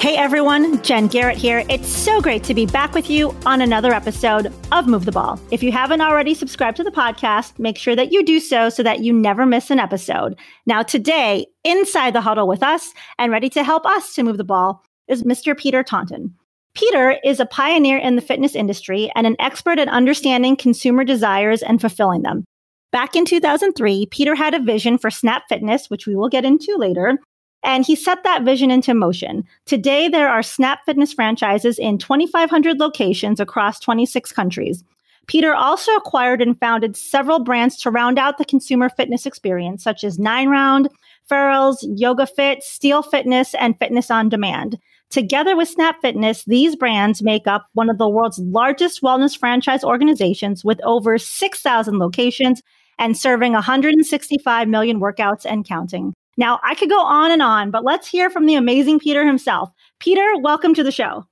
Hey 0.00 0.14
everyone, 0.16 0.80
Jen 0.82 1.08
Garrett 1.08 1.36
here. 1.36 1.64
It's 1.68 1.88
so 1.88 2.20
great 2.20 2.44
to 2.44 2.54
be 2.54 2.66
back 2.66 2.94
with 2.94 3.10
you 3.10 3.34
on 3.44 3.60
another 3.60 3.92
episode 3.92 4.54
of 4.70 4.86
Move 4.86 5.06
the 5.06 5.10
Ball. 5.10 5.40
If 5.50 5.60
you 5.60 5.72
haven't 5.72 6.02
already 6.02 6.34
subscribed 6.34 6.76
to 6.76 6.84
the 6.84 6.92
podcast, 6.92 7.58
make 7.58 7.76
sure 7.76 7.96
that 7.96 8.12
you 8.12 8.24
do 8.24 8.38
so 8.38 8.68
so 8.68 8.84
that 8.84 9.00
you 9.00 9.12
never 9.12 9.44
miss 9.44 9.72
an 9.72 9.80
episode. 9.80 10.38
Now, 10.66 10.84
today, 10.84 11.48
inside 11.64 12.14
the 12.14 12.20
huddle 12.20 12.46
with 12.46 12.62
us 12.62 12.94
and 13.18 13.32
ready 13.32 13.48
to 13.50 13.64
help 13.64 13.84
us 13.86 14.14
to 14.14 14.22
move 14.22 14.36
the 14.36 14.44
ball 14.44 14.84
is 15.08 15.24
Mr. 15.24 15.58
Peter 15.58 15.82
Taunton. 15.82 16.32
Peter 16.74 17.16
is 17.24 17.40
a 17.40 17.46
pioneer 17.46 17.98
in 17.98 18.14
the 18.14 18.22
fitness 18.22 18.54
industry 18.54 19.10
and 19.16 19.26
an 19.26 19.34
expert 19.40 19.80
at 19.80 19.88
understanding 19.88 20.54
consumer 20.54 21.02
desires 21.02 21.60
and 21.60 21.80
fulfilling 21.80 22.22
them. 22.22 22.44
Back 22.92 23.16
in 23.16 23.24
2003, 23.24 24.06
Peter 24.12 24.36
had 24.36 24.54
a 24.54 24.62
vision 24.62 24.96
for 24.96 25.10
Snap 25.10 25.42
Fitness, 25.48 25.90
which 25.90 26.06
we 26.06 26.14
will 26.14 26.28
get 26.28 26.44
into 26.44 26.76
later, 26.76 27.18
and 27.62 27.84
he 27.84 27.96
set 27.96 28.22
that 28.24 28.44
vision 28.44 28.70
into 28.70 28.94
motion. 28.94 29.44
Today, 29.66 30.08
there 30.08 30.28
are 30.28 30.42
Snap 30.42 30.80
Fitness 30.86 31.12
franchises 31.12 31.78
in 31.78 31.98
2,500 31.98 32.78
locations 32.78 33.40
across 33.40 33.80
26 33.80 34.32
countries. 34.32 34.84
Peter 35.26 35.54
also 35.54 35.94
acquired 35.94 36.40
and 36.40 36.58
founded 36.58 36.96
several 36.96 37.38
brands 37.38 37.76
to 37.76 37.90
round 37.90 38.18
out 38.18 38.38
the 38.38 38.44
consumer 38.44 38.88
fitness 38.88 39.26
experience, 39.26 39.84
such 39.84 40.02
as 40.02 40.18
Nine 40.18 40.48
Round, 40.48 40.88
Farrell's, 41.28 41.86
Yoga 41.96 42.26
Fit, 42.26 42.62
Steel 42.62 43.02
Fitness, 43.02 43.54
and 43.54 43.78
Fitness 43.78 44.10
on 44.10 44.30
Demand. 44.30 44.78
Together 45.10 45.56
with 45.56 45.68
Snap 45.68 45.96
Fitness, 46.00 46.44
these 46.44 46.76
brands 46.76 47.22
make 47.22 47.46
up 47.46 47.66
one 47.74 47.90
of 47.90 47.98
the 47.98 48.08
world's 48.08 48.38
largest 48.38 49.02
wellness 49.02 49.38
franchise 49.38 49.84
organizations 49.84 50.64
with 50.64 50.80
over 50.82 51.18
6,000 51.18 51.98
locations 51.98 52.62
and 52.98 53.16
serving 53.16 53.52
165 53.52 54.68
million 54.68 55.00
workouts 55.00 55.44
and 55.46 55.66
counting. 55.66 56.14
Now, 56.38 56.60
I 56.62 56.76
could 56.76 56.88
go 56.88 57.02
on 57.02 57.32
and 57.32 57.42
on, 57.42 57.72
but 57.72 57.84
let's 57.84 58.06
hear 58.06 58.30
from 58.30 58.46
the 58.46 58.54
amazing 58.54 59.00
Peter 59.00 59.26
himself. 59.26 59.70
Peter, 59.98 60.24
welcome 60.38 60.72
to 60.74 60.84
the 60.84 60.92
show. 60.92 61.26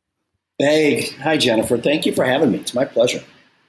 Hey, 0.59 1.03
hi, 1.21 1.37
Jennifer. 1.37 1.79
Thank 1.79 2.07
you 2.07 2.13
for 2.13 2.25
having 2.25 2.51
me. 2.51 2.59
It's 2.59 2.75
my 2.75 2.85
pleasure. 2.85 3.23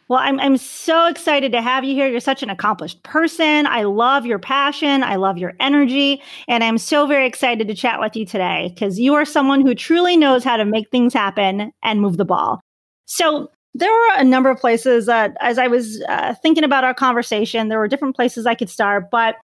Well, 0.09 0.19
I'm, 0.19 0.39
I'm 0.39 0.57
so 0.57 1.05
excited 1.07 1.51
to 1.51 1.61
have 1.61 1.83
you 1.83 1.93
here. 1.93 2.07
You're 2.07 2.21
such 2.21 2.41
an 2.41 2.49
accomplished 2.49 3.03
person. 3.03 3.67
I 3.67 3.83
love 3.83 4.25
your 4.25 4.39
passion. 4.39 5.03
I 5.03 5.17
love 5.17 5.37
your 5.37 5.53
energy. 5.59 6.23
And 6.47 6.63
I'm 6.63 6.79
so 6.79 7.05
very 7.05 7.27
excited 7.27 7.67
to 7.67 7.75
chat 7.75 7.99
with 7.99 8.15
you 8.15 8.25
today 8.25 8.71
because 8.73 8.99
you 8.99 9.13
are 9.13 9.25
someone 9.25 9.61
who 9.61 9.75
truly 9.75 10.17
knows 10.17 10.43
how 10.43 10.57
to 10.57 10.65
make 10.65 10.89
things 10.89 11.13
happen 11.13 11.71
and 11.83 12.01
move 12.01 12.17
the 12.17 12.25
ball. 12.25 12.61
So, 13.05 13.51
there 13.73 13.91
were 13.91 14.15
a 14.15 14.23
number 14.23 14.49
of 14.49 14.57
places 14.57 15.05
that, 15.05 15.37
as 15.39 15.59
I 15.59 15.67
was 15.67 16.01
uh, 16.09 16.33
thinking 16.41 16.63
about 16.63 16.83
our 16.83 16.95
conversation, 16.95 17.67
there 17.67 17.77
were 17.77 17.87
different 17.87 18.15
places 18.15 18.47
I 18.47 18.55
could 18.55 18.71
start. 18.71 19.11
But 19.11 19.35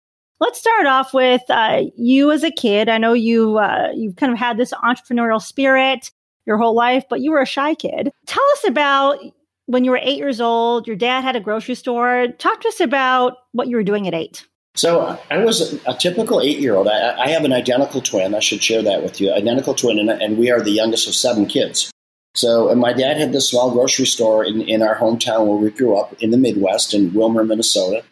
Let's 0.43 0.59
start 0.59 0.87
off 0.87 1.13
with 1.13 1.41
uh, 1.47 1.83
you 1.95 2.29
as 2.29 2.43
a 2.43 2.51
kid. 2.51 2.89
I 2.89 2.97
know 2.97 3.13
you 3.13 3.59
uh, 3.59 3.93
you've 3.95 4.17
kind 4.17 4.29
of 4.29 4.37
had 4.37 4.57
this 4.57 4.73
entrepreneurial 4.73 5.41
spirit 5.41 6.11
your 6.45 6.57
whole 6.57 6.75
life, 6.75 7.05
but 7.09 7.21
you 7.21 7.31
were 7.31 7.39
a 7.39 7.45
shy 7.45 7.75
kid. 7.75 8.11
Tell 8.25 8.43
us 8.51 8.67
about 8.67 9.19
when 9.67 9.85
you 9.85 9.91
were 9.91 10.01
eight 10.03 10.17
years 10.17 10.41
old. 10.41 10.85
Your 10.85 10.97
dad 10.97 11.21
had 11.21 11.37
a 11.37 11.39
grocery 11.39 11.75
store. 11.75 12.27
Talk 12.39 12.59
to 12.59 12.67
us 12.67 12.81
about 12.81 13.37
what 13.53 13.69
you 13.69 13.77
were 13.77 13.83
doing 13.83 14.05
at 14.05 14.13
eight. 14.13 14.45
So 14.75 15.17
I 15.31 15.37
was 15.37 15.79
a, 15.85 15.93
typical 15.93 16.41
eight-year-old. 16.41 16.89
I, 16.89 17.17
I, 17.17 17.29
have 17.29 17.45
an 17.45 17.53
identical 17.53 18.01
twin. 18.01 18.35
I 18.35 18.39
should 18.39 18.61
share 18.61 18.81
that 18.81 19.01
with 19.01 19.21
you. 19.21 19.31
Identical 19.31 19.75
twin, 19.75 19.97
and, 19.97 20.09
and 20.09 20.37
we 20.37 20.51
are 20.51 20.59
the 20.59 20.71
youngest 20.71 21.07
of 21.07 21.15
seven 21.15 21.45
kids. 21.45 21.89
So 22.35 22.75
my 22.75 22.91
dad 22.91 23.15
had 23.15 23.31
this 23.31 23.49
small 23.49 23.71
grocery 23.71 24.07
store 24.07 24.43
in, 24.43 24.61
in 24.63 24.81
our 24.81 24.95
hometown 24.95 25.45
where 25.45 25.55
we 25.55 25.69
grew 25.69 25.95
up 25.95 26.21
in 26.21 26.31
the 26.31 26.37
Midwest 26.37 26.93
in 26.93 27.11
Willmar, 27.11 27.47
Minnesota 27.47 28.03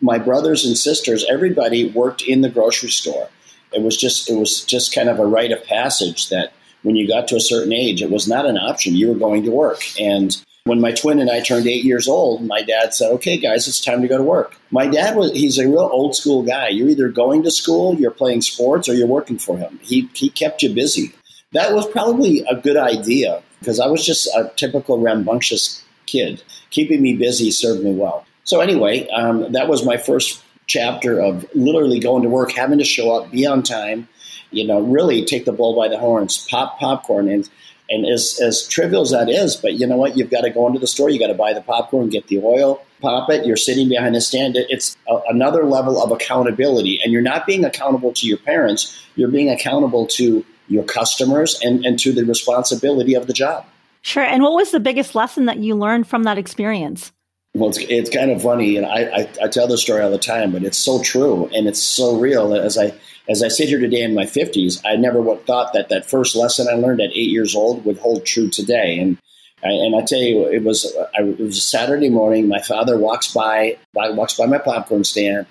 my 0.00 0.18
brothers 0.18 0.64
and 0.64 0.76
sisters, 0.76 1.24
everybody 1.28 1.90
worked 1.90 2.22
in 2.22 2.40
the 2.40 2.48
grocery 2.48 2.90
store. 2.90 3.28
It 3.72 3.82
was 3.82 3.96
just 3.96 4.28
it 4.28 4.34
was 4.34 4.64
just 4.64 4.94
kind 4.94 5.08
of 5.08 5.18
a 5.18 5.26
rite 5.26 5.52
of 5.52 5.64
passage 5.64 6.28
that 6.30 6.52
when 6.82 6.96
you 6.96 7.06
got 7.06 7.28
to 7.28 7.36
a 7.36 7.40
certain 7.40 7.72
age, 7.72 8.02
it 8.02 8.10
was 8.10 8.26
not 8.26 8.46
an 8.46 8.56
option. 8.56 8.94
You 8.94 9.08
were 9.08 9.18
going 9.18 9.44
to 9.44 9.50
work. 9.50 9.82
And 10.00 10.34
when 10.64 10.80
my 10.80 10.92
twin 10.92 11.18
and 11.18 11.30
I 11.30 11.40
turned 11.40 11.66
eight 11.66 11.84
years 11.84 12.08
old, 12.08 12.46
my 12.46 12.62
dad 12.62 12.94
said, 12.94 13.12
"Okay, 13.12 13.36
guys, 13.36 13.68
it's 13.68 13.80
time 13.80 14.02
to 14.02 14.08
go 14.08 14.16
to 14.16 14.24
work." 14.24 14.56
My 14.70 14.86
dad 14.86 15.16
was—he's 15.16 15.58
a 15.58 15.68
real 15.68 15.90
old 15.92 16.16
school 16.16 16.42
guy. 16.42 16.68
You're 16.68 16.88
either 16.88 17.08
going 17.08 17.42
to 17.44 17.50
school, 17.50 17.94
you're 17.94 18.10
playing 18.10 18.42
sports, 18.42 18.88
or 18.88 18.94
you're 18.94 19.06
working 19.06 19.38
for 19.38 19.56
him. 19.56 19.78
He 19.82 20.08
he 20.14 20.30
kept 20.30 20.62
you 20.62 20.74
busy. 20.74 21.12
That 21.52 21.72
was 21.72 21.86
probably 21.88 22.44
a 22.48 22.56
good 22.56 22.76
idea 22.76 23.42
because 23.58 23.80
I 23.80 23.86
was 23.86 24.04
just 24.04 24.26
a 24.28 24.50
typical 24.56 24.98
rambunctious 24.98 25.82
kid. 26.06 26.42
Keeping 26.70 27.02
me 27.02 27.16
busy 27.16 27.50
served 27.50 27.82
me 27.82 27.92
well. 27.92 28.24
So 28.44 28.60
anyway, 28.60 29.08
um, 29.08 29.52
that 29.52 29.68
was 29.68 29.84
my 29.84 29.96
first 29.96 30.42
chapter 30.66 31.20
of 31.20 31.44
literally 31.54 31.98
going 31.98 32.22
to 32.22 32.28
work, 32.28 32.52
having 32.52 32.78
to 32.78 32.84
show 32.84 33.14
up, 33.16 33.30
be 33.30 33.46
on 33.46 33.62
time, 33.62 34.08
you 34.50 34.66
know, 34.66 34.80
really 34.80 35.24
take 35.24 35.44
the 35.44 35.52
bull 35.52 35.76
by 35.76 35.88
the 35.88 35.98
horns, 35.98 36.46
pop 36.48 36.78
popcorn, 36.78 37.28
and 37.28 37.48
and 37.90 38.06
as 38.06 38.40
as 38.40 38.66
trivial 38.68 39.02
as 39.02 39.10
that 39.10 39.28
is, 39.28 39.56
but 39.56 39.74
you 39.74 39.86
know 39.86 39.96
what? 39.96 40.16
You've 40.16 40.30
got 40.30 40.42
to 40.42 40.50
go 40.50 40.66
into 40.68 40.78
the 40.78 40.86
store, 40.86 41.10
you 41.10 41.18
got 41.18 41.26
to 41.26 41.34
buy 41.34 41.52
the 41.52 41.60
popcorn, 41.60 42.08
get 42.08 42.28
the 42.28 42.38
oil, 42.38 42.82
pop 43.00 43.28
it. 43.30 43.44
You're 43.44 43.56
sitting 43.56 43.88
behind 43.88 44.14
the 44.14 44.20
stand. 44.20 44.56
It's 44.56 44.96
a, 45.08 45.16
another 45.28 45.64
level 45.64 46.00
of 46.00 46.12
accountability, 46.12 47.00
and 47.02 47.12
you're 47.12 47.20
not 47.20 47.46
being 47.46 47.64
accountable 47.64 48.12
to 48.12 48.26
your 48.26 48.38
parents. 48.38 48.96
You're 49.16 49.30
being 49.30 49.50
accountable 49.50 50.06
to 50.06 50.44
your 50.68 50.84
customers 50.84 51.58
and 51.62 51.84
and 51.84 51.98
to 51.98 52.12
the 52.12 52.24
responsibility 52.24 53.14
of 53.14 53.26
the 53.26 53.32
job. 53.32 53.66
Sure. 54.02 54.24
And 54.24 54.42
what 54.42 54.52
was 54.52 54.70
the 54.70 54.80
biggest 54.80 55.14
lesson 55.14 55.46
that 55.46 55.58
you 55.58 55.74
learned 55.74 56.06
from 56.06 56.22
that 56.22 56.38
experience? 56.38 57.12
Well, 57.54 57.70
it's, 57.70 57.78
it's 57.78 58.10
kind 58.10 58.30
of 58.30 58.42
funny, 58.42 58.76
and 58.76 58.86
I, 58.86 59.00
I, 59.02 59.28
I, 59.42 59.48
tell 59.48 59.66
this 59.66 59.82
story 59.82 60.02
all 60.02 60.10
the 60.10 60.18
time, 60.18 60.52
but 60.52 60.62
it's 60.62 60.78
so 60.78 61.02
true 61.02 61.50
and 61.52 61.66
it's 61.66 61.82
so 61.82 62.16
real. 62.16 62.54
As 62.54 62.78
I 62.78 62.94
as 63.28 63.42
I 63.42 63.48
sit 63.48 63.68
here 63.68 63.80
today 63.80 64.02
in 64.02 64.14
my 64.14 64.24
fifties, 64.24 64.80
I 64.84 64.94
never 64.94 65.20
would 65.20 65.46
thought 65.46 65.72
that 65.72 65.88
that 65.88 66.08
first 66.08 66.36
lesson 66.36 66.68
I 66.70 66.74
learned 66.74 67.00
at 67.00 67.10
eight 67.10 67.30
years 67.30 67.56
old 67.56 67.84
would 67.84 67.98
hold 67.98 68.24
true 68.24 68.50
today. 68.50 68.98
And 69.00 69.18
I, 69.64 69.68
and 69.68 69.96
I 69.96 70.02
tell 70.02 70.20
you, 70.20 70.46
it 70.46 70.62
was 70.62 70.96
I, 71.18 71.22
it 71.22 71.40
was 71.40 71.58
a 71.58 71.60
Saturday 71.60 72.08
morning. 72.08 72.46
My 72.46 72.60
father 72.60 72.96
walks 72.96 73.34
by, 73.34 73.78
by 73.92 74.10
walks 74.10 74.34
by 74.34 74.46
my 74.46 74.58
popcorn 74.58 75.02
stand, 75.02 75.46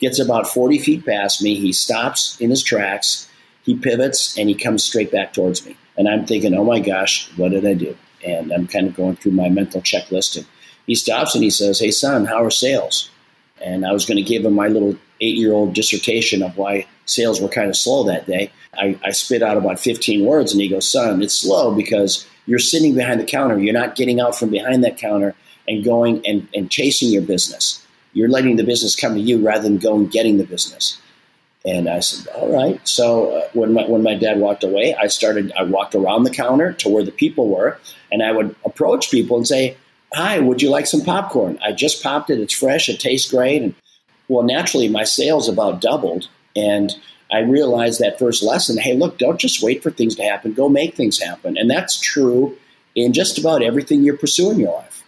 gets 0.00 0.18
about 0.18 0.48
forty 0.48 0.80
feet 0.80 1.06
past 1.06 1.40
me. 1.40 1.54
He 1.54 1.72
stops 1.72 2.36
in 2.40 2.50
his 2.50 2.64
tracks. 2.64 3.28
He 3.62 3.76
pivots 3.76 4.36
and 4.36 4.48
he 4.48 4.56
comes 4.56 4.82
straight 4.82 5.12
back 5.12 5.32
towards 5.32 5.64
me. 5.64 5.76
And 5.96 6.08
I'm 6.08 6.26
thinking, 6.26 6.52
oh 6.54 6.64
my 6.64 6.80
gosh, 6.80 7.30
what 7.36 7.52
did 7.52 7.64
I 7.64 7.74
do? 7.74 7.96
And 8.26 8.52
I'm 8.52 8.66
kind 8.66 8.88
of 8.88 8.96
going 8.96 9.16
through 9.16 9.32
my 9.32 9.48
mental 9.48 9.80
checklist. 9.80 10.36
And 10.36 10.46
he 10.86 10.94
stops 10.94 11.34
and 11.34 11.44
he 11.44 11.50
says, 11.50 11.80
Hey, 11.80 11.90
son, 11.90 12.26
how 12.26 12.44
are 12.44 12.50
sales? 12.50 13.10
And 13.62 13.86
I 13.86 13.92
was 13.92 14.04
going 14.04 14.16
to 14.16 14.22
give 14.22 14.44
him 14.44 14.54
my 14.54 14.68
little 14.68 14.96
eight 15.20 15.36
year 15.36 15.52
old 15.52 15.74
dissertation 15.74 16.42
of 16.42 16.56
why 16.56 16.86
sales 17.06 17.40
were 17.40 17.48
kind 17.48 17.68
of 17.68 17.76
slow 17.76 18.04
that 18.04 18.26
day. 18.26 18.50
I, 18.76 18.98
I 19.04 19.10
spit 19.12 19.42
out 19.42 19.56
about 19.56 19.78
15 19.78 20.24
words 20.24 20.52
and 20.52 20.60
he 20.60 20.68
goes, 20.68 20.90
Son, 20.90 21.22
it's 21.22 21.38
slow 21.38 21.74
because 21.74 22.26
you're 22.46 22.58
sitting 22.58 22.94
behind 22.94 23.20
the 23.20 23.24
counter. 23.24 23.58
You're 23.58 23.72
not 23.72 23.96
getting 23.96 24.20
out 24.20 24.36
from 24.36 24.50
behind 24.50 24.84
that 24.84 24.98
counter 24.98 25.34
and 25.66 25.84
going 25.84 26.26
and, 26.26 26.46
and 26.54 26.70
chasing 26.70 27.10
your 27.10 27.22
business. 27.22 27.84
You're 28.12 28.28
letting 28.28 28.56
the 28.56 28.64
business 28.64 28.94
come 28.94 29.14
to 29.14 29.20
you 29.20 29.44
rather 29.44 29.62
than 29.62 29.78
going 29.78 30.06
getting 30.08 30.38
the 30.38 30.44
business. 30.44 31.00
And 31.64 31.88
I 31.88 32.00
said, 32.00 32.28
all 32.34 32.52
right. 32.52 32.86
So 32.86 33.38
uh, 33.38 33.48
when 33.54 33.72
my 33.72 33.86
when 33.86 34.02
my 34.02 34.14
dad 34.14 34.38
walked 34.38 34.64
away, 34.64 34.94
I 34.94 35.06
started. 35.06 35.50
I 35.58 35.62
walked 35.62 35.94
around 35.94 36.24
the 36.24 36.30
counter 36.30 36.74
to 36.74 36.88
where 36.90 37.02
the 37.02 37.10
people 37.10 37.48
were, 37.48 37.78
and 38.12 38.22
I 38.22 38.32
would 38.32 38.54
approach 38.66 39.10
people 39.10 39.38
and 39.38 39.48
say, 39.48 39.76
Hi, 40.14 40.38
would 40.38 40.62
you 40.62 40.70
like 40.70 40.86
some 40.86 41.02
popcorn? 41.02 41.58
I 41.64 41.72
just 41.72 42.02
popped 42.02 42.30
it. 42.30 42.38
It's 42.38 42.54
fresh. 42.54 42.88
It 42.88 43.00
tastes 43.00 43.30
great. 43.30 43.62
And 43.62 43.74
well, 44.28 44.44
naturally, 44.44 44.88
my 44.88 45.04
sales 45.04 45.48
about 45.48 45.80
doubled. 45.80 46.28
And 46.54 46.94
I 47.32 47.40
realized 47.40 48.00
that 48.00 48.18
first 48.18 48.42
lesson 48.42 48.78
hey, 48.78 48.94
look, 48.94 49.18
don't 49.18 49.40
just 49.40 49.62
wait 49.62 49.82
for 49.82 49.90
things 49.90 50.14
to 50.16 50.22
happen, 50.22 50.52
go 50.52 50.68
make 50.68 50.94
things 50.94 51.18
happen. 51.18 51.58
And 51.58 51.68
that's 51.68 51.98
true 51.98 52.56
in 52.94 53.12
just 53.12 53.38
about 53.38 53.62
everything 53.62 54.04
you're 54.04 54.16
pursuing 54.16 54.54
in 54.54 54.60
your 54.60 54.74
life. 54.74 55.02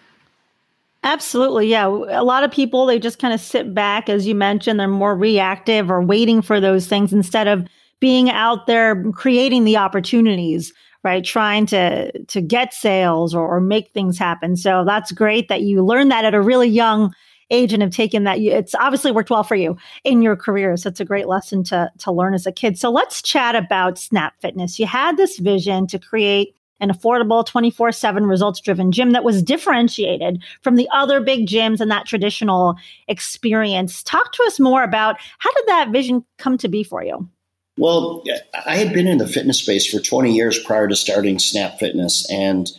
Absolutely. 1.05 1.69
Yeah. 1.69 1.87
A 1.87 2.25
lot 2.25 2.43
of 2.43 2.51
people, 2.51 2.87
they 2.87 2.99
just 2.99 3.21
kind 3.21 3.33
of 3.33 3.41
sit 3.41 3.73
back, 3.73 4.09
as 4.09 4.27
you 4.27 4.35
mentioned, 4.35 4.81
they're 4.81 4.89
more 4.89 5.15
reactive 5.15 5.89
or 5.89 6.03
waiting 6.03 6.43
for 6.43 6.61
those 6.61 6.89
things 6.89 7.13
instead 7.13 7.47
of 7.47 7.65
being 8.01 8.29
out 8.29 8.67
there 8.67 9.05
creating 9.13 9.65
the 9.65 9.77
opportunities 9.77 10.73
right? 11.07 11.25
Trying 11.25 11.67
to 11.67 12.11
to 12.25 12.41
get 12.41 12.75
sales 12.75 13.33
or, 13.33 13.47
or 13.47 13.61
make 13.61 13.93
things 13.93 14.19
happen. 14.19 14.57
So 14.57 14.85
that's 14.85 15.13
great 15.13 15.47
that 15.49 15.63
you 15.63 15.85
learned 15.85 16.11
that 16.11 16.25
at 16.25 16.35
a 16.35 16.41
really 16.41 16.69
young 16.69 17.15
age 17.51 17.73
and 17.73 17.81
have 17.81 17.93
taken 17.93 18.25
that. 18.25 18.41
It's 18.41 18.75
obviously 18.75 19.13
worked 19.13 19.31
well 19.31 19.45
for 19.45 19.55
you 19.55 19.77
in 20.03 20.21
your 20.21 20.35
career. 20.35 20.77
So 20.77 20.89
it's 20.89 20.99
a 20.99 21.05
great 21.05 21.29
lesson 21.29 21.63
to 21.65 21.93
to 21.99 22.11
learn 22.11 22.35
as 22.35 22.45
a 22.45 22.51
kid. 22.51 22.77
So 22.77 22.91
let's 22.91 23.23
chat 23.23 23.55
about 23.55 23.99
Snap 23.99 24.35
Fitness. 24.41 24.81
You 24.81 24.87
had 24.87 25.17
this 25.17 25.39
vision 25.39 25.87
to 25.87 25.99
create 26.01 26.57
an 26.81 26.91
affordable 26.91 27.47
24 27.47 27.93
7 27.93 28.27
results 28.27 28.61
driven 28.61 28.91
gym 28.91 29.13
that 29.13 29.23
was 29.23 29.45
differentiated 29.45 30.43
from 30.63 30.75
the 30.75 30.89
other 30.93 31.21
big 31.21 31.47
gyms 31.47 31.81
and 31.81 31.89
that 31.89 32.07
traditional 32.07 32.75
experience. 33.07 34.03
Talk 34.03 34.33
to 34.33 34.43
us 34.43 34.59
more 34.59 34.83
about 34.83 35.21
how 35.39 35.53
did 35.53 35.69
that 35.69 35.93
vision 35.93 36.25
come 36.39 36.59
to 36.59 36.69
be 36.69 36.83
for 36.83 37.05
you? 37.05 37.29
Well, 37.79 38.23
I 38.67 38.77
had 38.77 38.93
been 38.93 39.07
in 39.07 39.19
the 39.19 39.29
fitness 39.29 39.61
space 39.61 39.87
for 39.87 40.01
20 40.01 40.35
years 40.35 40.59
prior 40.59 40.89
to 40.89 40.97
starting 40.97 41.39
Snap 41.39 41.79
Fitness. 41.79 42.27
And 42.31 42.71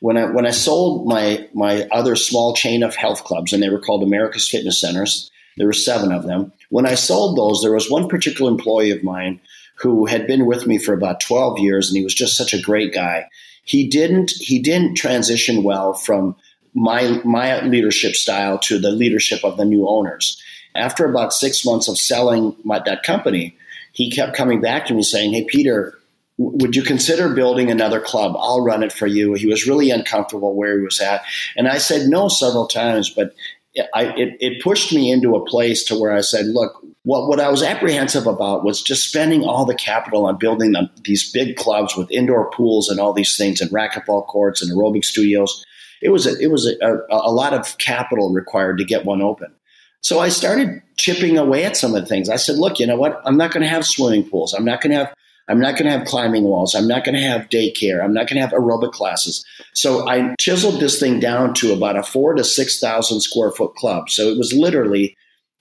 when 0.00 0.16
I, 0.16 0.26
when 0.26 0.46
I 0.46 0.50
sold 0.50 1.06
my, 1.06 1.48
my 1.52 1.86
other 1.92 2.16
small 2.16 2.54
chain 2.54 2.82
of 2.82 2.96
health 2.96 3.24
clubs, 3.24 3.52
and 3.52 3.62
they 3.62 3.68
were 3.68 3.80
called 3.80 4.02
America's 4.02 4.48
Fitness 4.48 4.80
Centers, 4.80 5.30
there 5.56 5.66
were 5.66 5.72
seven 5.72 6.12
of 6.12 6.24
them. 6.24 6.52
When 6.70 6.86
I 6.86 6.94
sold 6.94 7.36
those, 7.36 7.62
there 7.62 7.72
was 7.72 7.90
one 7.90 8.08
particular 8.08 8.50
employee 8.50 8.90
of 8.90 9.04
mine 9.04 9.40
who 9.76 10.06
had 10.06 10.26
been 10.26 10.46
with 10.46 10.66
me 10.66 10.78
for 10.78 10.94
about 10.94 11.20
12 11.20 11.58
years, 11.58 11.88
and 11.88 11.96
he 11.96 12.04
was 12.04 12.14
just 12.14 12.36
such 12.36 12.54
a 12.54 12.60
great 12.60 12.94
guy. 12.94 13.28
He 13.64 13.88
didn't 13.88 14.30
he 14.38 14.58
didn't 14.60 14.94
transition 14.94 15.62
well 15.62 15.92
from 15.92 16.36
my 16.74 17.20
my 17.24 17.60
leadership 17.62 18.14
style 18.14 18.58
to 18.60 18.78
the 18.78 18.90
leadership 18.90 19.44
of 19.44 19.56
the 19.56 19.64
new 19.64 19.88
owners. 19.88 20.40
After 20.74 21.08
about 21.08 21.32
six 21.32 21.64
months 21.64 21.88
of 21.88 21.98
selling 21.98 22.54
my, 22.62 22.80
that 22.84 23.02
company, 23.02 23.56
he 23.96 24.10
kept 24.10 24.36
coming 24.36 24.60
back 24.60 24.86
to 24.86 24.94
me 24.94 25.02
saying, 25.02 25.32
"Hey, 25.32 25.44
Peter." 25.44 25.98
Would 26.38 26.76
you 26.76 26.82
consider 26.82 27.30
building 27.30 27.70
another 27.70 27.98
club? 27.98 28.36
I'll 28.38 28.60
run 28.60 28.82
it 28.82 28.92
for 28.92 29.06
you. 29.06 29.32
He 29.32 29.46
was 29.46 29.66
really 29.66 29.90
uncomfortable 29.90 30.54
where 30.54 30.78
he 30.78 30.84
was 30.84 31.00
at. 31.00 31.22
And 31.56 31.66
I 31.66 31.78
said 31.78 32.10
no 32.10 32.28
several 32.28 32.66
times, 32.66 33.08
but 33.08 33.32
I, 33.94 34.04
it, 34.16 34.36
it, 34.40 34.62
pushed 34.62 34.92
me 34.92 35.10
into 35.10 35.34
a 35.34 35.44
place 35.44 35.84
to 35.84 35.98
where 35.98 36.12
I 36.12 36.20
said, 36.20 36.46
look, 36.46 36.82
what, 37.02 37.28
what 37.28 37.40
I 37.40 37.50
was 37.50 37.62
apprehensive 37.62 38.26
about 38.26 38.64
was 38.64 38.82
just 38.82 39.08
spending 39.08 39.44
all 39.44 39.64
the 39.64 39.74
capital 39.74 40.26
on 40.26 40.38
building 40.38 40.74
these 41.04 41.30
big 41.30 41.56
clubs 41.56 41.96
with 41.96 42.10
indoor 42.10 42.50
pools 42.50 42.88
and 42.88 42.98
all 42.98 43.12
these 43.12 43.36
things 43.36 43.60
and 43.60 43.70
racquetball 43.70 44.26
courts 44.26 44.62
and 44.62 44.72
aerobic 44.72 45.04
studios. 45.04 45.64
It 46.02 46.08
was 46.10 46.26
a, 46.26 46.38
it 46.38 46.50
was 46.50 46.66
a, 46.66 46.74
a, 46.84 46.98
a 47.10 47.32
lot 47.32 47.52
of 47.52 47.78
capital 47.78 48.32
required 48.32 48.78
to 48.78 48.84
get 48.84 49.04
one 49.04 49.22
open. 49.22 49.54
So 50.02 50.20
I 50.20 50.28
started 50.28 50.82
chipping 50.96 51.36
away 51.36 51.64
at 51.64 51.76
some 51.76 51.94
of 51.94 52.00
the 52.00 52.06
things. 52.06 52.28
I 52.28 52.36
said, 52.36 52.56
look, 52.56 52.78
you 52.78 52.86
know 52.86 52.96
what? 52.96 53.20
I'm 53.24 53.36
not 53.36 53.52
going 53.52 53.62
to 53.62 53.68
have 53.68 53.84
swimming 53.84 54.28
pools. 54.28 54.54
I'm 54.54 54.64
not 54.64 54.80
going 54.80 54.92
to 54.92 54.98
have 54.98 55.14
I'm 55.48 55.60
not 55.60 55.74
going 55.74 55.84
to 55.84 55.96
have 55.96 56.06
climbing 56.06 56.44
walls. 56.44 56.74
I'm 56.74 56.88
not 56.88 57.04
going 57.04 57.14
to 57.14 57.20
have 57.20 57.48
daycare. 57.48 58.02
I'm 58.02 58.12
not 58.12 58.28
going 58.28 58.36
to 58.36 58.40
have 58.40 58.50
aerobic 58.50 58.92
classes. 58.92 59.44
So 59.74 60.08
I 60.08 60.34
chiseled 60.40 60.80
this 60.80 60.98
thing 60.98 61.20
down 61.20 61.54
to 61.54 61.72
about 61.72 61.96
a 61.96 62.02
four 62.02 62.34
to 62.34 62.42
6,000 62.42 63.20
square 63.20 63.52
foot 63.52 63.74
club. 63.76 64.10
So 64.10 64.28
it 64.28 64.36
was 64.36 64.52
literally 64.52 65.16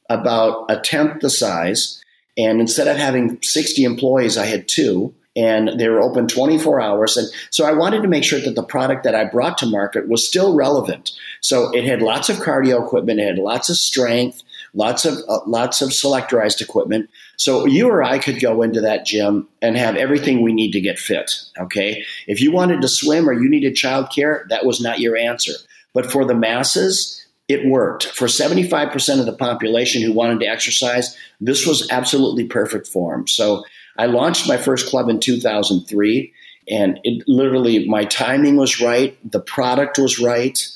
about 0.10 0.66
a 0.70 0.80
tenth 0.80 1.22
the 1.22 1.30
size. 1.30 2.02
And 2.38 2.60
instead 2.60 2.88
of 2.88 2.98
having 2.98 3.38
60 3.42 3.84
employees, 3.84 4.38
I 4.38 4.46
had 4.46 4.68
two, 4.68 5.14
and 5.36 5.80
they 5.80 5.90
were 5.90 6.02
open 6.02 6.28
24 6.28 6.80
hours. 6.80 7.18
And 7.18 7.28
so 7.50 7.66
I 7.66 7.74
wanted 7.74 8.02
to 8.02 8.08
make 8.08 8.24
sure 8.24 8.40
that 8.40 8.56
the 8.56 8.64
product 8.64 9.04
that 9.04 9.16
I 9.16 9.26
brought 9.26 9.58
to 9.60 9.66
market 9.66 10.08
was 10.08 10.28
still 10.28 10.56
relevant. 10.56 11.12
So 11.42 11.70
it 11.72 11.84
had 11.84 12.02
lots 12.02 12.30
of 12.30 12.38
cardio 12.38 12.84
equipment, 12.84 13.20
it 13.20 13.28
had 13.28 13.38
lots 13.38 13.70
of 13.70 13.76
strength, 13.76 14.44
lots 14.74 15.06
of 15.06 15.18
uh, 15.28 15.40
lots 15.46 15.82
of 15.82 15.90
selectorized 15.90 16.62
equipment. 16.62 17.10
So 17.38 17.66
you 17.66 17.90
or 17.90 18.04
I 18.04 18.20
could 18.20 18.40
go 18.40 18.62
into 18.62 18.82
that 18.82 19.06
gym 19.06 19.48
and 19.62 19.76
have 19.76 19.96
everything 19.96 20.42
we 20.42 20.54
need 20.54 20.72
to 20.72 20.82
get 20.82 21.00
fit. 21.00 21.32
Okay, 21.60 22.04
if 22.28 22.42
you 22.42 22.52
wanted 22.52 22.82
to 22.82 22.88
swim 22.88 23.30
or 23.30 23.34
you 23.34 23.50
needed 23.50 23.76
childcare, 23.76 24.48
that 24.50 24.66
was 24.66 24.82
not 24.82 25.00
your 25.00 25.18
answer. 25.18 25.54
But 25.94 26.12
for 26.12 26.26
the 26.26 26.36
masses, 26.36 27.26
it 27.48 27.66
worked. 27.66 28.06
For 28.08 28.28
75% 28.28 29.20
of 29.20 29.26
the 29.26 29.34
population 29.34 30.02
who 30.02 30.12
wanted 30.12 30.40
to 30.40 30.48
exercise, 30.48 31.16
this 31.40 31.66
was 31.66 31.88
absolutely 31.92 32.46
perfect 32.46 32.88
for 32.88 33.16
them. 33.16 33.28
So 33.28 33.64
I 33.98 34.08
launched 34.08 34.48
my 34.48 34.58
first 34.58 34.88
club 34.88 35.10
in 35.10 35.20
2003, 35.20 36.34
and 36.70 37.00
it 37.04 37.24
literally, 37.28 37.88
my 37.88 38.06
timing 38.06 38.58
was 38.58 38.82
right, 38.82 39.18
the 39.30 39.40
product 39.40 39.98
was 39.98 40.20
right. 40.20 40.68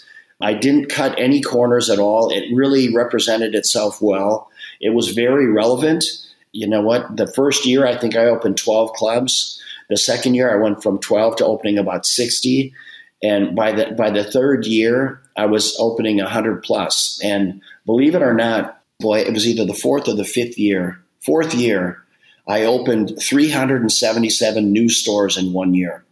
I 0.42 0.54
didn't 0.54 0.90
cut 0.90 1.20
any 1.20 1.42
corners 1.42 1.90
at 1.90 2.00
all. 2.00 2.30
It 2.30 2.54
really 2.54 2.94
represented 2.94 3.56
itself 3.56 4.02
well. 4.02 4.50
It 4.80 4.94
was 4.94 5.10
very 5.10 5.48
relevant. 5.48 6.06
You 6.54 6.68
know 6.68 6.82
what? 6.82 7.18
The 7.18 7.28
first 7.28 7.66
year, 7.66 7.86
I 7.86 7.98
think 7.98 8.16
I 8.16 8.26
opened 8.26 8.58
12 8.58 8.94
clubs. 8.94 9.62
The 9.90 9.98
second 9.98 10.36
year, 10.36 10.52
I 10.52 10.62
went 10.62 10.82
from 10.82 11.00
12 11.00 11.38
to 11.38 11.46
opening 11.46 11.78
about 11.78 12.06
60. 12.06 12.74
And 13.22 13.56
by 13.56 13.74
the 13.74 13.92
by 13.98 14.10
the 14.12 14.24
third 14.24 14.66
year, 14.66 15.22
I 15.36 15.46
was 15.46 15.76
opening 15.78 16.18
100 16.18 16.64
plus. 16.64 17.20
And 17.22 17.62
believe 17.86 18.16
it 18.16 18.22
or 18.22 18.34
not, 18.34 18.82
boy, 19.00 19.20
it 19.20 19.34
was 19.34 19.46
either 19.46 19.66
the 19.66 19.74
fourth 19.74 20.08
or 20.08 20.16
the 20.16 20.24
fifth 20.24 20.58
year. 20.58 21.02
Fourth 21.20 21.54
year, 21.54 22.02
I 22.50 22.66
opened 22.66 23.14
377 23.22 24.74
new 24.74 24.90
stores 24.90 25.38
in 25.38 25.54
one 25.54 25.76
year 25.76 26.04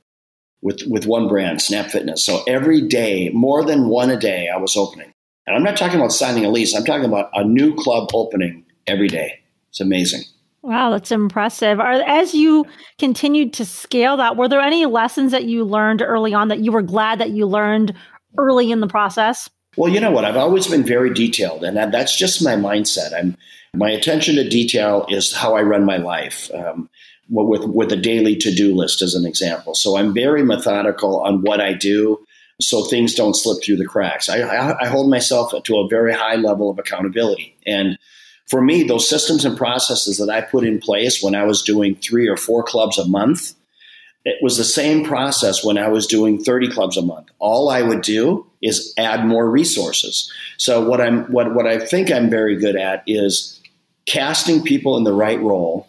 with, 0.61 0.83
with 0.87 1.07
one 1.07 1.27
brand, 1.27 1.63
Snap 1.63 1.87
Fitness. 1.87 2.23
So 2.23 2.43
every 2.47 2.87
day, 2.87 3.29
more 3.33 3.65
than 3.65 3.89
one 3.89 4.11
a 4.11 4.19
day, 4.19 4.47
I 4.47 4.57
was 4.57 4.77
opening. 4.77 5.11
And 5.47 5.55
I'm 5.55 5.63
not 5.63 5.77
talking 5.77 5.97
about 5.97 6.11
signing 6.11 6.45
a 6.45 6.49
lease, 6.49 6.75
I'm 6.75 6.85
talking 6.85 7.05
about 7.05 7.31
a 7.33 7.43
new 7.43 7.75
club 7.75 8.09
opening 8.13 8.65
every 8.85 9.07
day. 9.07 9.39
It's 9.69 9.79
amazing. 9.79 10.21
Wow, 10.61 10.91
that's 10.91 11.11
impressive. 11.11 11.79
Are, 11.79 11.93
as 11.93 12.35
you 12.35 12.65
continued 12.99 13.53
to 13.53 13.65
scale 13.65 14.17
that, 14.17 14.35
were 14.35 14.47
there 14.47 14.61
any 14.61 14.85
lessons 14.85 15.31
that 15.31 15.45
you 15.45 15.63
learned 15.63 16.03
early 16.03 16.33
on 16.33 16.49
that 16.49 16.59
you 16.59 16.71
were 16.71 16.81
glad 16.83 17.19
that 17.19 17.31
you 17.31 17.47
learned 17.47 17.95
early 18.37 18.71
in 18.71 18.79
the 18.79 18.87
process? 18.87 19.49
Well, 19.77 19.91
you 19.91 19.99
know 19.99 20.11
what? 20.11 20.25
I've 20.25 20.37
always 20.37 20.67
been 20.67 20.83
very 20.83 21.13
detailed, 21.13 21.63
and 21.63 21.77
that's 21.93 22.17
just 22.17 22.43
my 22.43 22.55
mindset. 22.55 23.13
I'm 23.17 23.37
my 23.73 23.91
attention 23.91 24.35
to 24.35 24.49
detail 24.49 25.05
is 25.07 25.31
how 25.31 25.55
I 25.55 25.61
run 25.61 25.85
my 25.85 25.97
life. 25.97 26.49
Um, 26.53 26.89
with 27.29 27.65
with 27.65 27.91
a 27.91 27.97
daily 27.97 28.35
to 28.37 28.53
do 28.53 28.75
list 28.75 29.01
as 29.01 29.13
an 29.13 29.25
example. 29.25 29.75
So 29.75 29.97
I'm 29.97 30.13
very 30.13 30.43
methodical 30.43 31.19
on 31.21 31.41
what 31.41 31.61
I 31.61 31.73
do, 31.73 32.25
so 32.61 32.85
things 32.85 33.13
don't 33.13 33.35
slip 33.35 33.63
through 33.63 33.77
the 33.77 33.85
cracks. 33.85 34.29
I, 34.29 34.39
I, 34.39 34.83
I 34.83 34.87
hold 34.87 35.09
myself 35.09 35.53
to 35.61 35.77
a 35.77 35.87
very 35.89 36.13
high 36.13 36.35
level 36.35 36.69
of 36.69 36.79
accountability, 36.79 37.55
and 37.65 37.97
for 38.47 38.61
me, 38.61 38.83
those 38.83 39.09
systems 39.09 39.43
and 39.43 39.57
processes 39.57 40.17
that 40.17 40.29
I 40.29 40.41
put 40.41 40.63
in 40.63 40.79
place 40.79 41.21
when 41.21 41.35
I 41.35 41.43
was 41.43 41.61
doing 41.61 41.95
three 41.95 42.27
or 42.27 42.37
four 42.37 42.63
clubs 42.63 42.97
a 42.97 43.05
month, 43.05 43.53
it 44.27 44.37
was 44.41 44.57
the 44.57 44.63
same 44.63 45.05
process 45.05 45.63
when 45.63 45.77
I 45.77 45.87
was 45.87 46.07
doing 46.07 46.41
30 46.41 46.69
clubs 46.71 46.97
a 46.97 47.01
month. 47.01 47.27
All 47.39 47.69
I 47.69 47.81
would 47.81 48.01
do 48.01 48.45
is 48.61 48.93
add 48.97 49.25
more 49.25 49.49
resources. 49.49 50.31
So 50.57 50.87
what 50.87 51.01
I'm 51.01 51.25
what 51.31 51.53
what 51.53 51.67
I 51.67 51.79
think 51.79 52.11
I'm 52.11 52.29
very 52.29 52.55
good 52.57 52.75
at 52.75 53.03
is 53.07 53.61
casting 54.05 54.63
people 54.63 54.97
in 54.97 55.03
the 55.03 55.13
right 55.13 55.41
role 55.41 55.87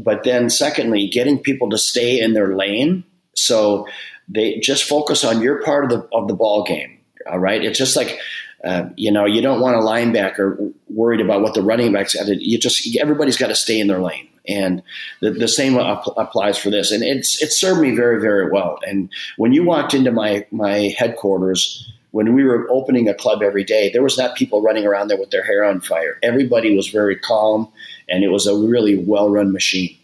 but 0.00 0.24
then, 0.24 0.48
secondly, 0.48 1.08
getting 1.08 1.38
people 1.38 1.70
to 1.70 1.78
stay 1.78 2.20
in 2.20 2.32
their 2.32 2.56
lane. 2.56 3.04
So 3.34 3.86
they 4.28 4.58
just 4.58 4.84
focus 4.84 5.24
on 5.24 5.42
your 5.42 5.62
part 5.62 5.84
of 5.84 5.90
the 5.90 6.08
of 6.16 6.28
the 6.28 6.34
ball 6.34 6.64
game. 6.64 6.98
All 7.30 7.38
right, 7.38 7.62
it's 7.62 7.78
just 7.78 7.96
like 7.96 8.18
uh, 8.64 8.88
you 8.96 9.12
know 9.12 9.26
you 9.26 9.42
don't 9.42 9.60
want 9.60 9.76
a 9.76 9.80
linebacker 9.80 10.72
worried 10.88 11.20
about 11.20 11.42
what 11.42 11.54
the 11.54 11.62
running 11.62 11.92
backs. 11.92 12.14
You 12.14 12.58
just 12.58 12.96
everybody's 12.98 13.36
got 13.36 13.48
to 13.48 13.54
stay 13.54 13.78
in 13.78 13.86
their 13.86 14.00
lane, 14.00 14.28
and 14.46 14.82
the, 15.20 15.30
the 15.30 15.48
same 15.48 15.76
applies 15.76 16.58
for 16.58 16.70
this. 16.70 16.90
And 16.90 17.02
it's 17.02 17.42
it 17.42 17.52
served 17.52 17.80
me 17.80 17.94
very 17.94 18.20
very 18.20 18.50
well. 18.50 18.78
And 18.86 19.10
when 19.36 19.52
you 19.52 19.64
walked 19.64 19.94
into 19.94 20.12
my 20.12 20.46
my 20.50 20.94
headquarters 20.96 21.90
when 22.12 22.34
we 22.34 22.44
were 22.44 22.70
opening 22.70 23.08
a 23.08 23.14
club 23.14 23.42
every 23.42 23.64
day, 23.64 23.90
there 23.90 24.02
was 24.02 24.16
not 24.16 24.36
people 24.36 24.62
running 24.62 24.86
around 24.86 25.08
there 25.08 25.18
with 25.18 25.30
their 25.30 25.42
hair 25.42 25.64
on 25.64 25.80
fire. 25.80 26.18
Everybody 26.22 26.76
was 26.76 26.88
very 26.88 27.16
calm, 27.16 27.70
and 28.08 28.22
it 28.22 28.28
was 28.28 28.46
a 28.46 28.54
really 28.54 28.96
well 28.96 29.30
run 29.30 29.50
machine. 29.50 29.96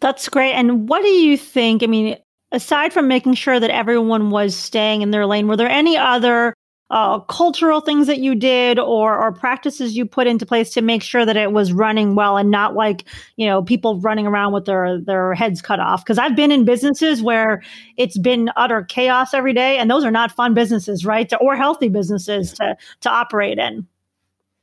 That's 0.00 0.28
great. 0.28 0.52
And 0.52 0.88
what 0.88 1.02
do 1.02 1.08
you 1.08 1.36
think? 1.36 1.82
I 1.82 1.86
mean, 1.86 2.16
aside 2.52 2.92
from 2.92 3.08
making 3.08 3.34
sure 3.34 3.58
that 3.58 3.70
everyone 3.70 4.30
was 4.30 4.54
staying 4.54 5.02
in 5.02 5.10
their 5.10 5.26
lane, 5.26 5.48
were 5.48 5.56
there 5.56 5.68
any 5.68 5.96
other 5.96 6.54
uh, 6.90 7.18
cultural 7.20 7.80
things 7.80 8.06
that 8.06 8.18
you 8.18 8.34
did 8.34 8.78
or 8.78 9.18
or 9.18 9.32
practices 9.32 9.96
you 9.96 10.06
put 10.06 10.26
into 10.26 10.46
place 10.46 10.70
to 10.70 10.80
make 10.80 11.02
sure 11.02 11.26
that 11.26 11.36
it 11.36 11.52
was 11.52 11.72
running 11.72 12.14
well 12.14 12.36
and 12.36 12.50
not 12.50 12.74
like 12.74 13.04
you 13.36 13.46
know 13.46 13.62
people 13.62 14.00
running 14.00 14.26
around 14.26 14.52
with 14.52 14.64
their 14.64 14.98
their 14.98 15.34
heads 15.34 15.60
cut 15.60 15.80
off 15.80 16.02
because 16.04 16.18
I've 16.18 16.34
been 16.34 16.50
in 16.50 16.64
businesses 16.64 17.22
where 17.22 17.62
it's 17.96 18.16
been 18.16 18.50
utter 18.56 18.82
chaos 18.82 19.34
every 19.34 19.52
day 19.52 19.76
and 19.76 19.90
those 19.90 20.04
are 20.04 20.10
not 20.10 20.32
fun 20.32 20.54
businesses 20.54 21.04
right 21.04 21.30
or 21.40 21.56
healthy 21.56 21.88
businesses 21.88 22.52
to 22.54 22.76
to 23.00 23.10
operate 23.10 23.58
in. 23.58 23.86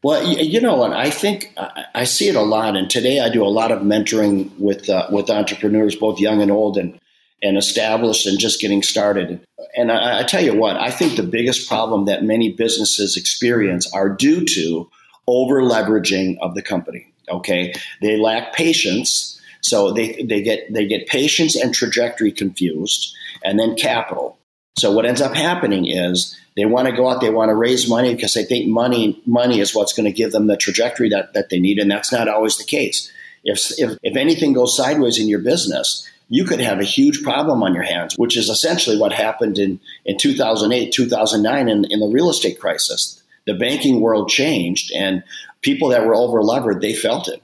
Well, 0.04 0.24
you 0.24 0.62
know 0.62 0.76
what? 0.76 0.94
I 0.94 1.10
think 1.10 1.52
I 1.96 2.04
see 2.04 2.28
it 2.28 2.36
a 2.36 2.42
lot, 2.44 2.76
and 2.76 2.88
today 2.88 3.22
I 3.22 3.30
do 3.30 3.44
a 3.44 3.50
lot 3.50 3.72
of 3.72 3.82
mentoring 3.82 4.52
with 4.60 4.88
uh, 4.88 5.08
with 5.10 5.32
entrepreneurs, 5.32 5.96
both 5.96 6.20
young 6.20 6.44
and 6.44 6.52
old, 6.52 6.78
and 6.78 7.00
and 7.42 7.58
established 7.58 8.26
and 8.26 8.40
just 8.40 8.62
getting 8.62 8.82
started. 8.82 9.46
And 9.76 9.92
I, 9.92 10.22
I 10.22 10.24
tell 10.24 10.44
you 10.44 10.56
what, 10.56 10.78
I 10.78 10.90
think 10.90 11.16
the 11.16 11.24
biggest 11.24 11.68
problem 11.68 12.06
that 12.06 12.24
many 12.24 12.54
businesses 12.54 13.18
experience 13.18 13.92
are 13.94 14.10
due 14.10 14.46
to 14.46 14.90
over 15.28 15.62
leveraging 15.62 16.38
of 16.42 16.56
the 16.56 16.62
company. 16.62 17.12
Okay, 17.30 17.74
they 18.02 18.18
lack 18.18 18.54
patience, 18.54 19.42
so 19.62 19.92
they 19.92 20.24
they 20.24 20.44
get 20.44 20.72
they 20.72 20.86
get 20.86 21.08
patience 21.08 21.56
and 21.56 21.74
trajectory 21.74 22.32
confused, 22.32 23.16
and 23.44 23.60
then 23.60 23.76
capital. 23.76 24.38
So 24.78 24.92
what 24.92 25.06
ends 25.06 25.22
up 25.22 25.34
happening 25.34 25.88
is 25.88 26.38
they 26.56 26.66
want 26.66 26.88
to 26.88 26.96
go 26.96 27.10
out, 27.10 27.22
they 27.22 27.30
want 27.30 27.50
to 27.50 27.56
raise 27.56 27.90
money 27.90 28.14
because 28.14 28.34
they 28.34 28.44
think 28.44 28.68
money 28.68 29.22
money 29.26 29.60
is 29.60 29.74
what's 29.74 29.94
going 29.94 30.06
to 30.06 30.12
give 30.12 30.32
them 30.32 30.48
the 30.48 30.58
trajectory 30.58 31.10
that, 31.10 31.34
that 31.34 31.50
they 31.50 31.60
need, 31.60 31.80
and 31.80 31.90
that's 31.90 32.12
not 32.12 32.28
always 32.28 32.58
the 32.58 32.64
case. 32.64 33.12
If, 33.44 33.72
if, 33.78 33.98
if 34.02 34.18
anything 34.18 34.54
goes 34.54 34.76
sideways 34.76 35.20
in 35.20 35.30
your 35.30 35.40
business, 35.40 36.10
you 36.30 36.46
could 36.46 36.60
have 36.60 36.80
a 36.80 36.84
huge 36.84 37.22
problem 37.24 37.62
on 37.64 37.74
your 37.74 37.84
hands, 37.84 38.16
which 38.18 38.38
is 38.38 38.50
essentially 38.50 38.98
what 38.98 39.14
happened 39.14 39.58
in, 39.58 39.80
in 40.06 40.18
2008, 40.18 40.92
2009 40.92 41.70
in, 41.70 41.86
in 41.92 42.00
the 42.00 42.08
real 42.08 42.30
estate 42.30 42.60
crisis. 42.60 43.22
The 43.46 43.54
banking 43.54 44.02
world 44.02 44.30
changed, 44.30 44.92
and 44.94 45.24
people 45.62 45.90
that 45.90 46.06
were 46.06 46.16
over 46.16 46.42
levered, 46.42 46.82
they 46.82 46.94
felt 46.94 47.28
it. 47.28 47.44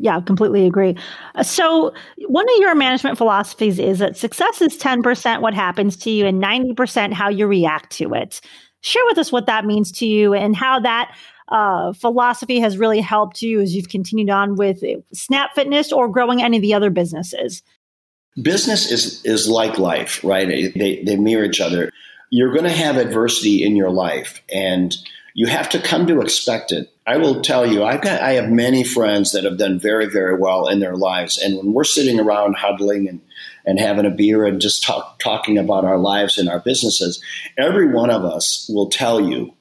Yeah, 0.00 0.20
completely 0.20 0.66
agree. 0.66 0.96
So, 1.42 1.92
one 2.28 2.46
of 2.48 2.60
your 2.60 2.74
management 2.74 3.18
philosophies 3.18 3.78
is 3.78 3.98
that 3.98 4.16
success 4.16 4.62
is 4.62 4.78
10% 4.78 5.42
what 5.42 5.54
happens 5.54 5.96
to 5.98 6.10
you 6.10 6.24
and 6.24 6.42
90% 6.42 7.12
how 7.12 7.28
you 7.28 7.46
react 7.46 7.90
to 7.96 8.14
it. 8.14 8.40
Share 8.80 9.04
with 9.06 9.18
us 9.18 9.32
what 9.32 9.46
that 9.46 9.64
means 9.64 9.90
to 9.92 10.06
you 10.06 10.34
and 10.34 10.54
how 10.54 10.78
that 10.80 11.14
uh, 11.48 11.92
philosophy 11.94 12.60
has 12.60 12.78
really 12.78 13.00
helped 13.00 13.42
you 13.42 13.60
as 13.60 13.74
you've 13.74 13.88
continued 13.88 14.30
on 14.30 14.54
with 14.54 14.82
Snap 15.12 15.50
Fitness 15.54 15.92
or 15.92 16.08
growing 16.08 16.42
any 16.42 16.58
of 16.58 16.62
the 16.62 16.74
other 16.74 16.90
businesses. 16.90 17.62
Business 18.40 18.90
is 18.90 19.24
is 19.24 19.48
like 19.48 19.78
life, 19.78 20.22
right? 20.22 20.72
They 20.74 21.02
they 21.04 21.16
mirror 21.16 21.44
each 21.44 21.60
other. 21.60 21.90
You're 22.30 22.52
going 22.52 22.64
to 22.64 22.70
have 22.70 22.96
adversity 22.96 23.64
in 23.64 23.74
your 23.74 23.90
life, 23.90 24.42
and 24.52 24.94
you 25.34 25.46
have 25.46 25.68
to 25.70 25.80
come 25.80 26.06
to 26.06 26.20
expect 26.20 26.72
it. 26.72 26.92
I 27.06 27.16
will 27.16 27.40
tell 27.40 27.66
you, 27.66 27.84
I've 27.84 28.02
got 28.02 28.20
I 28.20 28.32
have 28.32 28.50
many 28.50 28.84
friends 28.84 29.32
that 29.32 29.44
have 29.44 29.58
done 29.58 29.80
very 29.80 30.06
very 30.06 30.38
well 30.38 30.68
in 30.68 30.80
their 30.80 30.96
lives, 30.96 31.38
and 31.38 31.56
when 31.56 31.72
we're 31.72 31.84
sitting 31.84 32.20
around 32.20 32.56
huddling 32.56 33.08
and 33.08 33.20
and 33.64 33.78
having 33.78 34.06
a 34.06 34.10
beer 34.10 34.46
and 34.46 34.60
just 34.60 34.82
talk, 34.82 35.18
talking 35.18 35.58
about 35.58 35.84
our 35.84 35.98
lives 35.98 36.38
and 36.38 36.48
our 36.48 36.60
businesses, 36.60 37.22
every 37.58 37.92
one 37.92 38.10
of 38.10 38.24
us 38.24 38.66
will 38.72 38.88
tell 38.88 39.20
you 39.20 39.52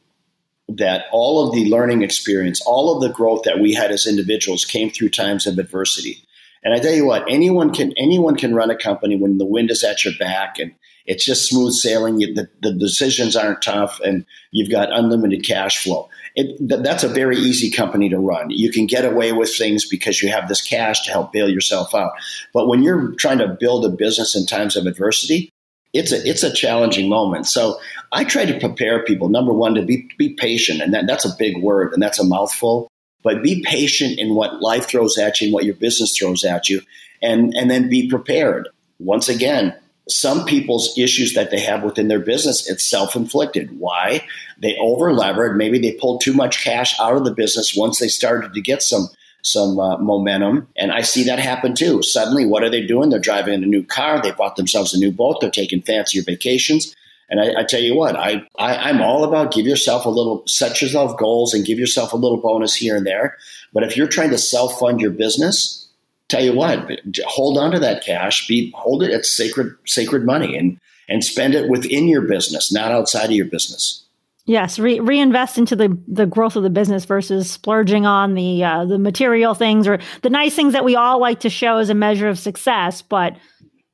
that 0.69 1.05
all 1.11 1.45
of 1.45 1.53
the 1.53 1.69
learning 1.69 2.03
experience, 2.03 2.61
all 2.61 2.95
of 2.95 3.01
the 3.01 3.13
growth 3.13 3.43
that 3.43 3.59
we 3.59 3.73
had 3.73 3.91
as 3.91 4.07
individuals 4.07 4.65
came 4.65 4.89
through 4.89 5.09
times 5.09 5.47
of 5.47 5.57
adversity. 5.57 6.23
And 6.67 6.75
I 6.75 6.79
tell 6.79 6.93
you 6.93 7.05
what, 7.05 7.23
anyone 7.29 7.73
can 7.73 7.93
anyone 7.97 8.35
can 8.35 8.53
run 8.53 8.69
a 8.69 8.75
company 8.75 9.15
when 9.15 9.37
the 9.37 9.45
wind 9.45 9.71
is 9.71 9.85
at 9.85 10.03
your 10.03 10.13
back 10.19 10.59
and 10.59 10.73
it's 11.05 11.23
just 11.23 11.47
smooth 11.47 11.71
sailing. 11.71 12.17
The, 12.17 12.49
the 12.61 12.73
decisions 12.73 13.37
aren't 13.37 13.61
tough, 13.61 14.01
and 14.01 14.25
you've 14.51 14.69
got 14.69 14.91
unlimited 14.91 15.45
cash 15.45 15.81
flow. 15.81 16.09
It, 16.35 16.57
that's 16.59 17.05
a 17.05 17.07
very 17.07 17.37
easy 17.37 17.71
company 17.71 18.09
to 18.09 18.19
run. 18.19 18.49
You 18.49 18.69
can 18.69 18.85
get 18.85 19.05
away 19.05 19.31
with 19.31 19.55
things 19.55 19.87
because 19.87 20.21
you 20.21 20.27
have 20.29 20.49
this 20.49 20.61
cash 20.61 21.05
to 21.05 21.11
help 21.11 21.31
bail 21.31 21.47
yourself 21.47 21.95
out. 21.95 22.11
But 22.53 22.67
when 22.67 22.83
you're 22.83 23.13
trying 23.13 23.37
to 23.37 23.47
build 23.47 23.85
a 23.85 23.89
business 23.89 24.35
in 24.35 24.45
times 24.45 24.75
of 24.75 24.87
adversity, 24.87 25.49
it's 25.93 26.11
a 26.11 26.29
it's 26.29 26.43
a 26.43 26.51
challenging 26.51 27.07
moment. 27.07 27.47
So 27.47 27.79
I 28.11 28.25
try 28.25 28.43
to 28.43 28.59
prepare 28.59 29.05
people. 29.05 29.29
Number 29.29 29.53
one, 29.53 29.75
to 29.75 29.83
be 29.83 30.09
be 30.17 30.33
patient, 30.33 30.81
and 30.81 30.93
that, 30.93 31.07
that's 31.07 31.23
a 31.23 31.33
big 31.39 31.63
word, 31.63 31.93
and 31.93 32.03
that's 32.03 32.19
a 32.19 32.25
mouthful. 32.25 32.89
But 33.23 33.43
be 33.43 33.63
patient 33.63 34.19
in 34.19 34.35
what 34.35 34.61
life 34.61 34.87
throws 34.87 35.17
at 35.17 35.41
you 35.41 35.47
and 35.47 35.53
what 35.53 35.65
your 35.65 35.75
business 35.75 36.17
throws 36.17 36.43
at 36.43 36.69
you, 36.69 36.81
and 37.21 37.53
and 37.55 37.69
then 37.69 37.89
be 37.89 38.07
prepared. 38.07 38.69
Once 38.99 39.29
again, 39.29 39.75
some 40.09 40.45
people's 40.45 40.97
issues 40.97 41.33
that 41.33 41.51
they 41.51 41.59
have 41.59 41.83
within 41.83 42.07
their 42.07 42.19
business, 42.19 42.69
it's 42.69 42.87
self 42.87 43.15
inflicted. 43.15 43.79
Why? 43.79 44.25
They 44.57 44.75
over 44.79 45.13
levered. 45.13 45.57
Maybe 45.57 45.79
they 45.79 45.93
pulled 45.93 46.21
too 46.21 46.33
much 46.33 46.63
cash 46.63 46.99
out 46.99 47.15
of 47.15 47.25
the 47.25 47.33
business 47.33 47.75
once 47.75 47.99
they 47.99 48.07
started 48.07 48.53
to 48.53 48.61
get 48.61 48.81
some 48.81 49.09
some 49.43 49.79
uh, 49.79 49.97
momentum. 49.97 50.67
And 50.75 50.91
I 50.91 51.01
see 51.01 51.23
that 51.25 51.39
happen 51.39 51.73
too. 51.73 52.01
Suddenly, 52.03 52.45
what 52.45 52.63
are 52.63 52.69
they 52.69 52.85
doing? 52.85 53.09
They're 53.09 53.19
driving 53.19 53.53
in 53.53 53.63
a 53.63 53.67
new 53.67 53.83
car. 53.83 54.21
They 54.21 54.31
bought 54.31 54.55
themselves 54.55 54.93
a 54.93 54.99
new 54.99 55.11
boat. 55.11 55.37
They're 55.41 55.49
taking 55.49 55.81
fancier 55.81 56.23
vacations. 56.23 56.95
And 57.29 57.41
I, 57.41 57.61
I 57.61 57.63
tell 57.63 57.81
you 57.81 57.95
what, 57.95 58.15
I, 58.15 58.47
I, 58.57 58.75
I'm 58.77 59.01
all 59.01 59.23
about 59.23 59.53
give 59.53 59.65
yourself 59.65 60.05
a 60.05 60.09
little, 60.09 60.43
set 60.47 60.81
yourself 60.81 61.17
goals 61.17 61.53
and 61.53 61.65
give 61.65 61.77
yourself 61.77 62.13
a 62.13 62.17
little 62.17 62.37
bonus 62.37 62.75
here 62.75 62.95
and 62.95 63.05
there. 63.05 63.37
But 63.73 63.83
if 63.83 63.97
you're 63.97 64.07
trying 64.07 64.29
to 64.29 64.37
self 64.37 64.79
fund 64.79 65.01
your 65.01 65.11
business, 65.11 65.87
tell 66.29 66.43
you 66.43 66.53
what, 66.53 66.89
hold 67.25 67.57
on 67.57 67.71
to 67.71 67.79
that 67.79 68.03
cash, 68.03 68.47
be 68.47 68.71
hold 68.75 69.03
it. 69.03 69.11
It's 69.11 69.35
sacred, 69.35 69.75
sacred 69.85 70.25
money, 70.25 70.57
and 70.57 70.79
and 71.09 71.23
spend 71.23 71.55
it 71.55 71.69
within 71.69 72.07
your 72.07 72.21
business, 72.21 72.71
not 72.71 72.91
outside 72.91 73.25
of 73.25 73.31
your 73.31 73.45
business. 73.45 74.03
Yes, 74.45 74.79
re- 74.79 75.01
reinvest 75.01 75.57
into 75.57 75.75
the 75.75 75.97
the 76.07 76.25
growth 76.25 76.55
of 76.55 76.63
the 76.63 76.69
business 76.69 77.03
versus 77.03 77.51
splurging 77.51 78.05
on 78.05 78.33
the 78.33 78.63
uh, 78.63 78.85
the 78.85 78.97
material 78.97 79.53
things 79.53 79.89
or 79.89 79.99
the 80.21 80.29
nice 80.29 80.55
things 80.55 80.71
that 80.71 80.85
we 80.85 80.95
all 80.95 81.19
like 81.19 81.41
to 81.41 81.49
show 81.49 81.77
as 81.77 81.89
a 81.89 81.93
measure 81.93 82.29
of 82.29 82.39
success, 82.39 83.01
but 83.01 83.35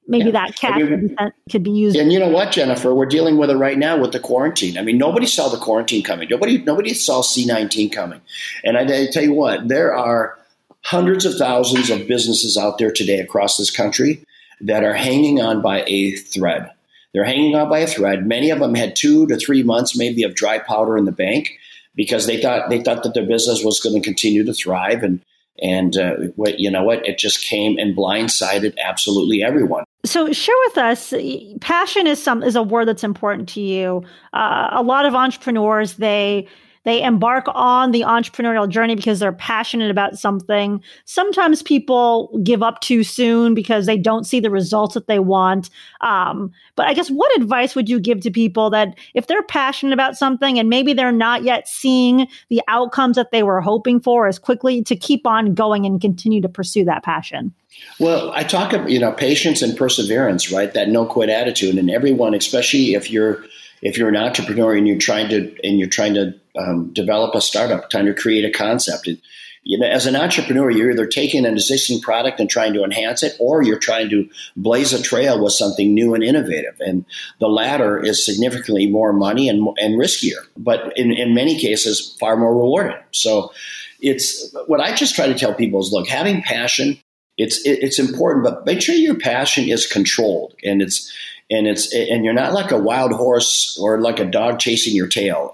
maybe 0.07 0.25
yeah. 0.25 0.31
that 0.31 0.55
cash 0.55 0.79
could, 0.79 1.09
be, 1.09 1.15
could 1.51 1.63
be 1.63 1.71
used. 1.71 1.95
And 1.95 2.11
you 2.11 2.19
know 2.19 2.29
what, 2.29 2.51
Jennifer, 2.51 2.93
we're 2.93 3.05
dealing 3.05 3.37
with 3.37 3.49
it 3.49 3.55
right 3.55 3.77
now 3.77 3.97
with 3.99 4.11
the 4.11 4.19
quarantine. 4.19 4.77
I 4.77 4.81
mean, 4.81 4.97
nobody 4.97 5.25
saw 5.25 5.49
the 5.49 5.57
quarantine 5.57 6.03
coming. 6.03 6.27
Nobody 6.29 6.57
nobody 6.57 6.93
saw 6.93 7.21
C 7.21 7.45
nineteen 7.45 7.89
coming. 7.89 8.21
And 8.63 8.77
I, 8.77 8.81
I 8.81 9.07
tell 9.11 9.23
you 9.23 9.33
what, 9.33 9.67
there 9.67 9.95
are 9.95 10.37
hundreds 10.81 11.25
of 11.25 11.35
thousands 11.35 11.89
of 11.89 12.07
businesses 12.07 12.57
out 12.57 12.77
there 12.77 12.91
today 12.91 13.19
across 13.19 13.57
this 13.57 13.71
country 13.71 14.25
that 14.61 14.83
are 14.83 14.93
hanging 14.93 15.41
on 15.41 15.61
by 15.61 15.83
a 15.87 16.11
thread. 16.11 16.69
They're 17.13 17.23
hanging 17.23 17.55
on 17.55 17.69
by 17.69 17.79
a 17.79 17.87
thread. 17.87 18.25
Many 18.25 18.49
of 18.49 18.59
them 18.59 18.75
had 18.75 18.95
two 18.95 19.27
to 19.27 19.37
three 19.37 19.63
months, 19.63 19.95
maybe, 19.95 20.23
of 20.23 20.35
dry 20.35 20.59
powder 20.59 20.97
in 20.97 21.05
the 21.05 21.11
bank 21.11 21.51
because 21.95 22.25
they 22.25 22.41
thought 22.41 22.69
they 22.69 22.81
thought 22.81 23.03
that 23.03 23.13
their 23.13 23.25
business 23.25 23.63
was 23.63 23.79
going 23.79 23.95
to 23.95 24.05
continue 24.05 24.43
to 24.43 24.53
thrive. 24.53 25.03
And 25.03 25.21
and 25.61 25.97
uh, 25.97 26.15
what 26.35 26.59
you 26.59 26.69
know 26.69 26.83
what 26.83 27.05
it 27.05 27.17
just 27.17 27.43
came 27.45 27.77
and 27.77 27.95
blindsided 27.95 28.77
absolutely 28.79 29.43
everyone. 29.43 29.83
So 30.05 30.31
share 30.33 30.55
with 30.67 30.77
us, 30.77 31.13
passion 31.61 32.07
is 32.07 32.21
some 32.21 32.43
is 32.43 32.55
a 32.55 32.63
word 32.63 32.87
that's 32.87 33.03
important 33.03 33.47
to 33.49 33.61
you. 33.61 34.03
Uh, 34.33 34.69
a 34.71 34.83
lot 34.83 35.05
of 35.05 35.15
entrepreneurs 35.15 35.95
they 35.95 36.47
they 36.83 37.01
embark 37.01 37.45
on 37.49 37.91
the 37.91 38.01
entrepreneurial 38.01 38.67
journey 38.67 38.95
because 38.95 39.19
they're 39.19 39.31
passionate 39.31 39.89
about 39.89 40.17
something. 40.17 40.81
Sometimes 41.05 41.61
people 41.61 42.39
give 42.43 42.61
up 42.61 42.81
too 42.81 43.03
soon 43.03 43.53
because 43.53 43.85
they 43.85 43.97
don't 43.97 44.25
see 44.25 44.39
the 44.39 44.49
results 44.49 44.93
that 44.93 45.07
they 45.07 45.19
want. 45.19 45.69
Um, 46.01 46.51
but 46.75 46.87
I 46.87 46.93
guess 46.93 47.09
what 47.09 47.35
advice 47.37 47.75
would 47.75 47.89
you 47.89 47.99
give 47.99 48.21
to 48.21 48.31
people 48.31 48.69
that 48.71 48.97
if 49.13 49.27
they're 49.27 49.43
passionate 49.43 49.93
about 49.93 50.17
something 50.17 50.59
and 50.59 50.69
maybe 50.69 50.93
they're 50.93 51.11
not 51.11 51.43
yet 51.43 51.67
seeing 51.67 52.27
the 52.49 52.61
outcomes 52.67 53.15
that 53.15 53.31
they 53.31 53.43
were 53.43 53.61
hoping 53.61 53.99
for 53.99 54.27
as 54.27 54.39
quickly 54.39 54.83
to 54.83 54.95
keep 54.95 55.25
on 55.25 55.53
going 55.53 55.85
and 55.85 56.01
continue 56.01 56.41
to 56.41 56.49
pursue 56.49 56.83
that 56.85 57.03
passion? 57.03 57.53
Well, 57.99 58.31
I 58.33 58.43
talk 58.43 58.73
about 58.73 58.89
you 58.89 58.99
know 58.99 59.11
patience 59.11 59.61
and 59.61 59.75
perseverance, 59.75 60.51
right? 60.51 60.73
That 60.73 60.89
no 60.89 61.05
quit 61.05 61.29
attitude, 61.29 61.77
and 61.77 61.89
everyone, 61.89 62.33
especially 62.33 62.93
if 62.93 63.09
you're 63.09 63.43
if 63.83 63.97
you're 63.97 64.09
an 64.09 64.15
entrepreneur 64.15 64.73
and 64.73 64.87
you're 64.87 64.97
trying 64.97 65.29
to 65.29 65.55
and 65.63 65.77
you're 65.77 65.89
trying 65.89 66.13
to 66.15 66.33
um, 66.57 66.91
develop 66.93 67.35
a 67.35 67.41
startup, 67.41 67.89
trying 67.89 68.05
to 68.05 68.13
create 68.13 68.45
a 68.45 68.51
concept. 68.51 69.07
It, 69.07 69.19
you 69.65 69.77
know, 69.77 69.87
as 69.87 70.05
an 70.05 70.17
entrepreneur, 70.17 70.69
you're 70.69 70.91
either 70.91 71.07
taking 71.07 71.45
an 71.45 71.53
existing 71.53 72.01
product 72.01 72.39
and 72.39 72.49
trying 72.49 72.73
to 72.73 72.83
enhance 72.83 73.23
it, 73.23 73.35
or 73.39 73.61
you're 73.61 73.79
trying 73.79 74.09
to 74.09 74.27
blaze 74.57 74.91
a 74.91 75.01
trail 75.01 75.41
with 75.41 75.53
something 75.53 75.93
new 75.93 76.13
and 76.13 76.23
innovative. 76.23 76.75
And 76.79 77.05
the 77.39 77.47
latter 77.47 77.97
is 77.97 78.25
significantly 78.25 78.87
more 78.87 79.13
money 79.13 79.47
and, 79.47 79.65
and 79.77 79.97
riskier, 79.97 80.45
but 80.57 80.97
in, 80.97 81.13
in 81.13 81.33
many 81.33 81.57
cases, 81.57 82.15
far 82.19 82.35
more 82.35 82.53
rewarding. 82.53 82.97
So, 83.11 83.53
it's 84.01 84.53
what 84.67 84.81
I 84.81 84.93
just 84.93 85.15
try 85.15 85.27
to 85.27 85.33
tell 85.33 85.53
people 85.53 85.79
is 85.79 85.93
look, 85.93 86.09
having 86.09 86.41
passion, 86.41 86.99
it's 87.37 87.65
it, 87.65 87.79
it's 87.81 87.99
important, 87.99 88.43
but 88.43 88.65
make 88.65 88.81
sure 88.81 88.95
your 88.95 89.17
passion 89.17 89.69
is 89.69 89.87
controlled 89.87 90.55
and 90.61 90.81
it's 90.81 91.09
and 91.53 91.67
it's 91.67 91.93
and 91.93 92.25
you're 92.25 92.33
not 92.33 92.53
like 92.53 92.71
a 92.71 92.77
wild 92.77 93.13
horse 93.13 93.77
or 93.81 94.01
like 94.01 94.19
a 94.19 94.25
dog 94.25 94.59
chasing 94.59 94.95
your 94.95 95.07
tail 95.07 95.53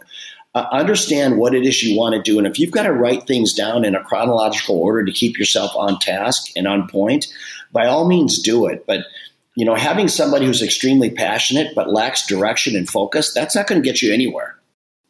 uh, 0.55 0.65
understand 0.71 1.37
what 1.37 1.53
it 1.53 1.63
is 1.63 1.83
you 1.83 1.97
want 1.97 2.15
to 2.15 2.21
do. 2.21 2.37
And 2.37 2.47
if 2.47 2.59
you've 2.59 2.71
got 2.71 2.83
to 2.83 2.93
write 2.93 3.27
things 3.27 3.53
down 3.53 3.85
in 3.85 3.95
a 3.95 4.03
chronological 4.03 4.79
order 4.79 5.05
to 5.05 5.11
keep 5.11 5.37
yourself 5.37 5.71
on 5.75 5.99
task 5.99 6.47
and 6.55 6.67
on 6.67 6.87
point, 6.87 7.27
by 7.71 7.85
all 7.85 8.07
means 8.07 8.41
do 8.41 8.65
it. 8.65 8.85
But 8.87 9.01
you 9.55 9.65
know, 9.65 9.75
having 9.75 10.07
somebody 10.07 10.45
who's 10.45 10.61
extremely 10.61 11.09
passionate 11.09 11.75
but 11.75 11.91
lacks 11.91 12.25
direction 12.25 12.75
and 12.75 12.89
focus, 12.89 13.33
that's 13.33 13.55
not 13.55 13.67
going 13.67 13.81
to 13.81 13.85
get 13.85 14.01
you 14.01 14.13
anywhere. 14.13 14.55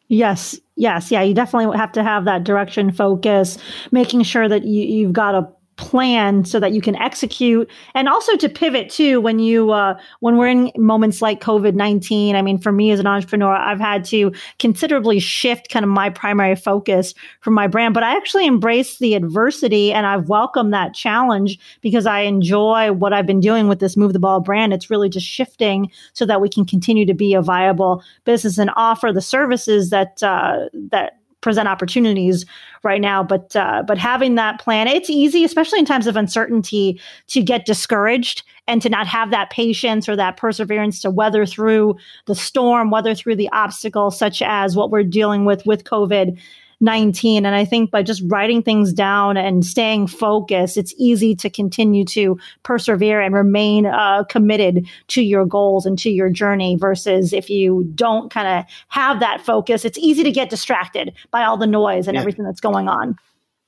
Yes, 0.08 0.58
yes, 0.74 1.12
yeah. 1.12 1.22
You 1.22 1.34
definitely 1.34 1.76
have 1.78 1.92
to 1.92 2.02
have 2.02 2.24
that 2.24 2.42
direction, 2.42 2.90
focus, 2.90 3.58
making 3.92 4.24
sure 4.24 4.48
that 4.48 4.64
you, 4.64 4.82
you've 4.82 5.12
got 5.12 5.36
a 5.36 5.48
plan 5.80 6.44
so 6.44 6.60
that 6.60 6.72
you 6.72 6.80
can 6.80 6.94
execute 6.96 7.68
and 7.94 8.08
also 8.08 8.36
to 8.36 8.48
pivot 8.48 8.90
too 8.90 9.20
when 9.20 9.38
you 9.38 9.72
uh, 9.72 9.98
when 10.20 10.36
we're 10.36 10.46
in 10.48 10.70
moments 10.76 11.22
like 11.22 11.40
covid-19 11.40 12.34
i 12.34 12.42
mean 12.42 12.58
for 12.58 12.70
me 12.70 12.90
as 12.90 13.00
an 13.00 13.06
entrepreneur 13.06 13.54
i've 13.54 13.80
had 13.80 14.04
to 14.04 14.32
considerably 14.58 15.18
shift 15.18 15.70
kind 15.70 15.84
of 15.84 15.88
my 15.88 16.10
primary 16.10 16.54
focus 16.54 17.14
for 17.40 17.50
my 17.50 17.66
brand 17.66 17.94
but 17.94 18.02
i 18.02 18.14
actually 18.14 18.46
embrace 18.46 18.98
the 18.98 19.14
adversity 19.14 19.92
and 19.92 20.06
i've 20.06 20.28
welcomed 20.28 20.72
that 20.74 20.92
challenge 20.92 21.58
because 21.80 22.04
i 22.04 22.20
enjoy 22.20 22.92
what 22.92 23.12
i've 23.12 23.26
been 23.26 23.40
doing 23.40 23.66
with 23.66 23.80
this 23.80 23.96
move 23.96 24.12
the 24.12 24.18
ball 24.18 24.40
brand. 24.40 24.72
It's 24.72 24.90
really 24.90 25.08
just 25.08 25.26
shifting 25.26 25.90
so 26.12 26.26
that 26.26 26.40
we 26.40 26.48
can 26.48 26.64
continue 26.64 27.06
to 27.06 27.14
be 27.14 27.34
a 27.34 27.42
viable 27.42 28.02
business 28.24 28.58
and 28.58 28.70
offer 28.76 29.12
the 29.12 29.22
services 29.22 29.90
that 29.90 30.22
uh, 30.22 30.68
that 30.90 31.19
present 31.40 31.68
opportunities 31.68 32.44
right 32.82 33.00
now. 33.00 33.22
But 33.22 33.54
uh, 33.56 33.82
but 33.86 33.98
having 33.98 34.34
that 34.34 34.60
plan, 34.60 34.88
it's 34.88 35.10
easy, 35.10 35.44
especially 35.44 35.78
in 35.78 35.84
times 35.84 36.06
of 36.06 36.16
uncertainty, 36.16 37.00
to 37.28 37.42
get 37.42 37.66
discouraged 37.66 38.42
and 38.66 38.80
to 38.82 38.88
not 38.88 39.06
have 39.06 39.30
that 39.30 39.50
patience 39.50 40.08
or 40.08 40.16
that 40.16 40.36
perseverance 40.36 41.00
to 41.02 41.10
weather 41.10 41.46
through 41.46 41.96
the 42.26 42.34
storm, 42.34 42.90
weather 42.90 43.14
through 43.14 43.36
the 43.36 43.48
obstacles, 43.52 44.18
such 44.18 44.42
as 44.42 44.76
what 44.76 44.90
we're 44.90 45.02
dealing 45.02 45.44
with 45.44 45.64
with 45.66 45.84
COVID. 45.84 46.38
19. 46.80 47.44
And 47.44 47.54
I 47.54 47.64
think 47.64 47.90
by 47.90 48.02
just 48.02 48.22
writing 48.26 48.62
things 48.62 48.92
down 48.92 49.36
and 49.36 49.64
staying 49.64 50.06
focused, 50.06 50.76
it's 50.76 50.94
easy 50.96 51.34
to 51.36 51.50
continue 51.50 52.04
to 52.06 52.38
persevere 52.62 53.20
and 53.20 53.34
remain 53.34 53.86
uh, 53.86 54.24
committed 54.24 54.86
to 55.08 55.22
your 55.22 55.44
goals 55.44 55.84
and 55.84 55.98
to 55.98 56.10
your 56.10 56.30
journey 56.30 56.76
versus 56.76 57.32
if 57.32 57.50
you 57.50 57.90
don't 57.94 58.30
kind 58.30 58.48
of 58.48 58.64
have 58.88 59.20
that 59.20 59.40
focus, 59.40 59.84
it's 59.84 59.98
easy 59.98 60.22
to 60.22 60.30
get 60.30 60.48
distracted 60.48 61.12
by 61.30 61.44
all 61.44 61.56
the 61.56 61.66
noise 61.66 62.08
and 62.08 62.14
yeah. 62.14 62.20
everything 62.20 62.44
that's 62.44 62.60
going 62.60 62.88
on. 62.88 63.16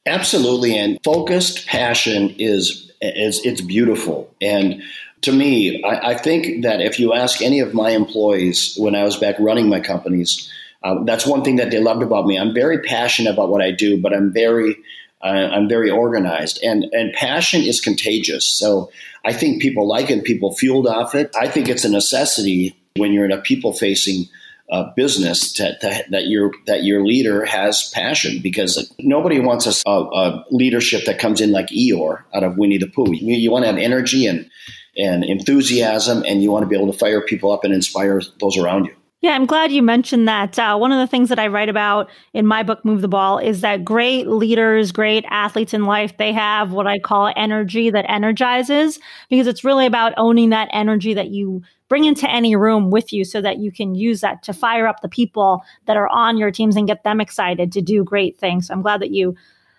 Absolutely. 0.06 0.76
And 0.76 0.98
focused 1.04 1.66
passion 1.66 2.34
is, 2.38 2.90
is 3.00 3.44
it's 3.44 3.60
beautiful. 3.60 4.34
And 4.40 4.82
to 5.20 5.32
me, 5.32 5.82
I, 5.84 6.10
I, 6.10 6.14
think 6.16 6.64
that 6.64 6.80
if 6.80 6.98
you 6.98 7.12
ask 7.12 7.40
any 7.40 7.60
of 7.60 7.74
my 7.74 7.90
employees 7.90 8.74
when 8.76 8.96
I 8.96 9.04
was 9.04 9.16
back 9.16 9.36
running 9.38 9.68
my 9.68 9.78
companies, 9.78 10.50
uh, 10.84 11.02
that's 11.04 11.26
one 11.26 11.44
thing 11.44 11.56
that 11.56 11.70
they 11.70 11.80
loved 11.80 12.02
about 12.02 12.26
me. 12.26 12.38
I'm 12.38 12.54
very 12.54 12.78
passionate 12.80 13.32
about 13.32 13.50
what 13.50 13.62
I 13.62 13.70
do, 13.70 14.00
but 14.00 14.12
I'm 14.14 14.32
very 14.32 14.76
uh, 15.22 15.48
I'm 15.52 15.68
very 15.68 15.90
organized, 15.90 16.58
and 16.64 16.84
and 16.92 17.12
passion 17.12 17.62
is 17.62 17.80
contagious. 17.80 18.44
So 18.44 18.90
I 19.24 19.32
think 19.32 19.62
people 19.62 19.86
like 19.86 20.10
it, 20.10 20.24
people 20.24 20.54
fueled 20.54 20.86
off 20.86 21.14
it. 21.14 21.34
I 21.38 21.48
think 21.48 21.68
it's 21.68 21.84
a 21.84 21.88
necessity 21.88 22.76
when 22.96 23.12
you're 23.12 23.24
in 23.24 23.32
a 23.32 23.40
people 23.40 23.72
facing 23.72 24.26
uh, 24.70 24.90
business 24.96 25.52
to, 25.52 25.78
to, 25.80 26.04
that 26.10 26.26
your 26.26 26.50
that 26.66 26.82
your 26.82 27.04
leader 27.04 27.44
has 27.44 27.90
passion 27.90 28.40
because 28.42 28.92
nobody 28.98 29.38
wants 29.38 29.66
a, 29.66 29.90
a, 29.90 30.44
leadership 30.50 31.04
that 31.04 31.18
comes 31.18 31.40
in 31.40 31.52
like 31.52 31.68
Eeyore 31.68 32.22
out 32.34 32.42
of 32.42 32.56
Winnie 32.56 32.78
the 32.78 32.86
Pooh. 32.86 33.14
You, 33.14 33.34
you 33.34 33.50
want 33.50 33.64
to 33.64 33.66
have 33.68 33.78
energy 33.78 34.26
and 34.26 34.50
and 34.96 35.24
enthusiasm, 35.24 36.24
and 36.26 36.42
you 36.42 36.50
want 36.50 36.64
to 36.64 36.68
be 36.68 36.76
able 36.76 36.90
to 36.90 36.98
fire 36.98 37.20
people 37.20 37.52
up 37.52 37.64
and 37.64 37.72
inspire 37.72 38.20
those 38.40 38.58
around 38.58 38.86
you. 38.86 38.94
Yeah, 39.22 39.36
I'm 39.36 39.46
glad 39.46 39.70
you 39.70 39.84
mentioned 39.84 40.26
that. 40.26 40.58
Uh, 40.58 40.76
one 40.76 40.90
of 40.90 40.98
the 40.98 41.06
things 41.06 41.28
that 41.28 41.38
I 41.38 41.46
write 41.46 41.68
about 41.68 42.10
in 42.34 42.44
my 42.44 42.64
book, 42.64 42.84
Move 42.84 43.02
the 43.02 43.08
Ball, 43.08 43.38
is 43.38 43.60
that 43.60 43.84
great 43.84 44.26
leaders, 44.26 44.90
great 44.90 45.24
athletes 45.30 45.72
in 45.72 45.84
life, 45.84 46.16
they 46.16 46.32
have 46.32 46.72
what 46.72 46.88
I 46.88 46.98
call 46.98 47.32
energy 47.36 47.88
that 47.90 48.04
energizes 48.08 48.98
because 49.30 49.46
it's 49.46 49.62
really 49.62 49.86
about 49.86 50.12
owning 50.16 50.50
that 50.50 50.68
energy 50.72 51.14
that 51.14 51.30
you 51.30 51.62
bring 51.88 52.04
into 52.04 52.28
any 52.28 52.56
room 52.56 52.90
with 52.90 53.12
you 53.12 53.24
so 53.24 53.40
that 53.40 53.58
you 53.58 53.70
can 53.70 53.94
use 53.94 54.22
that 54.22 54.42
to 54.42 54.52
fire 54.52 54.88
up 54.88 55.02
the 55.02 55.08
people 55.08 55.62
that 55.86 55.96
are 55.96 56.08
on 56.08 56.36
your 56.36 56.50
teams 56.50 56.74
and 56.74 56.88
get 56.88 57.04
them 57.04 57.20
excited 57.20 57.70
to 57.70 57.80
do 57.80 58.02
great 58.02 58.36
things. 58.38 58.66
So 58.66 58.74
I'm 58.74 58.82
glad 58.82 59.00
that 59.02 59.12
you 59.12 59.36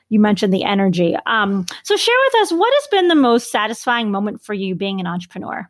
you 0.07 0.19
mentioned 0.19 0.53
the 0.53 0.63
energy. 0.63 1.17
Um, 1.25 1.65
so 1.81 1.97
share 1.97 2.15
with 2.27 2.43
us 2.43 2.51
what 2.51 2.71
has 2.73 2.87
been 2.91 3.07
the 3.07 3.15
most 3.15 3.51
satisfying 3.51 4.11
moment 4.11 4.41
for 4.41 4.53
you 4.53 4.75
being 4.75 4.99
an 4.99 5.07
entrepreneur. 5.07 5.67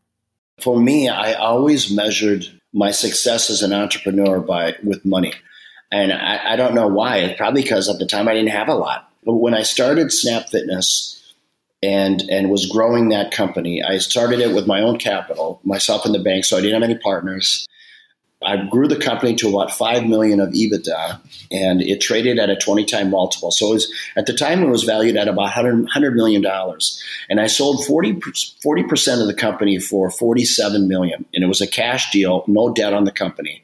For 0.59 0.79
me, 0.79 1.07
I 1.07 1.33
always 1.33 1.89
measured 1.89 2.45
my 2.73 2.91
success 2.91 3.49
as 3.49 3.61
an 3.61 3.73
entrepreneur 3.73 4.39
by 4.39 4.75
with 4.83 5.05
money, 5.05 5.33
and 5.91 6.11
I, 6.11 6.53
I 6.53 6.55
don't 6.55 6.75
know 6.75 6.87
why. 6.87 7.17
It's 7.17 7.37
probably 7.37 7.61
because 7.61 7.87
at 7.87 7.99
the 7.99 8.05
time 8.05 8.27
I 8.27 8.33
didn't 8.33 8.49
have 8.49 8.67
a 8.67 8.75
lot. 8.75 9.09
But 9.23 9.35
when 9.35 9.53
I 9.53 9.63
started 9.63 10.11
Snap 10.11 10.49
Fitness 10.49 11.21
and 11.81 12.21
and 12.29 12.49
was 12.49 12.65
growing 12.65 13.09
that 13.09 13.31
company, 13.31 13.83
I 13.83 13.99
started 13.99 14.39
it 14.39 14.55
with 14.55 14.67
my 14.67 14.81
own 14.81 14.97
capital, 14.97 15.61
myself 15.63 16.05
in 16.05 16.11
the 16.11 16.19
bank, 16.19 16.45
so 16.45 16.57
I 16.57 16.61
didn't 16.61 16.81
have 16.81 16.89
any 16.89 16.99
partners. 16.99 17.67
I 18.45 18.65
grew 18.65 18.87
the 18.87 18.99
company 18.99 19.35
to 19.35 19.49
about 19.49 19.71
five 19.71 20.05
million 20.05 20.39
of 20.39 20.49
EBITDA, 20.49 21.19
and 21.51 21.81
it 21.81 22.01
traded 22.01 22.39
at 22.39 22.49
a 22.49 22.55
twenty 22.55 22.85
time 22.85 23.09
multiple. 23.09 23.51
So 23.51 23.71
it 23.71 23.73
was 23.73 23.93
at 24.15 24.25
the 24.25 24.33
time 24.33 24.63
it 24.63 24.69
was 24.69 24.83
valued 24.83 25.15
at 25.15 25.27
about 25.27 25.55
100 25.55 26.15
million 26.15 26.41
dollars, 26.41 27.01
and 27.29 27.39
I 27.39 27.47
sold 27.47 27.85
40 27.85 28.13
percent 28.13 29.21
of 29.21 29.27
the 29.27 29.33
company 29.37 29.79
for 29.79 30.09
forty 30.09 30.45
seven 30.45 30.87
million, 30.87 31.25
and 31.33 31.43
it 31.43 31.47
was 31.47 31.61
a 31.61 31.67
cash 31.67 32.11
deal, 32.11 32.43
no 32.47 32.73
debt 32.73 32.93
on 32.93 33.05
the 33.05 33.11
company. 33.11 33.63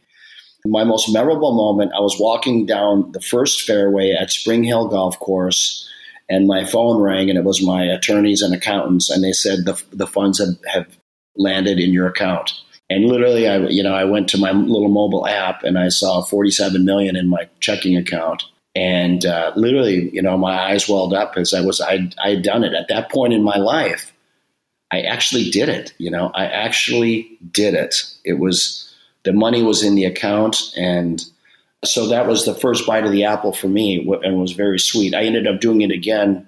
My 0.65 0.83
most 0.83 1.11
memorable 1.13 1.55
moment, 1.55 1.93
I 1.95 2.01
was 2.01 2.19
walking 2.19 2.65
down 2.65 3.13
the 3.13 3.21
first 3.21 3.61
fairway 3.61 4.11
at 4.11 4.31
Spring 4.31 4.63
Hill 4.63 4.87
Golf 4.89 5.17
Course. 5.19 5.85
And 6.31 6.45
my 6.45 6.63
phone 6.63 7.01
rang, 7.01 7.29
and 7.29 7.39
it 7.39 7.43
was 7.43 7.65
my 7.65 7.85
attorneys 7.85 8.43
and 8.43 8.53
accountants, 8.53 9.09
and 9.09 9.23
they 9.23 9.31
said 9.31 9.65
the, 9.65 9.81
the 9.91 10.05
funds 10.05 10.37
have, 10.37 10.59
have 10.71 10.85
landed 11.35 11.79
in 11.79 11.91
your 11.91 12.05
account 12.05 12.51
and 12.89 13.05
literally, 13.05 13.47
I 13.47 13.57
you 13.67 13.83
know 13.83 13.93
I 13.93 14.05
went 14.05 14.29
to 14.29 14.37
my 14.37 14.51
little 14.51 14.89
mobile 14.89 15.27
app 15.27 15.63
and 15.63 15.77
I 15.77 15.89
saw 15.89 16.21
47 16.21 16.83
million 16.83 17.15
in 17.15 17.29
my 17.29 17.47
checking 17.59 17.95
account, 17.95 18.43
and 18.75 19.25
uh, 19.25 19.51
literally, 19.55 20.09
you 20.13 20.21
know, 20.21 20.37
my 20.37 20.59
eyes 20.59 20.89
welled 20.89 21.13
up 21.13 21.33
as 21.37 21.53
I 21.53 21.61
was 21.61 21.79
I 21.81 22.09
I 22.23 22.31
had 22.31 22.43
done 22.43 22.63
it 22.63 22.73
at 22.73 22.87
that 22.89 23.11
point 23.11 23.33
in 23.33 23.43
my 23.43 23.57
life. 23.57 24.11
I 24.91 25.01
actually 25.01 25.51
did 25.51 25.69
it. 25.69 25.93
You 25.99 26.09
know, 26.09 26.31
I 26.33 26.45
actually 26.45 27.37
did 27.51 27.75
it. 27.75 27.95
It 28.25 28.39
was 28.39 28.91
the 29.23 29.33
money 29.33 29.61
was 29.61 29.83
in 29.83 29.93
the 29.93 30.05
account, 30.05 30.73
and 30.75 31.23
so 31.85 32.07
that 32.07 32.25
was 32.25 32.45
the 32.45 32.55
first 32.55 32.87
bite 32.87 33.05
of 33.05 33.11
the 33.11 33.23
apple 33.23 33.53
for 33.53 33.67
me, 33.67 33.97
and 34.23 34.41
was 34.41 34.53
very 34.53 34.79
sweet. 34.79 35.13
I 35.13 35.23
ended 35.23 35.45
up 35.45 35.61
doing 35.61 35.81
it 35.81 35.91
again 35.91 36.47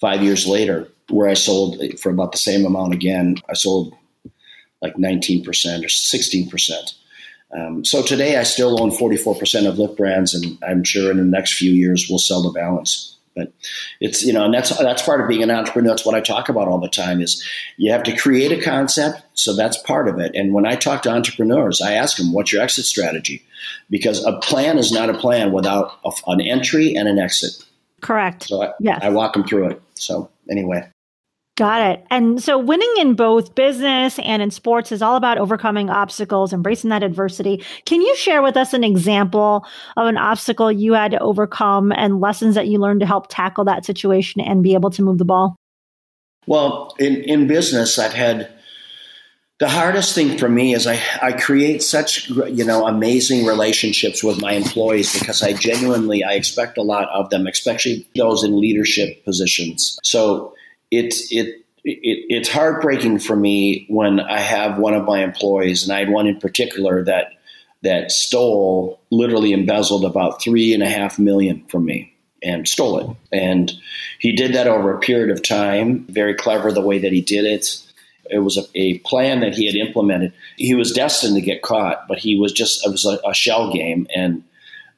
five 0.00 0.22
years 0.22 0.46
later, 0.46 0.88
where 1.10 1.28
I 1.28 1.34
sold 1.34 1.78
for 2.00 2.10
about 2.10 2.32
the 2.32 2.38
same 2.38 2.64
amount 2.64 2.94
again. 2.94 3.36
I 3.50 3.52
sold 3.52 3.94
like 4.82 4.96
19% 4.96 5.46
or 5.46 5.52
16%. 5.52 6.94
Um, 7.56 7.84
so 7.84 8.02
today 8.02 8.36
I 8.36 8.42
still 8.42 8.82
own 8.82 8.90
44% 8.90 9.68
of 9.68 9.78
Lift 9.78 9.96
Brands, 9.96 10.34
and 10.34 10.58
I'm 10.66 10.84
sure 10.84 11.10
in 11.10 11.18
the 11.18 11.24
next 11.24 11.54
few 11.54 11.72
years 11.72 12.06
we'll 12.08 12.18
sell 12.18 12.42
the 12.42 12.50
balance. 12.50 13.16
But 13.34 13.52
it's 14.00 14.22
you 14.22 14.32
know, 14.32 14.44
and 14.44 14.52
that's 14.52 14.76
that's 14.76 15.02
part 15.02 15.20
of 15.22 15.28
being 15.28 15.42
an 15.42 15.50
entrepreneur. 15.50 15.90
That's 15.90 16.04
what 16.04 16.14
I 16.14 16.20
talk 16.20 16.50
about 16.50 16.68
all 16.68 16.78
the 16.78 16.88
time. 16.88 17.22
Is 17.22 17.42
you 17.78 17.90
have 17.90 18.02
to 18.02 18.16
create 18.16 18.52
a 18.52 18.60
concept, 18.60 19.22
so 19.32 19.56
that's 19.56 19.78
part 19.78 20.06
of 20.06 20.18
it. 20.18 20.34
And 20.34 20.52
when 20.52 20.66
I 20.66 20.76
talk 20.76 21.02
to 21.02 21.10
entrepreneurs, 21.10 21.80
I 21.80 21.94
ask 21.94 22.18
them, 22.18 22.32
"What's 22.34 22.52
your 22.52 22.60
exit 22.60 22.84
strategy?" 22.84 23.42
Because 23.88 24.22
a 24.24 24.34
plan 24.40 24.76
is 24.76 24.92
not 24.92 25.08
a 25.08 25.14
plan 25.14 25.50
without 25.50 25.98
a, 26.04 26.10
an 26.26 26.42
entry 26.42 26.94
and 26.94 27.08
an 27.08 27.18
exit. 27.18 27.52
Correct. 28.02 28.48
So 28.48 28.62
I, 28.64 28.72
yes. 28.80 28.98
I 29.02 29.08
walk 29.08 29.32
them 29.32 29.44
through 29.44 29.68
it. 29.70 29.82
So 29.94 30.28
anyway. 30.50 30.91
Got 31.62 31.92
it. 31.92 32.04
And 32.10 32.42
so 32.42 32.58
winning 32.58 32.92
in 32.98 33.14
both 33.14 33.54
business 33.54 34.18
and 34.18 34.42
in 34.42 34.50
sports 34.50 34.90
is 34.90 35.00
all 35.00 35.14
about 35.14 35.38
overcoming 35.38 35.90
obstacles, 35.90 36.52
embracing 36.52 36.90
that 36.90 37.04
adversity. 37.04 37.62
Can 37.84 38.02
you 38.02 38.16
share 38.16 38.42
with 38.42 38.56
us 38.56 38.74
an 38.74 38.82
example 38.82 39.64
of 39.96 40.08
an 40.08 40.16
obstacle 40.16 40.72
you 40.72 40.94
had 40.94 41.12
to 41.12 41.20
overcome 41.20 41.92
and 41.92 42.20
lessons 42.20 42.56
that 42.56 42.66
you 42.66 42.80
learned 42.80 42.98
to 42.98 43.06
help 43.06 43.28
tackle 43.28 43.64
that 43.66 43.84
situation 43.84 44.40
and 44.40 44.64
be 44.64 44.74
able 44.74 44.90
to 44.90 45.02
move 45.04 45.18
the 45.18 45.24
ball? 45.24 45.54
Well, 46.48 46.96
in, 46.98 47.22
in 47.22 47.46
business, 47.46 47.96
I've 47.96 48.12
had 48.12 48.50
the 49.60 49.68
hardest 49.68 50.16
thing 50.16 50.38
for 50.38 50.48
me 50.48 50.74
is 50.74 50.88
I, 50.88 51.00
I 51.22 51.30
create 51.30 51.84
such 51.84 52.28
you 52.28 52.64
know 52.64 52.88
amazing 52.88 53.46
relationships 53.46 54.24
with 54.24 54.40
my 54.40 54.54
employees 54.54 55.16
because 55.16 55.44
I 55.44 55.52
genuinely 55.52 56.24
I 56.24 56.32
expect 56.32 56.76
a 56.76 56.82
lot 56.82 57.08
of 57.10 57.30
them, 57.30 57.46
especially 57.46 58.04
those 58.16 58.42
in 58.42 58.60
leadership 58.60 59.24
positions. 59.24 59.96
So 60.02 60.54
it's 60.92 61.32
it, 61.32 61.64
it 61.84 62.26
it's 62.28 62.48
heartbreaking 62.48 63.18
for 63.18 63.34
me 63.34 63.86
when 63.88 64.20
I 64.20 64.38
have 64.38 64.78
one 64.78 64.94
of 64.94 65.04
my 65.04 65.24
employees, 65.24 65.82
and 65.82 65.92
I 65.92 66.00
had 66.00 66.10
one 66.10 66.28
in 66.28 66.38
particular 66.38 67.02
that 67.04 67.32
that 67.82 68.12
stole, 68.12 69.00
literally 69.10 69.52
embezzled 69.52 70.04
about 70.04 70.40
three 70.40 70.72
and 70.72 70.84
a 70.84 70.88
half 70.88 71.18
million 71.18 71.64
from 71.66 71.84
me 71.84 72.14
and 72.40 72.68
stole 72.68 72.98
it. 72.98 73.16
And 73.32 73.72
he 74.20 74.36
did 74.36 74.54
that 74.54 74.68
over 74.68 74.94
a 74.94 75.00
period 75.00 75.30
of 75.30 75.42
time. 75.42 76.04
Very 76.08 76.34
clever 76.34 76.70
the 76.70 76.80
way 76.80 76.98
that 76.98 77.12
he 77.12 77.20
did 77.20 77.44
it. 77.44 77.82
It 78.30 78.38
was 78.38 78.56
a, 78.56 78.62
a 78.76 78.98
plan 78.98 79.40
that 79.40 79.54
he 79.54 79.66
had 79.66 79.74
implemented. 79.74 80.32
He 80.56 80.74
was 80.74 80.92
destined 80.92 81.34
to 81.34 81.40
get 81.40 81.62
caught, 81.62 82.06
but 82.06 82.18
he 82.18 82.36
was 82.36 82.52
just 82.52 82.86
it 82.86 82.90
was 82.90 83.04
a, 83.04 83.18
a 83.28 83.34
shell 83.34 83.72
game, 83.72 84.06
and 84.14 84.44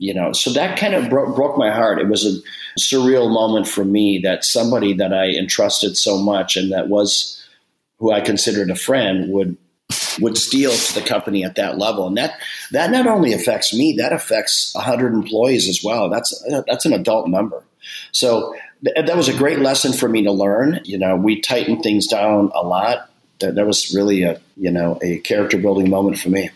you 0.05 0.13
know, 0.13 0.33
so 0.33 0.53
that 0.53 0.79
kind 0.79 0.95
of 0.95 1.09
broke, 1.09 1.35
broke 1.35 1.57
my 1.57 1.71
heart. 1.71 1.99
It 1.99 2.09
was 2.09 2.27
a 2.27 2.39
surreal 2.79 3.33
moment 3.33 3.67
for 3.67 3.87
me 3.87 4.21
that 4.23 4.45
somebody 4.45 4.93
that 4.93 5.15
I 5.15 5.31
entrusted 5.31 5.97
so 5.97 6.19
much 6.19 6.59
and 6.59 6.71
that 6.73 6.89
was 6.89 7.43
who 7.99 8.13
I 8.13 8.21
considered 8.21 8.69
a 8.69 8.77
friend 8.77 9.33
would 9.33 9.57
would 10.21 10.37
steal 10.37 10.73
to 10.73 10.95
the 10.95 11.01
company 11.01 11.43
at 11.43 11.57
that 11.57 11.79
level, 11.79 12.07
and 12.07 12.19
that 12.19 12.39
that 12.73 12.91
not 12.91 13.07
only 13.07 13.33
affects 13.33 13.73
me, 13.73 13.95
that 13.99 14.13
affects 14.13 14.75
hundred 14.77 15.15
employees 15.15 15.69
as 15.69 15.83
well. 15.83 16.11
That's 16.11 16.45
that's 16.67 16.85
an 16.85 16.93
adult 16.93 17.29
number. 17.29 17.65
So 18.13 18.55
th- 18.85 19.07
that 19.07 19.17
was 19.17 19.29
a 19.29 19.37
great 19.37 19.61
lesson 19.61 19.95
for 19.95 20.09
me 20.09 20.25
to 20.25 20.33
learn. 20.33 20.81
You 20.85 20.99
know, 20.99 21.17
we 21.17 21.41
tightened 21.41 21.83
things 21.83 22.07
down 22.07 22.51
a 22.55 22.63
lot. 22.63 23.11
That, 23.41 23.55
that 23.55 23.67
was 23.67 23.95
really 23.95 24.23
a 24.23 24.41
you 24.57 24.71
know 24.71 24.99
a 25.03 25.19
character 25.19 25.57
building 25.57 25.89
moment 25.89 26.19
for 26.19 26.29
me. 26.29 26.51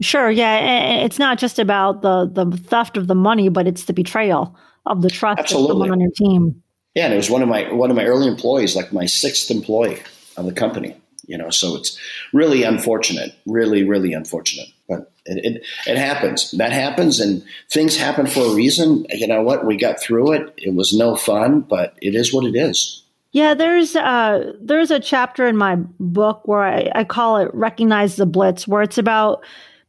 Sure, 0.00 0.30
yeah, 0.30 1.04
it's 1.04 1.18
not 1.18 1.38
just 1.38 1.58
about 1.58 2.02
the 2.02 2.30
the 2.30 2.56
theft 2.56 2.96
of 2.96 3.06
the 3.06 3.14
money, 3.14 3.48
but 3.48 3.66
it's 3.66 3.84
the 3.84 3.92
betrayal 3.92 4.56
of 4.84 5.02
the 5.02 5.10
trust 5.10 5.38
Absolutely. 5.38 5.70
of 5.70 5.72
someone 5.72 5.92
on 5.92 6.00
your 6.00 6.10
team. 6.10 6.62
Yeah, 6.94 7.06
and 7.06 7.14
it 7.14 7.16
was 7.16 7.30
one 7.30 7.42
of 7.42 7.48
my 7.48 7.72
one 7.72 7.90
of 7.90 7.96
my 7.96 8.04
early 8.04 8.28
employees, 8.28 8.76
like 8.76 8.92
my 8.92 9.06
sixth 9.06 9.50
employee 9.50 10.02
of 10.36 10.46
the 10.46 10.52
company. 10.52 10.96
You 11.26 11.36
know, 11.36 11.50
so 11.50 11.76
it's 11.76 11.98
really 12.32 12.62
unfortunate, 12.62 13.34
really, 13.46 13.82
really 13.82 14.12
unfortunate. 14.12 14.68
But 14.88 15.12
it, 15.24 15.44
it, 15.44 15.66
it 15.86 15.98
happens. 15.98 16.52
That 16.52 16.72
happens, 16.72 17.18
and 17.18 17.42
things 17.70 17.96
happen 17.96 18.26
for 18.26 18.40
a 18.40 18.54
reason. 18.54 19.06
You 19.10 19.26
know 19.26 19.42
what? 19.42 19.66
We 19.66 19.76
got 19.76 20.00
through 20.00 20.32
it. 20.32 20.54
It 20.56 20.74
was 20.74 20.92
no 20.92 21.16
fun, 21.16 21.62
but 21.62 21.98
it 22.00 22.14
is 22.14 22.32
what 22.32 22.44
it 22.44 22.54
is. 22.54 23.02
Yeah, 23.32 23.54
there's 23.54 23.96
uh, 23.96 24.52
there's 24.60 24.90
a 24.90 25.00
chapter 25.00 25.46
in 25.46 25.56
my 25.56 25.76
book 25.98 26.42
where 26.44 26.62
I, 26.62 26.90
I 26.94 27.04
call 27.04 27.38
it 27.38 27.50
"Recognize 27.52 28.16
the 28.16 28.26
Blitz," 28.26 28.68
where 28.68 28.82
it's 28.82 28.98
about 28.98 29.44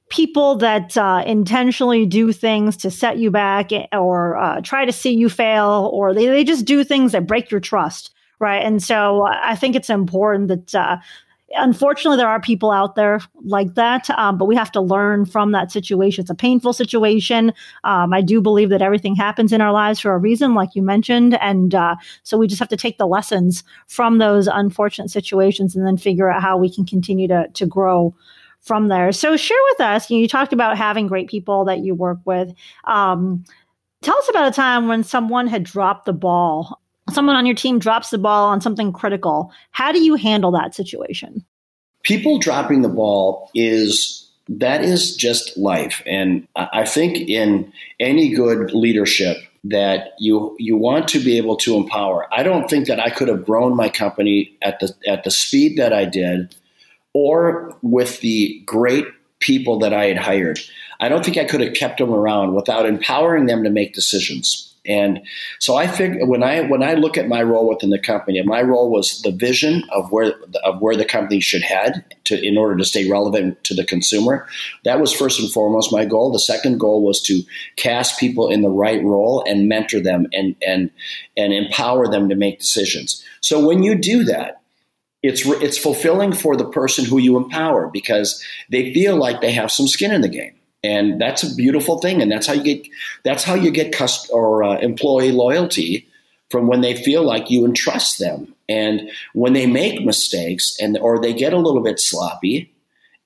people 0.10 0.56
that 0.58 0.98
uh, 0.98 1.24
intentionally 1.26 2.06
do 2.06 2.32
things 2.32 2.78
to 2.78 2.91
set 2.91 3.17
you 3.17 3.32
back 3.32 3.72
or 3.91 4.38
uh, 4.38 4.62
try 4.62 4.86
to 4.86 4.91
see 4.91 5.13
you 5.13 5.30
fail, 5.30 5.89
or 5.93 6.13
they, 6.13 6.28
they 6.28 6.43
just 6.43 6.65
do 6.65 6.84
things 6.84 7.12
that 7.12 7.28
break 7.28 7.52
your 7.52 7.60
trust, 7.60 8.12
right? 8.39 8.63
And 8.63 8.82
so 8.82 9.28
I 9.28 9.56
think 9.56 9.76
it's 9.76 9.89
important 9.89 10.48
that 10.48 10.76
uh, 10.76 10.98
unfortunately 11.56 12.17
there 12.17 12.28
are 12.28 12.41
people 12.41 12.72
out 12.72 12.96
there 12.96 13.20
like 13.43 13.74
that 13.76 14.10
um, 14.12 14.38
but 14.38 14.46
we 14.46 14.56
have 14.56 14.72
to 14.72 14.82
learn 14.82 15.26
from 15.26 15.54
that 15.54 15.72
situation 15.72 16.22
it's 16.22 16.30
a 16.30 16.36
painful 16.36 16.74
situation 16.74 17.54
um, 17.86 18.13
i 18.13 18.22
do 18.22 18.41
believe 18.41 18.70
that 18.70 18.82
everything 18.82 19.15
happens 19.15 19.54
in 19.54 19.62
our 19.62 19.72
lives 19.72 20.00
for 20.00 20.13
a 20.13 20.17
reason 20.17 20.54
like 20.54 20.76
you 20.76 20.82
mentioned 20.82 21.36
and 21.36 21.74
uh, 21.74 21.96
so 22.24 22.38
we 22.38 22.48
just 22.48 22.60
have 22.60 22.67
to 22.67 22.76
take 22.76 22.98
the 22.98 23.08
lessons 23.08 23.63
from 23.88 24.17
those 24.17 24.48
unfortunate 24.48 25.10
situations 25.10 25.76
and 25.76 25.86
then 25.88 25.96
figure 25.96 26.30
out 26.30 26.41
how 26.41 26.58
we 26.58 26.70
can 26.70 26.86
continue 26.86 27.28
to, 27.28 27.48
to 27.54 27.65
grow 27.65 28.13
from 28.67 28.89
there 28.89 29.12
so 29.12 29.38
share 29.38 29.58
with 29.71 29.82
us 29.82 30.10
you, 30.10 30.27
talked 30.27 30.53
about 30.53 30.77
having 30.77 31.08
great 31.08 31.30
people 31.30 31.65
that 31.65 31.80
you 31.80 31.95
work 31.95 32.19
with 32.25 32.53
um, 32.84 33.43
tell 34.01 34.17
us 34.17 34.30
about 34.30 34.47
a 34.47 34.51
time 34.51 34.88
when 34.88 35.03
someone 35.03 35.47
had 35.47 35.63
dropped 35.63 36.06
the 36.06 36.13
ball 36.13 36.80
someone 37.12 37.36
on 37.36 37.45
your 37.45 37.56
team 37.56 37.80
drops 37.80 38.10
the 38.10 38.17
ball 38.17 38.47
on 38.49 38.62
something 38.62 38.91
critical, 38.91 39.51
how 39.71 39.91
do 39.91 40.01
you 40.01 40.15
handle 40.15 40.51
that 40.51 40.75
situation? 40.75 41.45
People 42.03 42.39
dropping 42.39 42.82
the 42.82 42.89
ball 42.89 43.49
is 43.53 44.30
that 44.49 44.84
is 44.84 45.15
just 45.15 45.58
life. 45.58 46.01
And 46.06 46.47
I 46.56 46.86
think 46.86 47.17
in 47.17 47.71
any 47.99 48.34
good 48.34 48.71
leadership 48.71 49.38
that 49.65 50.13
you 50.19 50.56
you 50.60 50.77
want 50.77 51.10
to 51.10 51.19
be 51.19 51.38
able 51.38 51.58
to 51.58 51.75
empower. 51.75 52.27
I 52.34 52.43
don't 52.43 52.69
think 52.69 52.88
that 52.88 52.99
I 52.99 53.10
could 53.10 53.27
have 53.27 53.45
grown 53.45 53.75
my 53.75 53.89
company 53.89 54.56
at 54.62 54.80
the 54.80 54.93
at 55.06 55.25
the 55.25 55.32
speed 55.32 55.77
that 55.77 55.91
I 55.91 56.06
did 56.06 56.56
or 57.19 57.75
with 57.82 58.21
the 58.21 58.62
great 58.67 59.08
people 59.39 59.80
that 59.80 59.91
I 59.91 60.06
had 60.06 60.17
hired. 60.17 60.60
I 60.99 61.10
don't 61.10 61.25
think 61.25 61.38
I 61.38 61.45
could 61.45 61.62
have 61.62 61.73
kept 61.73 61.97
them 61.97 62.13
around 62.13 62.53
without 62.53 62.86
empowering 62.86 63.47
them 63.47 63.63
to 63.63 63.71
make 63.71 63.95
decisions. 63.95 64.75
And 64.86 65.21
so 65.60 65.75
I 65.75 65.88
think 65.88 66.27
when 66.27 66.43
I 66.43 66.62
when 66.62 66.84
I 66.84 66.93
look 66.93 67.17
at 67.17 67.27
my 67.27 67.41
role 67.41 67.67
within 67.67 67.89
the 67.89 67.99
company, 67.99 68.41
my 68.43 68.62
role 68.62 68.91
was 68.91 69.19
the 69.23 69.32
vision 69.32 69.84
of 69.91 70.12
where 70.12 70.34
of 70.63 70.80
where 70.80 70.95
the 70.95 71.06
company 71.06 71.41
should 71.41 71.63
head 71.63 72.06
to 72.25 72.39
in 72.39 72.56
order 72.56 72.77
to 72.77 72.86
stay 72.86 73.10
relevant 73.10 73.62
to 73.65 73.73
the 73.73 73.84
consumer. 73.84 74.47
That 74.86 75.01
was 75.01 75.12
first 75.12 75.39
and 75.39 75.51
foremost 75.51 75.91
my 75.91 76.06
goal. 76.06 76.32
The 76.32 76.39
second 76.39 76.80
goal 76.80 77.03
was 77.03 77.19
to 77.23 77.41
cast 77.77 78.19
people 78.19 78.47
in 78.47 78.62
the 78.62 78.69
right 78.69 79.03
role 79.03 79.43
and 79.45 79.67
mentor 79.67 79.99
them 79.99 80.27
and 80.32 80.56
and 80.65 80.91
and 81.36 81.51
empower 81.51 82.08
them 82.08 82.30
to 82.30 82.36
make 82.36 82.60
decisions. 82.60 83.25
So 83.41 83.65
when 83.67 83.84
you 83.84 83.95
do 83.95 84.23
that, 84.25 84.62
it's 85.28 85.46
it's 85.62 85.78
fulfilling 85.78 86.32
for 86.32 86.56
the 86.56 86.70
person 86.70 87.06
who 87.06 87.18
you 87.18 87.38
empower 87.38 87.88
because 87.88 88.44
they 88.70 88.94
feel 88.94 89.16
like 89.18 89.42
they 89.42 89.52
have 89.52 89.72
some 89.72 89.88
skin 89.88 90.12
in 90.12 90.22
the 90.22 90.30
game 90.30 90.56
and 90.84 91.20
that's 91.20 91.44
a 91.44 91.56
beautiful 91.56 92.00
thing 92.00 92.22
and 92.22 92.32
that's 92.32 92.48
how 92.48 92.54
you 92.54 92.63
get 92.63 92.88
that's 93.24 93.44
how 93.44 93.54
you 93.54 93.70
get 93.70 93.92
cust- 93.92 94.30
or 94.32 94.63
uh, 94.63 94.78
employee 94.78 95.32
loyalty 95.32 96.08
from 96.50 96.68
when 96.68 96.82
they 96.82 96.96
feel 96.96 97.24
like 97.24 97.52
you 97.52 97.66
entrust 97.66 98.20
them 98.20 98.54
and 98.70 99.10
when 99.34 99.54
they 99.54 99.68
make 99.68 100.06
mistakes 100.06 100.78
and 100.80 100.98
or 101.00 101.20
they 101.20 101.34
get 101.34 101.54
a 101.54 101.60
little 101.60 101.84
bit 101.84 102.00
sloppy 102.00 102.74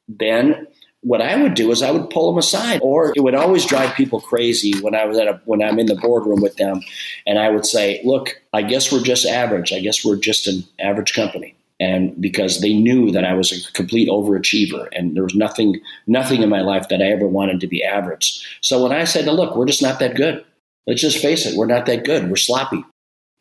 then 0.08 0.68
what 1.04 1.22
I 1.22 1.36
would 1.36 1.56
do 1.56 1.72
is 1.72 1.82
I 1.82 1.90
would 1.90 2.12
pull 2.12 2.32
them 2.32 2.38
aside, 2.38 2.80
or 2.84 3.12
it 3.16 3.22
would 3.22 3.34
always 3.34 3.66
drive 3.66 3.96
people 3.96 4.22
crazy 4.22 4.80
when 4.82 4.94
I 4.94 5.06
was 5.06 5.18
at 5.18 5.28
a, 5.28 5.42
when 5.46 5.64
I'm 5.64 5.80
in 5.80 5.88
the 5.88 5.96
boardroom 5.96 6.42
with 6.42 6.58
them, 6.58 6.82
and 7.26 7.40
I 7.40 7.50
would 7.50 7.66
say, 7.66 8.02
"Look, 8.04 8.40
I 8.54 8.62
guess 8.62 8.92
we're 8.92 9.02
just 9.02 9.26
average. 9.26 9.74
I 9.74 9.80
guess 9.80 10.06
we're 10.06 10.18
just 10.18 10.48
an 10.48 10.64
average 10.80 11.16
company." 11.16 11.56
And 11.82 12.20
because 12.22 12.62
they 12.62 12.74
knew 12.74 13.12
that 13.12 13.26
I 13.26 13.34
was 13.34 13.52
a 13.52 13.72
complete 13.74 14.08
overachiever 14.08 14.88
and 14.94 15.16
there 15.16 15.24
was 15.24 15.34
nothing 15.34 15.82
nothing 16.06 16.44
in 16.44 16.50
my 16.50 16.62
life 16.62 16.88
that 16.90 17.02
I 17.02 17.06
ever 17.06 17.28
wanted 17.28 17.60
to 17.60 17.68
be 17.68 17.84
average. 17.84 18.48
So 18.62 18.84
when 18.84 18.92
I 18.92 19.04
said, 19.04 19.26
"Look, 19.26 19.56
we're 19.56 19.66
just 19.66 19.82
not 19.82 20.00
that 20.00 20.16
good. 20.16 20.46
Let's 20.86 21.02
just 21.02 21.18
face 21.18 21.46
it, 21.46 21.58
we're 21.58 21.66
not 21.66 21.88
that 21.88 22.06
good. 22.06 22.30
We're 22.30 22.36
sloppy." 22.36 22.86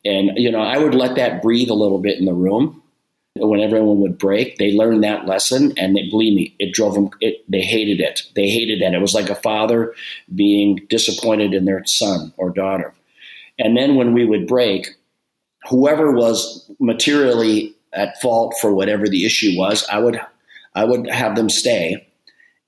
And 0.07 0.33
you 0.37 0.50
know, 0.50 0.62
I 0.62 0.79
would 0.79 0.94
let 0.94 1.16
that 1.16 1.42
breathe 1.42 1.68
a 1.68 1.74
little 1.74 1.98
bit 1.98 2.18
in 2.18 2.24
the 2.24 2.33
room. 2.33 2.83
When 3.37 3.61
everyone 3.61 4.00
would 4.00 4.18
break, 4.18 4.57
they 4.57 4.72
learned 4.72 5.05
that 5.05 5.26
lesson, 5.26 5.72
and 5.76 5.94
they, 5.94 6.09
believe 6.09 6.35
me, 6.35 6.57
it 6.59 6.74
drove 6.74 6.94
them. 6.94 7.11
It, 7.20 7.44
they 7.48 7.61
hated 7.61 8.00
it. 8.00 8.22
They 8.35 8.48
hated 8.48 8.83
that. 8.83 8.92
It 8.92 9.00
was 9.00 9.14
like 9.14 9.31
a 9.31 9.37
father 9.37 9.94
being 10.35 10.81
disappointed 10.88 11.55
in 11.55 11.64
their 11.64 11.85
son 11.85 12.33
or 12.38 12.50
daughter. 12.50 12.92
And 13.59 13.76
then 13.76 13.94
when 13.94 14.14
we 14.14 14.24
would 14.24 14.48
break, 14.48 14.88
whoever 15.68 16.11
was 16.11 16.68
materially 16.81 17.76
at 17.92 18.20
fault 18.20 18.55
for 18.61 18.72
whatever 18.72 19.09
the 19.09 19.24
issue 19.24 19.57
was, 19.57 19.87
I 19.88 19.98
would 19.98 20.20
I 20.74 20.85
would 20.85 21.09
have 21.11 21.35
them 21.35 21.50
stay, 21.50 22.07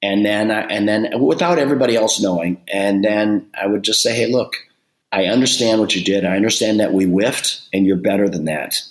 and 0.02 0.26
then 0.26 0.50
I, 0.50 0.62
and 0.62 0.88
then 0.88 1.20
without 1.20 1.58
everybody 1.58 1.96
else 1.96 2.20
knowing, 2.20 2.60
and 2.72 3.04
then 3.04 3.48
I 3.54 3.66
would 3.66 3.82
just 3.82 4.02
say, 4.02 4.14
hey, 4.14 4.26
look, 4.26 4.56
I 5.12 5.26
understand 5.26 5.80
what 5.80 5.94
you 5.94 6.02
did. 6.02 6.24
I 6.24 6.36
understand 6.36 6.80
that 6.80 6.92
we 6.92 7.04
whiffed, 7.04 7.62
and 7.72 7.86
you're 7.86 7.96
better 7.96 8.28
than 8.28 8.46
that. 8.46 8.82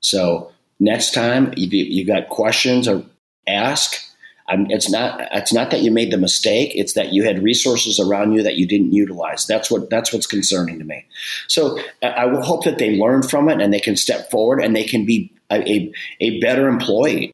So 0.00 0.52
next 0.80 1.12
time, 1.12 1.52
if 1.56 1.72
you, 1.72 1.84
you 1.84 2.06
got 2.06 2.28
questions 2.28 2.88
or 2.88 3.04
ask. 3.46 4.00
I'm, 4.46 4.70
it's 4.70 4.90
not 4.90 5.26
it's 5.32 5.54
not 5.54 5.70
that 5.70 5.80
you 5.80 5.90
made 5.90 6.10
the 6.10 6.18
mistake 6.18 6.72
it's 6.74 6.92
that 6.92 7.14
you 7.14 7.24
had 7.24 7.42
resources 7.42 7.98
around 7.98 8.32
you 8.32 8.42
that 8.42 8.56
you 8.56 8.66
didn't 8.68 8.92
utilize 8.92 9.46
that's 9.46 9.70
what 9.70 9.88
that's 9.88 10.12
what's 10.12 10.26
concerning 10.26 10.78
to 10.78 10.84
me 10.84 11.06
so 11.48 11.78
I 12.02 12.26
will 12.26 12.42
hope 12.42 12.64
that 12.64 12.76
they 12.76 12.98
learn 12.98 13.22
from 13.22 13.48
it 13.48 13.62
and 13.62 13.72
they 13.72 13.80
can 13.80 13.96
step 13.96 14.30
forward 14.30 14.60
and 14.60 14.76
they 14.76 14.84
can 14.84 15.06
be 15.06 15.32
a, 15.58 15.92
a 16.20 16.40
better 16.40 16.68
employee. 16.68 17.32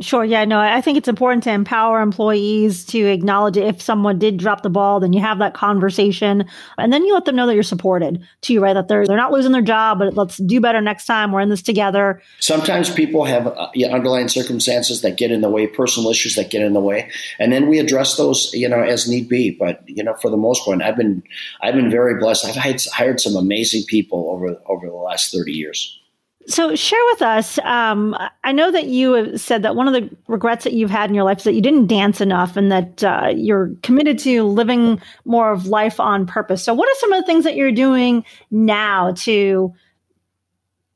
Sure. 0.00 0.24
Yeah. 0.24 0.46
No, 0.46 0.58
I 0.58 0.80
think 0.80 0.96
it's 0.96 1.08
important 1.08 1.42
to 1.42 1.50
empower 1.50 2.00
employees 2.00 2.86
to 2.86 2.98
acknowledge 2.98 3.58
if 3.58 3.82
someone 3.82 4.18
did 4.18 4.38
drop 4.38 4.62
the 4.62 4.70
ball, 4.70 4.98
then 4.98 5.12
you 5.12 5.20
have 5.20 5.38
that 5.40 5.52
conversation 5.52 6.46
and 6.78 6.90
then 6.90 7.04
you 7.04 7.12
let 7.12 7.26
them 7.26 7.36
know 7.36 7.46
that 7.46 7.52
you're 7.52 7.62
supported 7.62 8.26
too, 8.40 8.60
right? 8.60 8.72
That 8.72 8.88
they're, 8.88 9.06
they're 9.06 9.18
not 9.18 9.30
losing 9.30 9.52
their 9.52 9.60
job, 9.60 9.98
but 9.98 10.14
let's 10.14 10.38
do 10.38 10.58
better 10.58 10.80
next 10.80 11.04
time. 11.04 11.32
We're 11.32 11.42
in 11.42 11.50
this 11.50 11.60
together. 11.60 12.22
Sometimes 12.38 12.88
people 12.88 13.24
have 13.24 13.46
uh, 13.46 13.68
underlying 13.92 14.28
circumstances 14.28 15.02
that 15.02 15.18
get 15.18 15.30
in 15.30 15.42
the 15.42 15.50
way, 15.50 15.66
personal 15.66 16.08
issues 16.08 16.34
that 16.36 16.48
get 16.48 16.62
in 16.62 16.72
the 16.72 16.80
way. 16.80 17.10
And 17.38 17.52
then 17.52 17.68
we 17.68 17.78
address 17.78 18.16
those, 18.16 18.50
you 18.54 18.70
know, 18.70 18.80
as 18.80 19.06
need 19.06 19.28
be. 19.28 19.50
But, 19.50 19.82
you 19.86 20.02
know, 20.02 20.14
for 20.14 20.30
the 20.30 20.38
most 20.38 20.64
part, 20.64 20.80
I've 20.80 20.96
been, 20.96 21.22
I've 21.60 21.74
been 21.74 21.90
very 21.90 22.18
blessed. 22.18 22.46
I've 22.46 22.56
hired, 22.56 22.82
hired 22.90 23.20
some 23.20 23.36
amazing 23.36 23.82
people 23.86 24.30
over, 24.30 24.58
over 24.64 24.86
the 24.86 24.94
last 24.94 25.30
30 25.30 25.52
years. 25.52 25.99
So, 26.50 26.74
share 26.74 27.02
with 27.12 27.22
us. 27.22 27.58
Um, 27.60 28.16
I 28.42 28.50
know 28.50 28.72
that 28.72 28.86
you 28.86 29.12
have 29.12 29.40
said 29.40 29.62
that 29.62 29.76
one 29.76 29.86
of 29.86 29.94
the 29.94 30.10
regrets 30.26 30.64
that 30.64 30.72
you've 30.72 30.90
had 30.90 31.08
in 31.08 31.14
your 31.14 31.22
life 31.22 31.38
is 31.38 31.44
that 31.44 31.54
you 31.54 31.62
didn't 31.62 31.86
dance 31.86 32.20
enough 32.20 32.56
and 32.56 32.72
that 32.72 33.04
uh, 33.04 33.28
you're 33.34 33.70
committed 33.84 34.18
to 34.20 34.42
living 34.42 35.00
more 35.24 35.52
of 35.52 35.66
life 35.66 36.00
on 36.00 36.26
purpose. 36.26 36.64
So, 36.64 36.74
what 36.74 36.88
are 36.88 36.98
some 36.98 37.12
of 37.12 37.20
the 37.20 37.26
things 37.26 37.44
that 37.44 37.54
you're 37.54 37.70
doing 37.70 38.24
now 38.50 39.12
to 39.18 39.72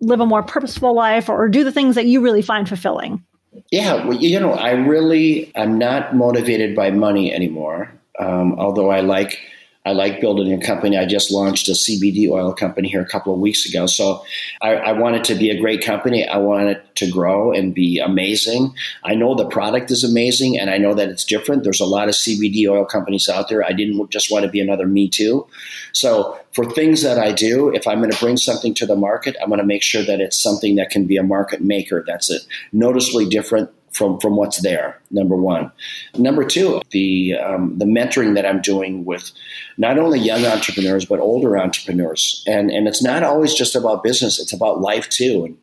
live 0.01 0.19
a 0.19 0.27
more 0.27 0.43
purposeful 0.43 0.93
life 0.93 1.29
or, 1.29 1.45
or 1.45 1.49
do 1.49 1.63
the 1.63 1.73
things 1.73 1.95
that 1.95 2.07
you 2.07 2.21
really 2.21 2.43
find 2.43 2.69
fulfilling? 2.69 3.25
Yeah, 3.71 4.05
well, 4.05 4.19
you 4.19 4.41
know, 4.41 4.55
I 4.55 4.73
really, 4.73 5.53
I'm 5.55 5.79
not 5.79 6.17
motivated 6.17 6.75
by 6.75 6.91
money 6.91 7.33
anymore. 7.33 7.93
Um, 8.19 8.55
although 8.59 8.91
I 8.91 9.01
like 9.01 9.39
I 9.87 9.93
like 9.93 10.21
building 10.21 10.51
a 10.51 10.65
company. 10.65 10.97
I 10.97 11.05
just 11.05 11.31
launched 11.31 11.69
a 11.69 11.73
CBD 11.73 12.31
oil 12.31 12.55
company 12.55 12.89
here 12.89 13.03
a 13.03 13.07
couple 13.07 13.35
of 13.35 13.41
weeks 13.41 13.69
ago. 13.69 13.87
So 13.87 14.25
I, 14.63 14.77
I, 14.77 14.93
want 14.93 15.17
it 15.17 15.25
to 15.25 15.35
be 15.35 15.51
a 15.51 15.61
great 15.61 15.85
company. 15.85 16.27
I 16.27 16.39
want 16.39 16.69
it 16.69 16.97
to 16.97 17.11
grow 17.11 17.53
and 17.53 17.75
be 17.75 17.99
amazing. 17.99 18.75
I 19.03 19.15
know 19.15 19.35
the 19.35 19.47
product 19.47 19.91
is 19.91 20.03
amazing 20.03 20.59
and 20.59 20.71
I 20.71 20.79
know 20.79 20.95
that 20.95 21.11
it's 21.11 21.25
different. 21.25 21.65
There's 21.65 21.81
a 21.81 21.87
lot 21.87 22.09
of 22.09 22.15
CBD 22.15 22.67
oil 22.67 22.87
companies 22.87 23.29
out 23.29 23.51
there. 23.51 23.63
I 23.63 23.73
didn't 23.73 24.11
just 24.11 24.31
want 24.31 24.47
to 24.47 24.51
be 24.51 24.61
another 24.61 24.87
me 24.87 25.07
too. 25.07 25.47
So 25.93 26.41
for 26.53 26.65
things 26.65 27.03
that 27.03 27.19
I 27.19 27.33
do, 27.33 27.69
if 27.75 27.87
I'm 27.87 27.99
going 27.99 28.11
to 28.11 28.19
bring 28.19 28.39
something 28.39 28.73
to 28.75 28.87
the 28.87 28.97
market, 28.97 29.37
I'm 29.43 29.49
going 29.49 29.61
to 29.61 29.67
make 29.67 29.83
sure 29.83 30.03
that 30.03 30.19
it's 30.19 30.41
something 30.41 30.77
that 30.77 30.89
can 30.89 31.07
be 31.07 31.19
a 31.19 31.23
market 31.23 31.61
maker. 31.61 32.03
That's 32.07 32.31
it. 32.31 32.47
Noticeably 32.73 33.29
different 33.29 33.71
from 33.95 34.21
from 34.21 34.37
what's 34.37 34.61
there. 34.63 35.01
Number 35.11 35.37
one. 35.37 35.73
Number 36.17 36.45
two, 36.45 36.83
the 36.91 37.35
um, 37.35 37.79
the 37.79 37.85
mentoring 37.85 38.35
that 38.35 38.47
I'm 38.47 38.61
doing 38.61 39.05
with 39.05 39.31
not 39.79 39.99
only 39.99 40.19
young 40.19 40.45
entrepreneurs 40.45 41.05
but 41.05 41.21
older 41.21 41.57
entrepreneurs, 41.59 42.45
and 42.47 42.71
and 42.71 42.87
it's 42.87 43.03
not 43.03 43.23
always 43.23 43.55
just 43.55 43.75
about 43.75 44.03
business; 44.03 44.41
it's 44.41 44.53
about 44.53 44.81
life 44.81 45.09
too. 45.09 45.45
And 45.47 45.57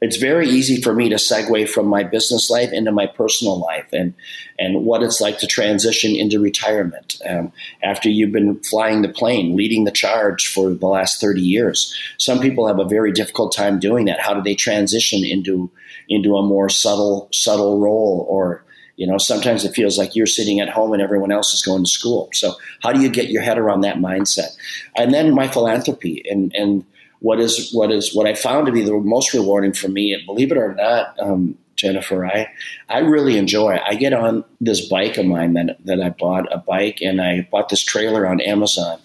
it's 0.00 0.16
very 0.16 0.48
easy 0.48 0.80
for 0.80 0.94
me 0.94 1.08
to 1.08 1.16
segue 1.16 1.68
from 1.68 1.86
my 1.86 2.04
business 2.04 2.50
life 2.50 2.72
into 2.72 2.92
my 2.92 3.06
personal 3.06 3.58
life 3.58 3.88
and 3.92 4.14
and 4.58 4.84
what 4.84 5.02
it's 5.02 5.20
like 5.20 5.38
to 5.38 5.46
transition 5.46 6.14
into 6.14 6.40
retirement 6.40 7.20
um, 7.28 7.52
after 7.82 8.08
you've 8.08 8.32
been 8.32 8.60
flying 8.62 9.02
the 9.02 9.08
plane, 9.08 9.56
leading 9.56 9.84
the 9.84 9.90
charge 9.90 10.46
for 10.46 10.70
the 10.70 10.86
last 10.86 11.20
30 11.20 11.40
years. 11.40 11.96
Some 12.18 12.40
people 12.40 12.66
have 12.66 12.78
a 12.78 12.84
very 12.84 13.12
difficult 13.12 13.54
time 13.54 13.78
doing 13.78 14.06
that. 14.06 14.20
How 14.20 14.34
do 14.34 14.42
they 14.42 14.54
transition 14.54 15.24
into 15.24 15.70
into 16.08 16.36
a 16.36 16.42
more 16.42 16.68
subtle 16.68 17.28
subtle 17.32 17.78
role 17.78 18.26
or 18.28 18.64
you 18.96 19.06
know 19.06 19.18
sometimes 19.18 19.64
it 19.64 19.74
feels 19.74 19.98
like 19.98 20.16
you're 20.16 20.26
sitting 20.26 20.60
at 20.60 20.68
home 20.68 20.92
and 20.92 21.02
everyone 21.02 21.32
else 21.32 21.54
is 21.54 21.62
going 21.62 21.84
to 21.84 21.90
school 21.90 22.28
so 22.32 22.54
how 22.82 22.92
do 22.92 23.00
you 23.00 23.08
get 23.08 23.28
your 23.28 23.42
head 23.42 23.58
around 23.58 23.82
that 23.82 23.96
mindset 23.96 24.56
and 24.96 25.12
then 25.12 25.34
my 25.34 25.46
philanthropy 25.48 26.22
and 26.28 26.52
and 26.54 26.84
what 27.20 27.40
is 27.40 27.72
what 27.72 27.90
is 27.90 28.14
what 28.14 28.26
I 28.26 28.34
found 28.34 28.66
to 28.66 28.72
be 28.72 28.82
the 28.82 28.92
most 28.98 29.34
rewarding 29.34 29.72
for 29.72 29.88
me, 29.88 30.12
and 30.12 30.24
believe 30.26 30.52
it 30.52 30.58
or 30.58 30.74
not, 30.74 31.18
um, 31.20 31.56
Jennifer. 31.76 32.24
I 32.26 32.48
I 32.88 32.98
really 32.98 33.36
enjoy. 33.36 33.78
I 33.84 33.94
get 33.94 34.12
on 34.12 34.44
this 34.60 34.88
bike 34.88 35.16
of 35.18 35.26
mine 35.26 35.54
that 35.54 35.78
that 35.84 36.00
I 36.00 36.10
bought 36.10 36.52
a 36.52 36.58
bike, 36.58 36.98
and 37.02 37.20
I 37.20 37.48
bought 37.50 37.68
this 37.68 37.82
trailer 37.82 38.26
on 38.26 38.40
Amazon, 38.40 39.00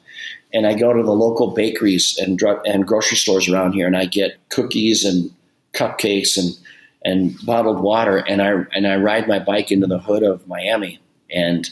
and 0.53 0.67
I 0.67 0.75
go 0.75 0.93
to 0.93 1.03
the 1.03 1.11
local 1.11 1.51
bakeries 1.51 2.17
and 2.19 2.39
and 2.65 2.87
grocery 2.87 3.17
stores 3.17 3.49
around 3.49 3.73
here, 3.73 3.87
and 3.87 3.97
I 3.97 4.05
get 4.05 4.37
cookies 4.49 5.03
and 5.03 5.31
cupcakes 5.73 6.37
and 6.37 6.51
and 7.05 7.35
bottled 7.45 7.81
water, 7.81 8.17
and 8.17 8.41
I 8.41 8.65
and 8.73 8.87
I 8.87 8.95
ride 8.95 9.27
my 9.27 9.39
bike 9.39 9.71
into 9.71 9.87
the 9.87 9.99
hood 9.99 10.23
of 10.23 10.47
Miami 10.47 10.99
and 11.31 11.69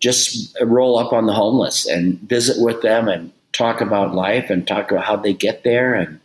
just 0.00 0.56
roll 0.60 0.98
up 0.98 1.12
on 1.12 1.26
the 1.26 1.32
homeless 1.32 1.86
and 1.86 2.20
visit 2.20 2.62
with 2.62 2.82
them 2.82 3.08
and 3.08 3.32
talk 3.52 3.80
about 3.80 4.14
life 4.14 4.50
and 4.50 4.66
talk 4.66 4.90
about 4.90 5.04
how 5.04 5.16
they 5.16 5.32
get 5.32 5.62
there 5.64 5.94
and, 5.94 6.20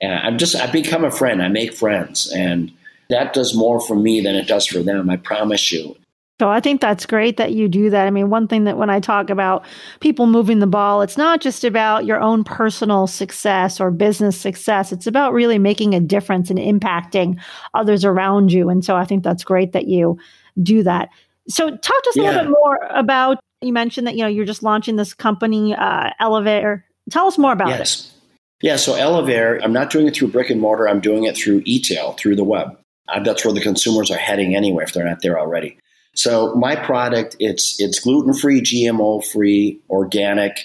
and 0.00 0.12
I'm 0.12 0.38
just 0.38 0.54
I 0.54 0.70
become 0.70 1.04
a 1.04 1.10
friend. 1.10 1.42
I 1.42 1.48
make 1.48 1.74
friends 1.74 2.30
and 2.32 2.70
that 3.08 3.32
does 3.32 3.54
more 3.56 3.80
for 3.80 3.96
me 3.96 4.20
than 4.20 4.36
it 4.36 4.46
does 4.46 4.66
for 4.66 4.80
them. 4.80 5.10
I 5.10 5.16
promise 5.16 5.72
you. 5.72 5.96
So 6.40 6.48
I 6.48 6.60
think 6.60 6.80
that's 6.80 7.04
great 7.04 7.36
that 7.38 7.52
you 7.52 7.68
do 7.68 7.90
that. 7.90 8.06
I 8.06 8.10
mean, 8.10 8.30
one 8.30 8.46
thing 8.46 8.64
that 8.64 8.78
when 8.78 8.90
I 8.90 9.00
talk 9.00 9.28
about 9.28 9.64
people 9.98 10.26
moving 10.26 10.60
the 10.60 10.68
ball, 10.68 11.02
it's 11.02 11.16
not 11.16 11.40
just 11.40 11.64
about 11.64 12.06
your 12.06 12.20
own 12.20 12.44
personal 12.44 13.08
success 13.08 13.80
or 13.80 13.90
business 13.90 14.40
success. 14.40 14.92
It's 14.92 15.08
about 15.08 15.32
really 15.32 15.58
making 15.58 15.94
a 15.94 16.00
difference 16.00 16.48
and 16.48 16.58
impacting 16.58 17.40
others 17.74 18.04
around 18.04 18.52
you. 18.52 18.68
And 18.68 18.84
so 18.84 18.94
I 18.94 19.04
think 19.04 19.24
that's 19.24 19.42
great 19.42 19.72
that 19.72 19.88
you 19.88 20.16
do 20.62 20.84
that. 20.84 21.08
So 21.48 21.70
talk 21.70 22.02
to 22.02 22.10
us 22.10 22.16
yeah. 22.16 22.22
a 22.22 22.24
little 22.24 22.42
bit 22.42 22.50
more 22.50 22.78
about 22.90 23.38
you 23.60 23.72
mentioned 23.72 24.06
that 24.06 24.14
you 24.14 24.22
know 24.22 24.28
you're 24.28 24.44
just 24.44 24.62
launching 24.62 24.94
this 24.94 25.14
company 25.14 25.74
uh, 25.74 26.10
Elevare. 26.20 26.84
Tell 27.10 27.26
us 27.26 27.38
more 27.38 27.52
about 27.52 27.68
yes. 27.68 28.00
it. 28.00 28.12
Yeah, 28.60 28.76
so 28.76 28.92
Elevare, 28.92 29.60
I'm 29.62 29.72
not 29.72 29.90
doing 29.90 30.06
it 30.06 30.14
through 30.14 30.28
brick 30.28 30.50
and 30.50 30.60
mortar. 30.60 30.88
I'm 30.88 31.00
doing 31.00 31.24
it 31.24 31.36
through 31.36 31.62
e-tail, 31.64 32.12
through 32.12 32.36
the 32.36 32.44
web. 32.44 32.76
Uh, 33.08 33.20
that's 33.22 33.44
where 33.44 33.54
the 33.54 33.60
consumers 33.60 34.10
are 34.10 34.18
heading 34.18 34.54
anyway 34.54 34.84
if 34.84 34.92
they're 34.92 35.04
not 35.04 35.22
there 35.22 35.38
already. 35.38 35.78
So 36.18 36.52
my 36.56 36.74
product, 36.74 37.36
it's 37.38 37.76
it's 37.78 38.00
gluten 38.00 38.34
free, 38.34 38.60
GMO 38.60 39.24
free, 39.24 39.80
organic. 39.88 40.58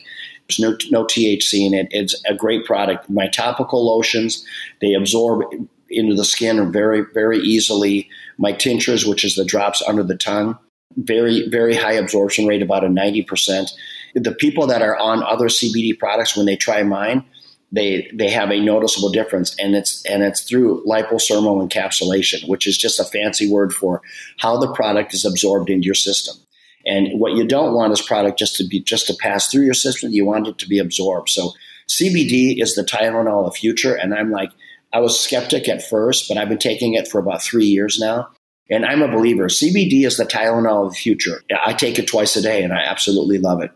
There's 0.49 0.59
no 0.59 0.75
no 0.89 1.05
THC 1.05 1.67
in 1.67 1.75
it. 1.75 1.87
It's 1.91 2.19
a 2.27 2.33
great 2.33 2.65
product. 2.65 3.07
My 3.07 3.27
topical 3.27 3.85
lotions, 3.85 4.43
they 4.81 4.95
absorb 4.95 5.43
into 5.89 6.15
the 6.15 6.25
skin 6.25 6.71
very 6.71 7.05
very 7.13 7.37
easily. 7.37 8.09
My 8.39 8.51
tinctures, 8.51 9.05
which 9.05 9.23
is 9.23 9.35
the 9.35 9.45
drops 9.45 9.83
under 9.87 10.01
the 10.01 10.17
tongue, 10.17 10.57
very 10.97 11.47
very 11.49 11.75
high 11.75 11.93
absorption 11.93 12.47
rate, 12.47 12.63
about 12.63 12.83
a 12.83 12.89
ninety 12.89 13.21
percent. 13.21 13.69
The 14.15 14.33
people 14.33 14.65
that 14.65 14.81
are 14.81 14.97
on 14.97 15.21
other 15.21 15.49
CBD 15.49 15.99
products, 15.99 16.35
when 16.35 16.47
they 16.47 16.55
try 16.55 16.81
mine, 16.81 17.25
they 17.73 18.07
they 18.13 18.29
have 18.29 18.51
a 18.51 18.61
noticeable 18.61 19.09
difference, 19.09 19.55
and 19.57 19.75
it's 19.75 20.05
and 20.05 20.21
it's 20.21 20.41
through 20.41 20.85
liposomal 20.85 21.67
encapsulation, 21.67 22.47
which 22.47 22.67
is 22.67 22.77
just 22.77 22.99
a 22.99 23.03
fancy 23.03 23.49
word 23.49 23.73
for 23.73 24.01
how 24.37 24.57
the 24.57 24.71
product 24.73 25.13
is 25.13 25.25
absorbed 25.25 25.69
into 25.69 25.85
your 25.85 25.95
system. 25.95 26.35
And 26.85 27.19
what 27.19 27.33
you 27.33 27.45
don't 27.45 27.73
want 27.73 27.91
is 27.91 28.01
product 28.01 28.37
just 28.37 28.55
to 28.57 28.67
be 28.67 28.79
just 28.79 29.07
to 29.07 29.15
pass 29.19 29.49
through 29.49 29.63
your 29.63 29.73
system. 29.73 30.11
You 30.11 30.23
want 30.23 30.47
it 30.47 30.59
to 30.59 30.67
be 30.67 30.77
absorbed. 30.77 31.29
So 31.29 31.51
CBD 31.89 32.61
is 32.61 32.75
the 32.75 32.83
Tylenol 32.83 33.47
of 33.47 33.53
the 33.53 33.59
future, 33.59 33.95
and 33.95 34.13
I'm 34.13 34.29
like 34.29 34.51
I 34.93 34.99
was 34.99 35.19
skeptic 35.19 35.67
at 35.67 35.87
first, 35.87 36.27
but 36.29 36.37
I've 36.37 36.49
been 36.49 36.59
taking 36.59 36.93
it 36.93 37.07
for 37.07 37.17
about 37.17 37.41
three 37.41 37.65
years 37.65 37.99
now. 37.99 38.29
And 38.69 38.85
I'm 38.85 39.01
a 39.01 39.07
believer. 39.07 39.47
CBD 39.47 40.05
is 40.05 40.17
the 40.17 40.25
Tylenol 40.25 40.85
of 40.85 40.91
the 40.91 40.97
future. 40.97 41.41
I 41.65 41.73
take 41.73 41.97
it 41.97 42.07
twice 42.07 42.35
a 42.35 42.41
day, 42.41 42.63
and 42.63 42.71
I 42.71 42.83
absolutely 42.83 43.39
love 43.39 43.63
it. 43.63 43.71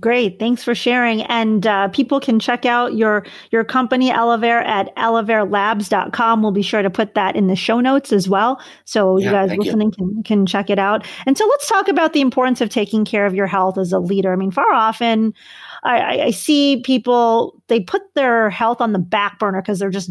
Great, 0.00 0.38
thanks 0.38 0.64
for 0.64 0.74
sharing. 0.74 1.22
And 1.22 1.66
uh, 1.66 1.88
people 1.88 2.18
can 2.18 2.40
check 2.40 2.64
out 2.64 2.94
your 2.94 3.24
your 3.50 3.64
company 3.64 4.10
Elevare 4.10 4.64
at 4.64 4.94
elevarelabs.com. 4.96 6.42
We'll 6.42 6.52
be 6.52 6.62
sure 6.62 6.82
to 6.82 6.90
put 6.90 7.14
that 7.14 7.36
in 7.36 7.46
the 7.46 7.56
show 7.56 7.80
notes 7.80 8.12
as 8.12 8.28
well, 8.28 8.60
so 8.84 9.18
yeah, 9.18 9.26
you 9.26 9.32
guys 9.32 9.58
listening 9.58 9.92
you. 9.98 10.06
can 10.06 10.22
can 10.22 10.46
check 10.46 10.70
it 10.70 10.78
out. 10.78 11.06
And 11.26 11.36
so 11.38 11.46
let's 11.46 11.68
talk 11.68 11.88
about 11.88 12.12
the 12.12 12.22
importance 12.22 12.60
of 12.60 12.70
taking 12.70 13.04
care 13.04 13.26
of 13.26 13.34
your 13.34 13.46
health 13.46 13.78
as 13.78 13.92
a 13.92 13.98
leader. 13.98 14.32
I 14.32 14.36
mean, 14.36 14.50
far 14.50 14.72
often 14.72 15.34
I, 15.84 16.22
I 16.22 16.30
see 16.30 16.82
people 16.82 17.62
they 17.68 17.80
put 17.80 18.02
their 18.14 18.50
health 18.50 18.80
on 18.80 18.92
the 18.92 18.98
back 18.98 19.38
burner 19.38 19.60
because 19.60 19.78
they're 19.78 19.90
just 19.90 20.10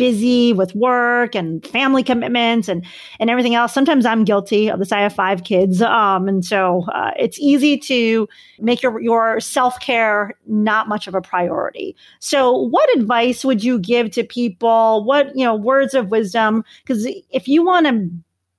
busy 0.00 0.54
with 0.54 0.74
work 0.74 1.34
and 1.34 1.64
family 1.66 2.02
commitments 2.02 2.68
and 2.68 2.86
and 3.20 3.28
everything 3.28 3.54
else. 3.54 3.74
Sometimes 3.74 4.06
I'm 4.06 4.24
guilty 4.24 4.70
of 4.70 4.78
this. 4.78 4.92
I 4.92 5.00
have 5.00 5.12
five 5.12 5.44
kids, 5.44 5.82
um, 5.82 6.26
and 6.26 6.42
so 6.42 6.86
uh, 6.94 7.10
it's 7.18 7.38
easy 7.38 7.76
to 7.80 8.26
make 8.58 8.82
your 8.82 8.98
your 9.02 9.40
self 9.40 9.78
care 9.78 10.32
not 10.46 10.88
much 10.88 11.06
of 11.06 11.14
a 11.14 11.20
priority. 11.20 11.94
So, 12.18 12.50
what 12.50 12.88
advice 12.96 13.44
would 13.44 13.62
you 13.62 13.78
give 13.78 14.10
to 14.12 14.24
people? 14.24 15.04
What 15.04 15.36
you 15.36 15.44
know, 15.44 15.54
words 15.54 15.92
of 15.92 16.10
wisdom? 16.10 16.64
Because 16.82 17.06
if 17.30 17.46
you 17.46 17.62
want 17.62 17.86
to 17.86 18.10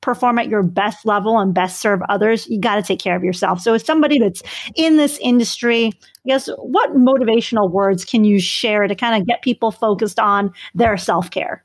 perform 0.02 0.40
at 0.40 0.50
your 0.50 0.64
best 0.64 1.06
level 1.06 1.40
and 1.40 1.54
best 1.54 1.80
serve 1.80 2.02
others, 2.10 2.48
you 2.48 2.60
got 2.60 2.76
to 2.76 2.82
take 2.82 3.00
care 3.00 3.16
of 3.16 3.24
yourself. 3.24 3.62
So, 3.62 3.74
as 3.74 3.86
somebody 3.86 4.20
that's 4.20 4.42
in 4.76 4.98
this 4.98 5.18
industry, 5.20 5.92
I 6.26 6.28
guess 6.28 6.50
what 6.58 6.96
motivational 6.96 7.72
words 7.72 8.04
can 8.04 8.24
you 8.24 8.40
share 8.40 8.88
to 8.88 8.96
kind 8.96 9.20
of 9.20 9.28
get 9.28 9.42
people 9.42 9.72
focused 9.72 10.20
on 10.20 10.54
their 10.76 10.98
self 10.98 11.32
care? 11.32 11.64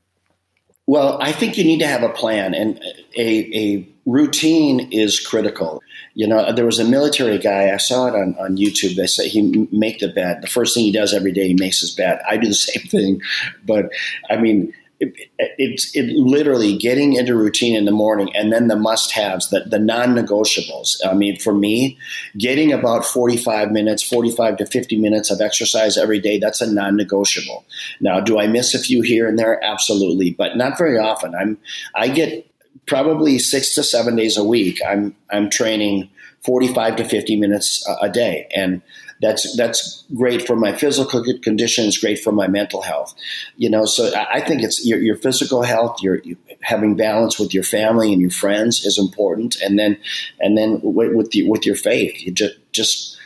Well, 0.86 1.18
I 1.20 1.32
think 1.32 1.58
you 1.58 1.64
need 1.64 1.80
to 1.80 1.86
have 1.86 2.04
a 2.04 2.08
plan, 2.08 2.54
and 2.54 2.80
a, 3.16 3.58
a 3.58 3.88
routine 4.06 4.88
is 4.92 5.18
critical. 5.18 5.82
You 6.14 6.28
know, 6.28 6.52
there 6.52 6.64
was 6.64 6.78
a 6.78 6.84
military 6.84 7.38
guy, 7.38 7.74
I 7.74 7.76
saw 7.76 8.06
it 8.06 8.14
on, 8.14 8.36
on 8.38 8.56
YouTube. 8.56 8.94
They 8.94 9.08
say 9.08 9.28
he 9.28 9.68
make 9.72 9.98
the 9.98 10.08
bed. 10.08 10.42
The 10.42 10.46
first 10.46 10.74
thing 10.74 10.84
he 10.84 10.92
does 10.92 11.12
every 11.12 11.32
day, 11.32 11.48
he 11.48 11.54
makes 11.54 11.80
his 11.80 11.90
bed. 11.90 12.20
I 12.28 12.36
do 12.36 12.46
the 12.46 12.54
same 12.54 12.84
thing. 12.84 13.20
But 13.66 13.90
I 14.30 14.36
mean, 14.36 14.72
it's 15.00 15.94
it, 15.94 16.08
it, 16.08 16.16
literally 16.16 16.76
getting 16.76 17.14
into 17.14 17.34
routine 17.34 17.76
in 17.76 17.84
the 17.84 17.90
morning 17.90 18.30
and 18.34 18.52
then 18.52 18.68
the 18.68 18.76
must 18.76 19.12
haves 19.12 19.50
the, 19.50 19.60
the 19.60 19.78
non-negotiables. 19.78 20.96
I 21.06 21.14
mean 21.14 21.38
for 21.38 21.52
me 21.52 21.98
getting 22.38 22.72
about 22.72 23.04
45 23.04 23.70
minutes 23.70 24.02
45 24.02 24.56
to 24.58 24.66
50 24.66 24.96
minutes 24.96 25.30
of 25.30 25.40
exercise 25.40 25.98
every 25.98 26.20
day 26.20 26.38
that's 26.38 26.60
a 26.60 26.72
non-negotiable. 26.72 27.64
Now 28.00 28.20
do 28.20 28.38
i 28.38 28.46
miss 28.46 28.74
a 28.74 28.78
few 28.78 29.02
here 29.02 29.28
and 29.28 29.38
there? 29.38 29.62
Absolutely 29.62 30.30
but 30.30 30.56
not 30.56 30.78
very 30.78 30.98
often. 30.98 31.34
I'm 31.34 31.58
i 31.94 32.08
get 32.08 32.50
probably 32.86 33.38
six 33.38 33.74
to 33.74 33.82
seven 33.82 34.14
days 34.14 34.36
a 34.36 34.44
week 34.44 34.78
i'm 34.86 35.12
i'm 35.32 35.50
training 35.50 36.08
45 36.46 36.96
to 36.96 37.04
50 37.04 37.36
minutes 37.36 37.86
a, 37.88 38.06
a 38.06 38.08
day. 38.08 38.46
And 38.54 38.80
that's 39.20 39.56
that's 39.56 40.04
great 40.14 40.46
for 40.46 40.56
my 40.56 40.72
physical 40.72 41.24
condition. 41.42 41.86
It's 41.86 41.98
great 41.98 42.18
for 42.18 42.32
my 42.32 42.46
mental 42.48 42.82
health. 42.82 43.14
You 43.56 43.70
know, 43.70 43.84
so 43.86 44.12
I 44.14 44.40
think 44.40 44.62
it's 44.62 44.84
your, 44.86 44.98
your 44.98 45.16
physical 45.16 45.62
health, 45.62 46.02
your, 46.02 46.16
your 46.18 46.36
having 46.60 46.96
balance 46.96 47.38
with 47.38 47.54
your 47.54 47.62
family 47.62 48.12
and 48.12 48.20
your 48.20 48.30
friends 48.30 48.84
is 48.84 48.98
important, 48.98 49.56
and 49.60 49.78
then 49.78 49.98
and 50.40 50.56
then 50.56 50.80
with, 50.82 51.14
with, 51.14 51.30
the, 51.30 51.48
with 51.48 51.64
your 51.64 51.76
faith, 51.76 52.20
you 52.22 52.32
just 52.32 52.54
just 52.72 53.18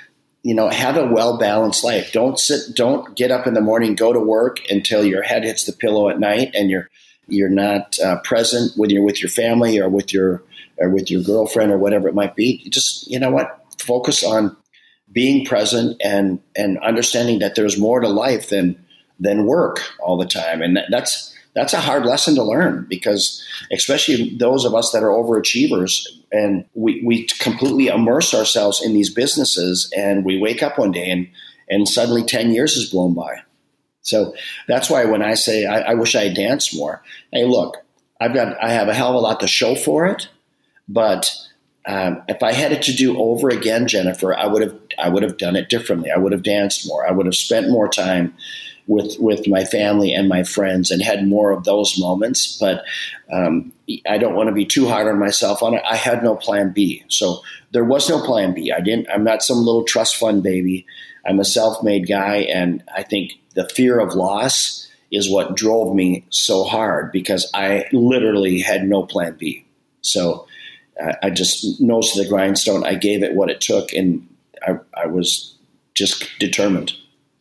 you 0.43 0.55
know 0.55 0.69
have 0.69 0.97
a 0.97 1.07
well 1.07 1.39
balanced 1.39 1.83
life. 1.83 2.13
Don't 2.13 2.39
sit, 2.39 2.75
don't 2.77 3.17
get 3.17 3.31
up 3.31 3.47
in 3.47 3.55
the 3.55 3.61
morning, 3.61 3.95
go 3.95 4.13
to 4.13 4.21
work 4.21 4.61
until 4.71 5.05
your 5.05 5.23
head 5.23 5.45
hits 5.45 5.65
the 5.65 5.73
pillow 5.73 6.09
at 6.09 6.21
night, 6.21 6.53
and 6.55 6.71
you're 6.71 6.89
you're 7.27 7.49
not 7.49 7.99
uh, 8.01 8.19
present 8.21 8.73
when 8.77 8.91
you're 8.91 9.05
with 9.05 9.21
your 9.21 9.31
family 9.31 9.79
or 9.79 9.89
with 9.89 10.13
your 10.13 10.43
or 10.79 10.89
with 10.89 11.11
your 11.11 11.23
girlfriend 11.23 11.73
or 11.73 11.79
whatever 11.79 12.09
it 12.09 12.15
might 12.15 12.37
be. 12.37 12.69
Just 12.71 13.11
you 13.11 13.19
know 13.19 13.31
what 13.31 13.57
focus 13.79 14.23
on 14.23 14.57
being 15.13 15.45
present 15.45 16.01
and 16.05 16.41
and 16.57 16.79
understanding 16.79 17.41
that 17.41 17.55
there's 17.55 17.79
more 17.79 18.01
to 18.01 18.09
life 18.09 18.49
than 18.49 18.85
than 19.19 19.47
work 19.47 19.83
all 20.01 20.17
the 20.17 20.27
time. 20.27 20.63
And 20.63 20.77
that, 20.77 20.87
that's 20.91 21.35
that's 21.55 21.75
a 21.75 21.81
hard 21.81 22.07
lesson 22.07 22.35
to 22.37 22.45
learn 22.45 22.87
because 22.89 23.45
especially 23.73 24.37
those 24.37 24.65
of 24.65 24.75
us 24.75 24.93
that 24.93 25.03
are 25.03 25.09
overachievers 25.09 26.07
and 26.33 26.65
we, 26.75 27.03
we 27.05 27.27
completely 27.41 27.89
immerse 27.89 28.33
ourselves 28.33 28.81
in 28.83 28.95
these 28.95 29.13
businesses 29.13 29.93
and 29.97 30.25
we 30.25 30.39
wake 30.39 30.63
up 30.63 30.79
one 30.79 30.93
day 30.93 31.11
and 31.11 31.29
and 31.69 31.89
suddenly 31.89 32.25
10 32.25 32.53
years 32.53 32.75
has 32.75 32.91
blown 32.91 33.15
by. 33.15 33.43
So 34.03 34.35
that's 34.67 34.89
why 34.89 35.05
when 35.05 35.23
i 35.23 35.35
say 35.35 35.67
i, 35.67 35.91
I 35.91 35.95
wish 35.95 36.15
i 36.15 36.33
danced 36.33 36.75
more. 36.75 37.03
Hey 37.33 37.45
look 37.45 37.77
i've 38.21 38.35
got 38.35 38.63
i 38.63 38.71
have 38.71 38.89
a 38.89 38.95
hell 38.95 39.11
of 39.11 39.17
a 39.17 39.19
lot 39.19 39.41
to 39.41 39.49
show 39.49 39.75
for 39.75 40.07
it 40.07 40.29
but 40.89 41.31
um, 41.87 42.23
if 42.29 42.43
I 42.43 42.53
had 42.53 42.73
it 42.73 42.83
to 42.83 42.93
do 42.93 43.19
over 43.19 43.49
again, 43.49 43.89
Jennifer, 43.89 44.37
I 44.37 44.47
would 44.47 44.63
have 44.63 44.77
I 44.99 45.09
would 45.09 45.23
have 45.23 45.39
done 45.39 45.57
it 45.57 45.69
differently. 45.71 46.11
I 46.11 46.19
would 46.19 46.33
have 46.33 46.43
danced 46.43 46.87
more. 46.87 47.07
I 47.07 47.11
would 47.11 47.27
have 47.27 47.35
spent 47.35 47.71
more 47.71 47.89
time 47.89 48.35
with 48.87 49.17
with 49.19 49.49
my 49.49 49.65
family 49.65 50.13
and 50.13 50.29
my 50.29 50.43
friends 50.43 50.91
and 50.91 51.03
had 51.03 51.27
more 51.27 51.53
of 51.53 51.65
those 51.65 51.99
moments. 51.99 52.59
But 52.59 52.85
um, 53.33 53.73
I 54.07 54.19
don't 54.19 54.35
want 54.35 54.49
to 54.49 54.55
be 54.55 54.67
too 54.67 54.89
hard 54.89 55.09
on 55.09 55.19
myself 55.19 55.63
on 55.63 55.75
it. 55.75 55.83
I 55.89 55.97
had 55.97 56.23
no 56.23 56.37
plan 56.37 56.73
B, 56.73 57.03
so 57.09 57.41
there 57.73 57.85
was 57.85 58.09
no 58.11 58.21
plan 58.25 58.53
B. 58.53 58.73
I 58.73 58.81
didn't. 58.81 59.09
I'm 59.11 59.25
not 59.25 59.43
some 59.43 59.59
little 59.59 59.85
trust 59.85 60.17
fund 60.17 60.43
baby. 60.43 60.87
I'm 61.27 61.41
a 61.41 61.45
self 61.45 61.83
made 61.83 62.07
guy, 62.07 62.39
and 62.53 62.83
I 62.95 63.05
think 63.05 63.33
the 63.55 63.69
fear 63.69 64.01
of 64.01 64.15
loss 64.15 64.87
is 65.11 65.31
what 65.31 65.57
drove 65.57 65.95
me 65.95 66.25
so 66.31 66.63
hard 66.65 67.11
because 67.11 67.51
I 67.55 67.87
literally 67.93 68.61
had 68.61 68.87
no 68.87 69.05
plan 69.05 69.37
B. 69.39 69.65
So 70.03 70.47
I, 71.23 71.31
just 71.31 71.81
nose 71.81 72.13
to 72.13 72.23
the 72.23 72.29
grindstone. 72.29 72.85
I 72.85 72.95
gave 72.95 73.23
it 73.23 73.35
what 73.35 73.51
it 73.51 73.61
took, 73.61 73.93
and 73.93 74.27
I, 74.67 74.79
I 74.95 75.07
was 75.07 75.57
just 75.95 76.29
determined. 76.39 76.93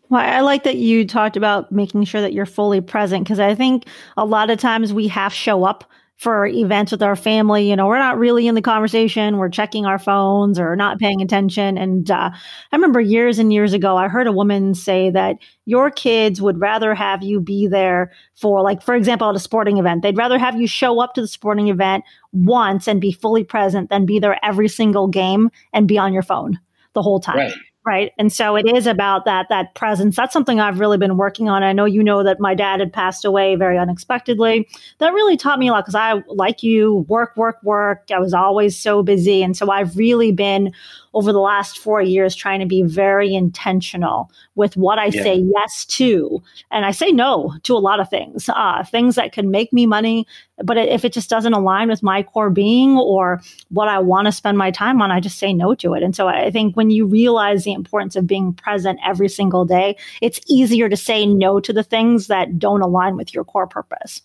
Well, 0.09 0.21
I 0.21 0.41
like 0.41 0.63
that 0.63 0.77
you 0.77 1.05
talked 1.05 1.37
about 1.37 1.71
making 1.71 2.03
sure 2.05 2.21
that 2.21 2.33
you're 2.33 2.47
fully 2.47 2.81
present 2.81 3.23
because 3.23 3.39
I 3.39 3.53
think 3.53 3.85
a 4.17 4.25
lot 4.25 4.49
of 4.49 4.59
times 4.59 4.91
we 4.91 5.07
half 5.07 5.33
show 5.33 5.63
up 5.63 5.89
for 6.19 6.45
events 6.45 6.91
with 6.91 7.01
our 7.01 7.15
family, 7.15 7.69
you 7.69 7.77
know, 7.77 7.87
we're 7.87 7.97
not 7.97 8.19
really 8.19 8.45
in 8.45 8.53
the 8.53 8.61
conversation. 8.61 9.37
We're 9.37 9.47
checking 9.47 9.85
our 9.85 9.97
phones 9.97 10.59
or 10.59 10.75
not 10.75 10.99
paying 10.99 11.21
attention. 11.21 11.77
And 11.77 12.11
uh, 12.11 12.29
I 12.33 12.75
remember 12.75 12.99
years 12.99 13.39
and 13.39 13.53
years 13.53 13.71
ago, 13.71 13.95
I 13.95 14.09
heard 14.09 14.27
a 14.27 14.31
woman 14.33 14.73
say 14.73 15.09
that 15.11 15.37
your 15.63 15.89
kids 15.89 16.41
would 16.41 16.59
rather 16.59 16.93
have 16.93 17.23
you 17.23 17.39
be 17.39 17.67
there 17.67 18.11
for, 18.35 18.61
like, 18.61 18.81
for 18.81 18.95
example, 18.95 19.29
at 19.29 19.35
a 19.35 19.39
sporting 19.39 19.77
event. 19.77 20.01
They'd 20.01 20.17
rather 20.17 20.37
have 20.37 20.59
you 20.59 20.67
show 20.67 20.99
up 21.01 21.13
to 21.13 21.21
the 21.21 21.27
sporting 21.27 21.69
event 21.69 22.03
once 22.33 22.85
and 22.85 22.99
be 22.99 23.13
fully 23.13 23.45
present 23.45 23.89
than 23.89 24.05
be 24.05 24.19
there 24.19 24.37
every 24.43 24.67
single 24.67 25.07
game 25.07 25.49
and 25.71 25.87
be 25.87 25.97
on 25.97 26.11
your 26.11 26.23
phone 26.23 26.59
the 26.95 27.01
whole 27.01 27.21
time. 27.21 27.37
Right 27.37 27.53
right? 27.89 28.13
And 28.19 28.31
so 28.31 28.55
it 28.55 28.67
is 28.67 28.85
about 28.85 29.25
that 29.25 29.47
that 29.49 29.73
presence. 29.73 30.15
That's 30.15 30.31
something 30.31 30.59
i've 30.59 30.79
really 30.79 30.99
been 30.99 31.17
working 31.17 31.49
on. 31.49 31.63
I 31.63 31.73
know 31.73 31.85
you 31.85 32.03
know 32.03 32.23
that 32.23 32.39
my 32.39 32.53
dad 32.53 32.79
had 32.79 32.93
passed 32.93 33.25
away 33.25 33.55
very 33.55 33.79
unexpectedly. 33.79 34.69
That 34.99 35.11
really 35.11 35.35
taught 35.35 35.57
me 35.57 35.69
a 35.69 35.71
lot 35.71 35.85
because 35.85 35.95
i 35.95 36.21
like 36.27 36.61
you 36.61 37.05
work 37.07 37.35
work 37.35 37.57
work. 37.63 38.03
I 38.13 38.19
was 38.19 38.31
always 38.31 38.77
so 38.77 39.01
busy. 39.01 39.41
And 39.41 39.57
so 39.57 39.71
i've 39.71 39.97
really 39.97 40.31
been 40.31 40.71
over 41.13 41.31
the 41.31 41.39
last 41.39 41.79
four 41.79 42.01
years 42.01 42.35
trying 42.35 42.59
to 42.59 42.65
be 42.65 42.81
very 42.81 43.33
intentional 43.33 44.31
with 44.55 44.77
what 44.77 44.99
I 44.99 45.05
yeah. 45.05 45.23
say 45.23 45.35
yes 45.35 45.85
to. 45.85 46.41
And 46.71 46.85
I 46.85 46.91
say 46.91 47.11
no 47.11 47.55
to 47.63 47.73
a 47.73 47.79
lot 47.79 47.99
of 47.99 48.09
things, 48.09 48.49
uh, 48.49 48.83
things 48.83 49.15
that 49.15 49.31
can 49.31 49.49
make 49.51 49.73
me 49.73 49.85
money. 49.85 50.27
But 50.63 50.77
if 50.77 51.05
it 51.05 51.13
just 51.13 51.29
doesn't 51.29 51.53
align 51.53 51.89
with 51.89 52.03
my 52.03 52.23
core 52.23 52.49
being 52.49 52.97
or 52.97 53.41
what 53.69 53.87
I 53.87 53.99
want 53.99 54.25
to 54.27 54.31
spend 54.31 54.57
my 54.57 54.71
time 54.71 55.01
on, 55.01 55.11
I 55.11 55.19
just 55.19 55.39
say 55.39 55.53
no 55.53 55.73
to 55.75 55.93
it. 55.93 56.03
And 56.03 56.15
so 56.15 56.27
I 56.27 56.51
think 56.51 56.75
when 56.75 56.89
you 56.89 57.05
realize 57.05 57.63
the 57.63 57.73
importance 57.73 58.15
of 58.15 58.27
being 58.27 58.53
present 58.53 58.99
every 59.05 59.29
single 59.29 59.65
day, 59.65 59.97
it's 60.21 60.39
easier 60.47 60.89
to 60.89 60.97
say 60.97 61.25
no 61.25 61.59
to 61.59 61.73
the 61.73 61.83
things 61.83 62.27
that 62.27 62.59
don't 62.59 62.81
align 62.81 63.15
with 63.15 63.33
your 63.33 63.43
core 63.43 63.67
purpose. 63.67 64.21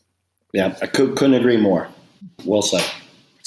Yeah, 0.53 0.77
I 0.83 0.87
could, 0.87 1.17
couldn't 1.17 1.35
agree 1.35 1.57
more. 1.57 1.89
Well 2.45 2.63
said. 2.63 2.85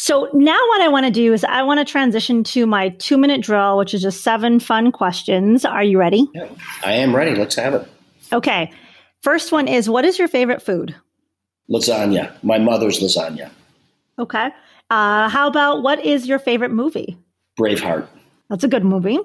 So 0.08 0.30
now 0.32 0.58
what 0.70 0.82
I 0.82 0.88
want 0.88 1.06
to 1.06 1.12
do 1.12 1.34
is 1.34 1.44
I 1.44 1.64
want 1.64 1.86
to 1.86 1.92
transition 1.92 2.42
to 2.46 2.66
my 2.66 2.88
two 2.92 3.18
minute 3.18 3.42
drill, 3.42 3.78
which 3.78 3.94
is 3.94 4.02
just 4.02 4.22
seven 4.22 4.58
fun 4.62 4.90
questions. 4.90 5.66
Are 5.66 5.84
you 5.84 6.00
ready? 6.00 6.26
Yeah, 6.34 6.48
I 6.86 6.94
am 6.94 7.14
ready. 7.14 7.36
Let's 7.36 7.56
have 7.56 7.74
it. 7.74 7.86
Okay. 8.32 8.72
First 9.22 9.52
one 9.52 9.68
is 9.68 9.90
what 9.90 10.06
is 10.06 10.18
your 10.18 10.30
favorite 10.30 10.62
food? 10.62 10.96
Lasagna. 11.70 12.32
My 12.42 12.58
mother's 12.58 13.02
lasagna. 13.02 13.52
Okay. 14.18 14.50
Uh, 14.90 15.28
how 15.28 15.46
about 15.46 15.84
what 15.84 16.06
is 16.06 16.26
your 16.26 16.40
favorite 16.40 16.72
movie? 16.72 17.18
Braveheart. 17.60 18.08
That's 18.50 18.64
a 18.64 18.70
good 18.70 18.86
movie. 18.86 19.20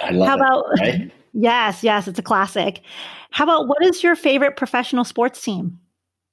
I 0.00 0.12
love 0.12 0.28
how 0.28 0.34
it. 0.34 0.40
About, 0.40 0.64
right? 0.78 1.12
Yes, 1.32 1.82
yes, 1.82 2.06
it's 2.06 2.20
a 2.20 2.22
classic. 2.22 2.82
How 3.32 3.44
about 3.44 3.66
what 3.66 3.84
is 3.84 4.00
your 4.04 4.14
favorite 4.14 4.56
professional 4.56 5.04
sports 5.04 5.42
team? 5.42 5.80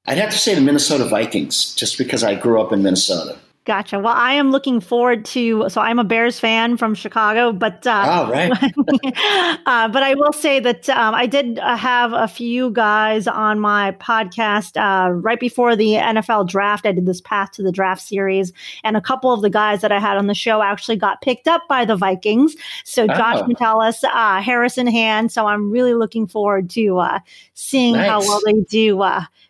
I'd 0.06 0.20
have 0.20 0.30
to 0.30 0.38
say 0.38 0.54
the 0.54 0.62
Minnesota 0.62 1.06
Vikings, 1.06 1.74
just 1.74 1.98
because 1.98 2.24
I 2.24 2.36
grew 2.36 2.62
up 2.62 2.72
in 2.72 2.84
Minnesota. 2.84 3.38
Gotcha. 3.67 3.99
Well, 3.99 4.13
I 4.15 4.32
am 4.32 4.51
looking 4.51 4.80
forward 4.80 5.25
to. 5.25 5.67
So 5.67 5.82
I'm 5.82 5.99
a 5.99 6.06
Bears 6.06 6.39
fan 6.39 6.77
from 6.77 6.95
Chicago, 6.95 7.51
but 7.51 7.86
uh, 7.86 8.25
oh, 8.25 8.32
right. 8.32 8.49
uh, 9.65 9.89
but 9.89 10.03
I 10.03 10.13
will 10.13 10.32
say 10.32 10.62
that 10.62 10.88
um, 10.88 11.13
I 11.13 11.25
did 11.25 11.60
uh, 11.60 11.75
have 11.75 12.13
a 12.13 12.30
few 12.30 12.71
guys 12.71 13.27
on 13.27 13.60
my 13.60 13.91
podcast 13.99 14.77
uh, 14.82 15.12
right 15.12 15.38
before 15.38 15.75
the 15.75 15.95
NFL 15.95 16.47
draft. 16.47 16.86
I 16.86 16.93
did 16.93 17.06
this 17.06 17.19
Path 17.19 17.51
to 17.56 17.62
the 17.62 17.73
Draft 17.73 18.01
series, 18.01 18.53
and 18.86 18.95
a 18.95 19.01
couple 19.01 19.34
of 19.34 19.41
the 19.41 19.49
guys 19.49 19.82
that 19.82 19.91
I 19.91 19.99
had 19.99 20.15
on 20.15 20.27
the 20.27 20.34
show 20.34 20.62
actually 20.62 20.95
got 20.95 21.21
picked 21.21 21.49
up 21.49 21.63
by 21.67 21.84
the 21.84 21.97
Vikings. 21.97 22.56
So 22.86 23.06
Josh 23.06 23.39
oh. 23.41 23.47
Metellus, 23.47 24.01
uh, 24.06 24.41
Harrison 24.41 24.88
Hand. 24.88 25.34
So 25.34 25.45
I'm 25.45 25.71
really 25.71 25.93
looking 25.93 26.25
forward 26.25 26.69
to 26.69 26.99
uh, 26.99 27.19
seeing 27.53 27.95
nice. 27.95 28.08
how 28.08 28.21
well 28.21 28.39
they 28.45 28.62
do 28.62 29.03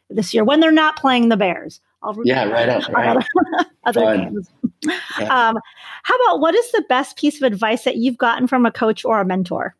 this 0.09 0.33
year 0.33 0.43
when 0.43 0.59
they're 0.59 0.71
not 0.71 0.97
playing 0.97 1.29
the 1.29 1.37
Bears. 1.37 1.81
I'll 2.01 2.15
yeah, 2.23 2.45
right 2.45 2.69
up. 2.69 2.83
Right. 2.91 3.23
Other, 3.87 4.03
other 4.03 4.17
games. 4.17 4.49
Yeah. 4.85 4.89
Um, 5.49 5.57
how 6.03 6.15
about 6.15 6.39
what 6.39 6.53
is 6.53 6.71
the 6.71 6.83
best 6.87 7.17
piece 7.17 7.37
of 7.37 7.43
advice 7.43 7.83
that 7.83 7.97
you've 7.97 8.17
gotten 8.17 8.47
from 8.47 8.65
a 8.65 8.71
coach 8.71 9.03
or 9.03 9.19
a 9.19 9.25
mentor? 9.25 9.75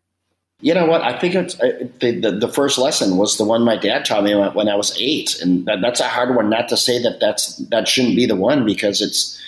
You 0.60 0.74
know 0.74 0.88
what? 0.88 1.04
I 1.04 1.18
think 1.20 1.36
it's 1.36 1.60
uh, 1.60 1.88
the, 2.00 2.20
the, 2.20 2.32
the 2.32 2.48
first 2.48 2.80
lesson 2.80 3.18
was 3.18 3.38
the 3.38 3.44
one 3.44 3.62
my 3.62 3.78
dad 3.78 4.06
taught 4.06 4.24
me 4.24 4.34
when 4.34 4.68
I 4.68 4.76
was 4.76 4.96
eight, 5.00 5.40
and 5.40 5.68
that, 5.68 5.82
that's 5.82 6.00
a 6.00 6.08
hard 6.08 6.36
one. 6.36 6.50
Not 6.50 6.68
to 6.70 6.78
say 6.78 7.02
that 7.04 7.20
that's 7.20 7.58
that 7.70 7.88
shouldn't 7.88 8.16
be 8.16 8.26
the 8.26 8.36
one 8.36 8.66
because 8.66 9.02
it's. 9.02 9.40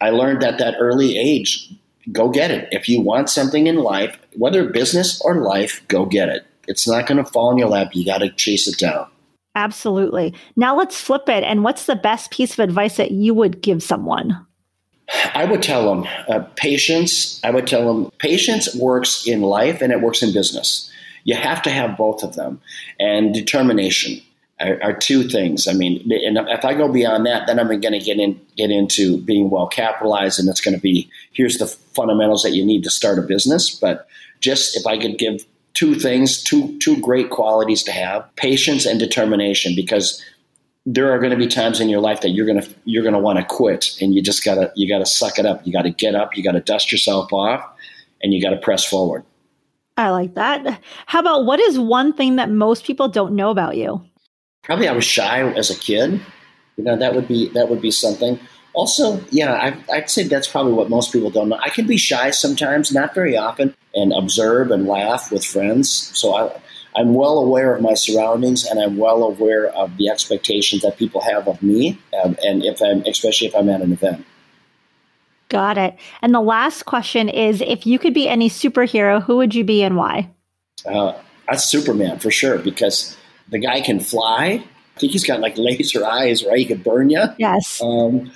I 0.00 0.10
learned 0.10 0.42
at 0.42 0.58
that 0.58 0.76
early 0.78 1.18
age, 1.18 1.70
go 2.10 2.30
get 2.30 2.50
it. 2.50 2.68
If 2.70 2.88
you 2.88 3.00
want 3.00 3.28
something 3.28 3.66
in 3.66 3.76
life, 3.76 4.18
whether 4.34 4.68
business 4.68 5.20
or 5.22 5.36
life, 5.36 5.86
go 5.88 6.06
get 6.06 6.28
it. 6.30 6.46
It's 6.68 6.88
not 6.88 7.06
going 7.06 7.22
to 7.22 7.30
fall 7.30 7.50
in 7.50 7.58
your 7.58 7.68
lap. 7.68 7.90
You 7.92 8.04
got 8.04 8.18
to 8.18 8.30
chase 8.30 8.66
it 8.66 8.78
down. 8.78 9.08
Absolutely. 9.56 10.34
Now 10.54 10.76
let's 10.76 11.00
flip 11.00 11.28
it. 11.30 11.42
And 11.42 11.64
what's 11.64 11.86
the 11.86 11.96
best 11.96 12.30
piece 12.30 12.52
of 12.52 12.58
advice 12.60 12.98
that 12.98 13.10
you 13.10 13.32
would 13.32 13.62
give 13.62 13.82
someone? 13.82 14.46
I 15.34 15.46
would 15.46 15.62
tell 15.62 15.88
them 15.88 16.06
uh, 16.28 16.40
patience. 16.56 17.40
I 17.42 17.50
would 17.50 17.66
tell 17.66 17.86
them 17.86 18.12
patience 18.18 18.74
works 18.74 19.26
in 19.26 19.40
life 19.40 19.80
and 19.80 19.92
it 19.92 20.02
works 20.02 20.22
in 20.22 20.32
business. 20.34 20.90
You 21.24 21.36
have 21.36 21.62
to 21.62 21.70
have 21.70 21.96
both 21.96 22.22
of 22.22 22.34
them. 22.34 22.60
And 23.00 23.32
determination 23.32 24.20
are, 24.60 24.78
are 24.82 24.92
two 24.92 25.26
things. 25.26 25.66
I 25.66 25.72
mean, 25.72 26.00
and 26.12 26.36
if 26.48 26.64
I 26.64 26.74
go 26.74 26.92
beyond 26.92 27.24
that, 27.24 27.46
then 27.46 27.58
I'm 27.58 27.68
going 27.68 27.80
to 27.80 27.98
get 27.98 28.18
in 28.18 28.38
get 28.56 28.70
into 28.70 29.20
being 29.22 29.50
well 29.50 29.66
capitalized, 29.66 30.38
and 30.38 30.48
it's 30.48 30.60
going 30.60 30.74
to 30.74 30.80
be 30.80 31.10
here's 31.32 31.58
the 31.58 31.66
fundamentals 31.66 32.42
that 32.42 32.52
you 32.52 32.64
need 32.64 32.84
to 32.84 32.90
start 32.90 33.18
a 33.18 33.22
business. 33.22 33.70
But 33.70 34.06
just 34.40 34.76
if 34.76 34.86
I 34.86 34.98
could 34.98 35.18
give 35.18 35.44
two 35.76 35.94
things, 35.94 36.42
two 36.42 36.76
two 36.78 37.00
great 37.00 37.30
qualities 37.30 37.84
to 37.84 37.92
have: 37.92 38.34
patience 38.34 38.86
and 38.86 38.98
determination. 38.98 39.74
Because 39.76 40.22
there 40.84 41.12
are 41.12 41.18
going 41.18 41.30
to 41.30 41.36
be 41.36 41.46
times 41.46 41.80
in 41.80 41.88
your 41.88 42.00
life 42.00 42.22
that 42.22 42.30
you're 42.30 42.46
going 42.46 42.60
to 42.60 42.68
you're 42.84 43.02
going 43.02 43.14
to 43.14 43.20
want 43.20 43.38
to 43.38 43.44
quit, 43.44 43.96
and 44.00 44.14
you 44.14 44.22
just 44.22 44.44
gotta 44.44 44.72
you 44.74 44.88
gotta 44.88 45.06
suck 45.06 45.38
it 45.38 45.46
up. 45.46 45.64
You 45.64 45.72
got 45.72 45.82
to 45.82 45.90
get 45.90 46.14
up. 46.14 46.36
You 46.36 46.42
got 46.42 46.52
to 46.52 46.60
dust 46.60 46.90
yourself 46.90 47.32
off, 47.32 47.64
and 48.22 48.32
you 48.34 48.42
got 48.42 48.50
to 48.50 48.56
press 48.56 48.84
forward. 48.84 49.24
I 49.96 50.10
like 50.10 50.34
that. 50.34 50.80
How 51.06 51.20
about 51.20 51.46
what 51.46 51.60
is 51.60 51.78
one 51.78 52.12
thing 52.12 52.36
that 52.36 52.50
most 52.50 52.84
people 52.84 53.08
don't 53.08 53.34
know 53.34 53.50
about 53.50 53.76
you? 53.76 54.02
Probably 54.62 54.88
I 54.88 54.92
was 54.92 55.04
shy 55.04 55.42
as 55.52 55.70
a 55.70 55.78
kid. 55.78 56.20
You 56.76 56.84
know 56.84 56.96
that 56.96 57.14
would 57.14 57.28
be 57.28 57.48
that 57.50 57.68
would 57.68 57.80
be 57.80 57.90
something. 57.90 58.38
Also, 58.76 59.24
yeah, 59.30 59.54
I, 59.54 59.94
I'd 59.96 60.10
say 60.10 60.24
that's 60.24 60.46
probably 60.46 60.74
what 60.74 60.90
most 60.90 61.10
people 61.10 61.30
don't 61.30 61.48
know. 61.48 61.58
I 61.58 61.70
can 61.70 61.86
be 61.86 61.96
shy 61.96 62.30
sometimes, 62.30 62.92
not 62.92 63.14
very 63.14 63.34
often, 63.34 63.74
and 63.94 64.12
observe 64.12 64.70
and 64.70 64.86
laugh 64.86 65.32
with 65.32 65.46
friends. 65.46 65.90
So 65.90 66.34
I, 66.34 66.60
I'm 66.94 67.14
well 67.14 67.38
aware 67.38 67.74
of 67.74 67.80
my 67.80 67.94
surroundings, 67.94 68.66
and 68.66 68.78
I'm 68.78 68.98
well 68.98 69.22
aware 69.22 69.68
of 69.68 69.96
the 69.96 70.10
expectations 70.10 70.82
that 70.82 70.98
people 70.98 71.22
have 71.22 71.48
of 71.48 71.62
me, 71.62 71.98
um, 72.22 72.36
and 72.44 72.62
if 72.66 72.82
I'm, 72.82 73.00
especially 73.06 73.48
if 73.48 73.56
I'm 73.56 73.70
at 73.70 73.80
an 73.80 73.92
event. 73.92 74.26
Got 75.48 75.78
it. 75.78 75.96
And 76.20 76.34
the 76.34 76.42
last 76.42 76.84
question 76.84 77.30
is: 77.30 77.62
If 77.62 77.86
you 77.86 77.98
could 77.98 78.12
be 78.12 78.28
any 78.28 78.50
superhero, 78.50 79.22
who 79.22 79.38
would 79.38 79.54
you 79.54 79.64
be, 79.64 79.84
and 79.84 79.96
why? 79.96 80.28
Uh, 80.84 81.14
that's 81.48 81.64
Superman 81.64 82.18
for 82.18 82.30
sure, 82.30 82.58
because 82.58 83.16
the 83.48 83.58
guy 83.58 83.80
can 83.80 84.00
fly. 84.00 84.62
I 84.96 85.00
think 85.00 85.12
he's 85.12 85.24
got 85.24 85.40
like 85.40 85.54
laser 85.56 86.04
eyes, 86.04 86.44
right? 86.44 86.58
He 86.58 86.66
could 86.66 86.84
burn 86.84 87.08
you. 87.08 87.24
Yes. 87.38 87.80
Um, 87.82 88.30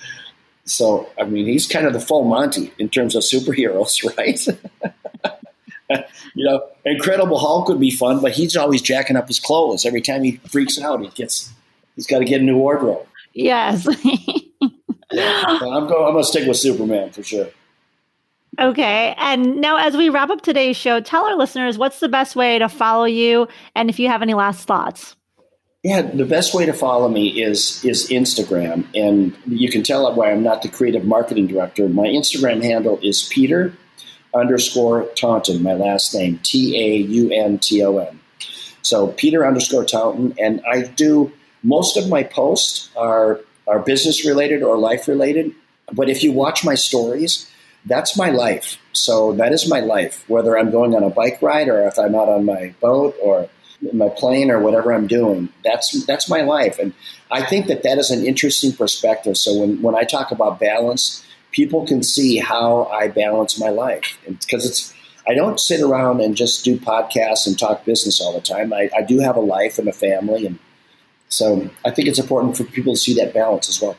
so, 0.71 1.09
I 1.19 1.25
mean, 1.25 1.47
he's 1.47 1.67
kind 1.67 1.87
of 1.87 1.93
the 1.93 2.01
full 2.01 2.25
Monty 2.25 2.73
in 2.79 2.89
terms 2.89 3.17
of 3.17 3.23
superheroes, 3.23 4.05
right? 4.17 4.47
you 6.35 6.45
know, 6.45 6.63
Incredible 6.85 7.39
Hulk 7.39 7.69
would 7.69 7.81
be 7.81 7.91
fun, 7.91 8.21
but 8.21 8.33
he's 8.33 8.57
always 8.57 8.81
jacking 8.81 9.17
up 9.17 9.27
his 9.27 9.41
clothes. 9.41 9.85
Every 9.85 10.01
time 10.01 10.23
he 10.23 10.37
freaks 10.49 10.81
out, 10.81 11.03
he 11.03 11.09
gets 11.09 11.53
he's 11.97 12.07
got 12.07 12.21
to 12.21 12.25
get 12.25 12.41
a 12.41 12.45
new 12.45 12.57
wardrobe. 12.57 13.05
Yes. 13.35 13.87
yeah, 15.11 15.59
so 15.59 15.73
I'm 15.73 15.89
going. 15.89 16.07
I'm 16.07 16.13
going 16.13 16.17
to 16.19 16.25
stick 16.25 16.47
with 16.47 16.57
Superman 16.57 17.11
for 17.11 17.23
sure. 17.25 17.49
Okay. 18.59 19.15
And 19.17 19.61
now, 19.61 19.77
as 19.77 19.97
we 19.97 20.09
wrap 20.09 20.31
up 20.31 20.43
today's 20.43 20.77
show, 20.77 21.01
tell 21.01 21.25
our 21.25 21.37
listeners 21.37 21.79
what's 21.79 22.01
the 22.01 22.09
best 22.09 22.37
way 22.37 22.59
to 22.59 22.69
follow 22.69 23.05
you, 23.05 23.49
and 23.75 23.91
if 23.91 23.99
you 23.99 24.09
have 24.09 24.23
any 24.23 24.35
last 24.35 24.67
thoughts. 24.67 25.17
Yeah, 25.83 26.03
the 26.03 26.27
best 26.27 26.53
way 26.53 26.67
to 26.67 26.75
follow 26.75 27.09
me 27.09 27.43
is 27.43 27.83
is 27.87 28.11
Instagram, 28.11 28.85
and 28.95 29.35
you 29.47 29.71
can 29.71 29.83
tell 29.83 30.15
why 30.15 30.31
I'm 30.31 30.43
not 30.43 30.61
the 30.61 30.69
creative 30.69 31.07
marketing 31.07 31.47
director. 31.47 31.89
My 31.89 32.07
Instagram 32.07 32.63
handle 32.63 32.99
is 33.03 33.27
Peter 33.33 33.73
underscore 34.35 35.05
Taunton, 35.17 35.63
my 35.63 35.73
last 35.73 36.15
name 36.15 36.39
T 36.43 36.79
A 36.79 36.97
U 36.97 37.31
N 37.33 37.59
T 37.59 37.83
O 37.83 37.97
N. 37.97 38.21
So 38.83 39.09
Peter 39.09 39.47
underscore 39.47 39.87
Taunton, 39.87 40.35
and 40.39 40.61
I 40.71 40.83
do 40.83 41.33
most 41.63 41.97
of 41.97 42.11
my 42.11 42.25
posts 42.25 42.91
are 42.95 43.41
are 43.67 43.79
business 43.79 44.27
related 44.27 44.63
or 44.63 44.77
life 44.77 45.09
related. 45.09 45.55
But 45.95 46.11
if 46.11 46.23
you 46.23 46.31
watch 46.31 46.63
my 46.63 46.75
stories, 46.75 47.51
that's 47.87 48.19
my 48.19 48.29
life. 48.29 48.77
So 48.93 49.33
that 49.33 49.55
is 49.55 49.67
my 49.67 49.81
life, 49.81 50.29
whether 50.29 50.59
I'm 50.59 50.71
going 50.71 50.95
on 50.95 51.05
a 51.05 51.11
bike 51.11 51.41
ride 51.41 51.69
or 51.69 51.89
if 51.89 51.99
I'm 51.99 52.15
out 52.15 52.29
on 52.29 52.45
my 52.45 52.75
boat 52.83 53.17
or 53.23 53.49
my 53.93 54.09
plane 54.09 54.51
or 54.51 54.61
whatever 54.61 54.93
I'm 54.93 55.07
doing. 55.07 55.49
That's 55.65 56.05
that's 56.07 56.29
my 56.29 56.43
life, 56.43 56.79
and 56.79 56.93
I 57.31 57.45
think 57.45 57.67
that 57.67 57.83
that 57.83 57.99
is 57.99 58.11
an 58.11 58.25
interesting 58.25 58.73
perspective. 58.73 59.37
So 59.37 59.59
when 59.59 59.83
when 59.83 59.95
I 59.95 60.05
talk 60.05 60.31
about 60.31 60.61
balance, 60.61 61.25
people 61.51 61.87
can 61.87 62.03
see 62.03 62.39
how 62.39 62.85
I 62.85 63.09
balance 63.09 63.59
my 63.59 63.71
life 63.71 64.19
because 64.27 64.67
it's. 64.67 64.95
I 65.29 65.35
don't 65.35 65.61
sit 65.61 65.81
around 65.83 66.23
and 66.23 66.35
just 66.35 66.65
do 66.65 66.77
podcasts 66.77 67.47
and 67.47 67.57
talk 67.57 67.85
business 67.85 68.21
all 68.21 68.33
the 68.33 68.41
time. 68.41 68.73
I, 68.73 68.91
I 68.97 69.03
do 69.03 69.19
have 69.21 69.37
a 69.37 69.41
life 69.41 69.79
and 69.79 69.87
a 69.87 69.93
family, 69.93 70.47
and 70.47 70.59
so 71.29 71.69
I 71.85 71.91
think 71.91 72.09
it's 72.09 72.19
important 72.19 72.57
for 72.57 72.65
people 72.65 72.95
to 72.95 72.99
see 72.99 73.15
that 73.15 73.33
balance 73.33 73.69
as 73.69 73.81
well. 73.81 73.97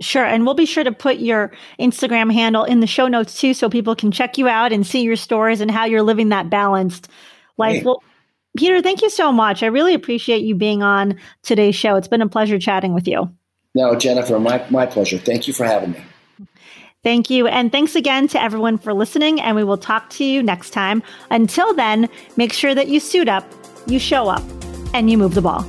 Sure. 0.00 0.24
And 0.24 0.44
we'll 0.44 0.54
be 0.54 0.66
sure 0.66 0.84
to 0.84 0.92
put 0.92 1.18
your 1.18 1.50
Instagram 1.80 2.32
handle 2.32 2.64
in 2.64 2.80
the 2.80 2.86
show 2.86 3.08
notes 3.08 3.40
too, 3.40 3.54
so 3.54 3.68
people 3.68 3.96
can 3.96 4.12
check 4.12 4.38
you 4.38 4.46
out 4.46 4.72
and 4.72 4.86
see 4.86 5.02
your 5.02 5.16
stories 5.16 5.60
and 5.60 5.70
how 5.70 5.86
you're 5.86 6.02
living 6.02 6.28
that 6.28 6.48
balanced 6.48 7.08
life. 7.56 7.84
Well, 7.84 8.02
Peter, 8.58 8.82
thank 8.82 9.02
you 9.02 9.08
so 9.08 9.30
much. 9.30 9.62
I 9.62 9.66
really 9.66 9.94
appreciate 9.94 10.42
you 10.42 10.56
being 10.56 10.82
on 10.82 11.16
today's 11.42 11.76
show. 11.76 11.94
It's 11.94 12.08
been 12.08 12.22
a 12.22 12.28
pleasure 12.28 12.58
chatting 12.58 12.92
with 12.92 13.06
you. 13.06 13.32
No, 13.76 13.94
Jennifer, 13.94 14.40
my, 14.40 14.66
my 14.68 14.84
pleasure. 14.84 15.16
Thank 15.16 15.46
you 15.46 15.54
for 15.54 15.64
having 15.64 15.92
me. 15.92 16.02
Thank 17.04 17.30
you. 17.30 17.46
And 17.46 17.70
thanks 17.70 17.94
again 17.94 18.26
to 18.28 18.42
everyone 18.42 18.76
for 18.76 18.92
listening. 18.92 19.40
And 19.40 19.54
we 19.54 19.62
will 19.62 19.78
talk 19.78 20.10
to 20.10 20.24
you 20.24 20.42
next 20.42 20.70
time. 20.70 21.04
Until 21.30 21.72
then, 21.72 22.08
make 22.36 22.52
sure 22.52 22.74
that 22.74 22.88
you 22.88 22.98
suit 22.98 23.28
up, 23.28 23.44
you 23.86 24.00
show 24.00 24.28
up, 24.28 24.42
and 24.92 25.08
you 25.08 25.16
move 25.16 25.34
the 25.34 25.42
ball. 25.42 25.62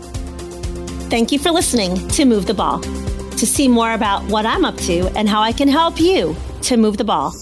Thank 1.12 1.32
you 1.32 1.38
for 1.38 1.52
listening 1.52 2.08
to 2.10 2.26
Move 2.26 2.48
the 2.48 2.56
Ball. 2.56 2.80
To 2.80 3.46
see 3.46 3.68
more 3.68 3.94
about 3.94 4.24
what 4.26 4.48
I'm 4.48 4.66
up 4.66 4.78
to 4.78 5.08
and 5.16 5.30
how 5.30 5.42
I 5.42 5.52
can 5.52 5.68
help 5.68 6.00
you 6.00 6.36
to 6.64 6.76
move 6.76 6.98
the 6.98 7.04
ball, 7.04 7.34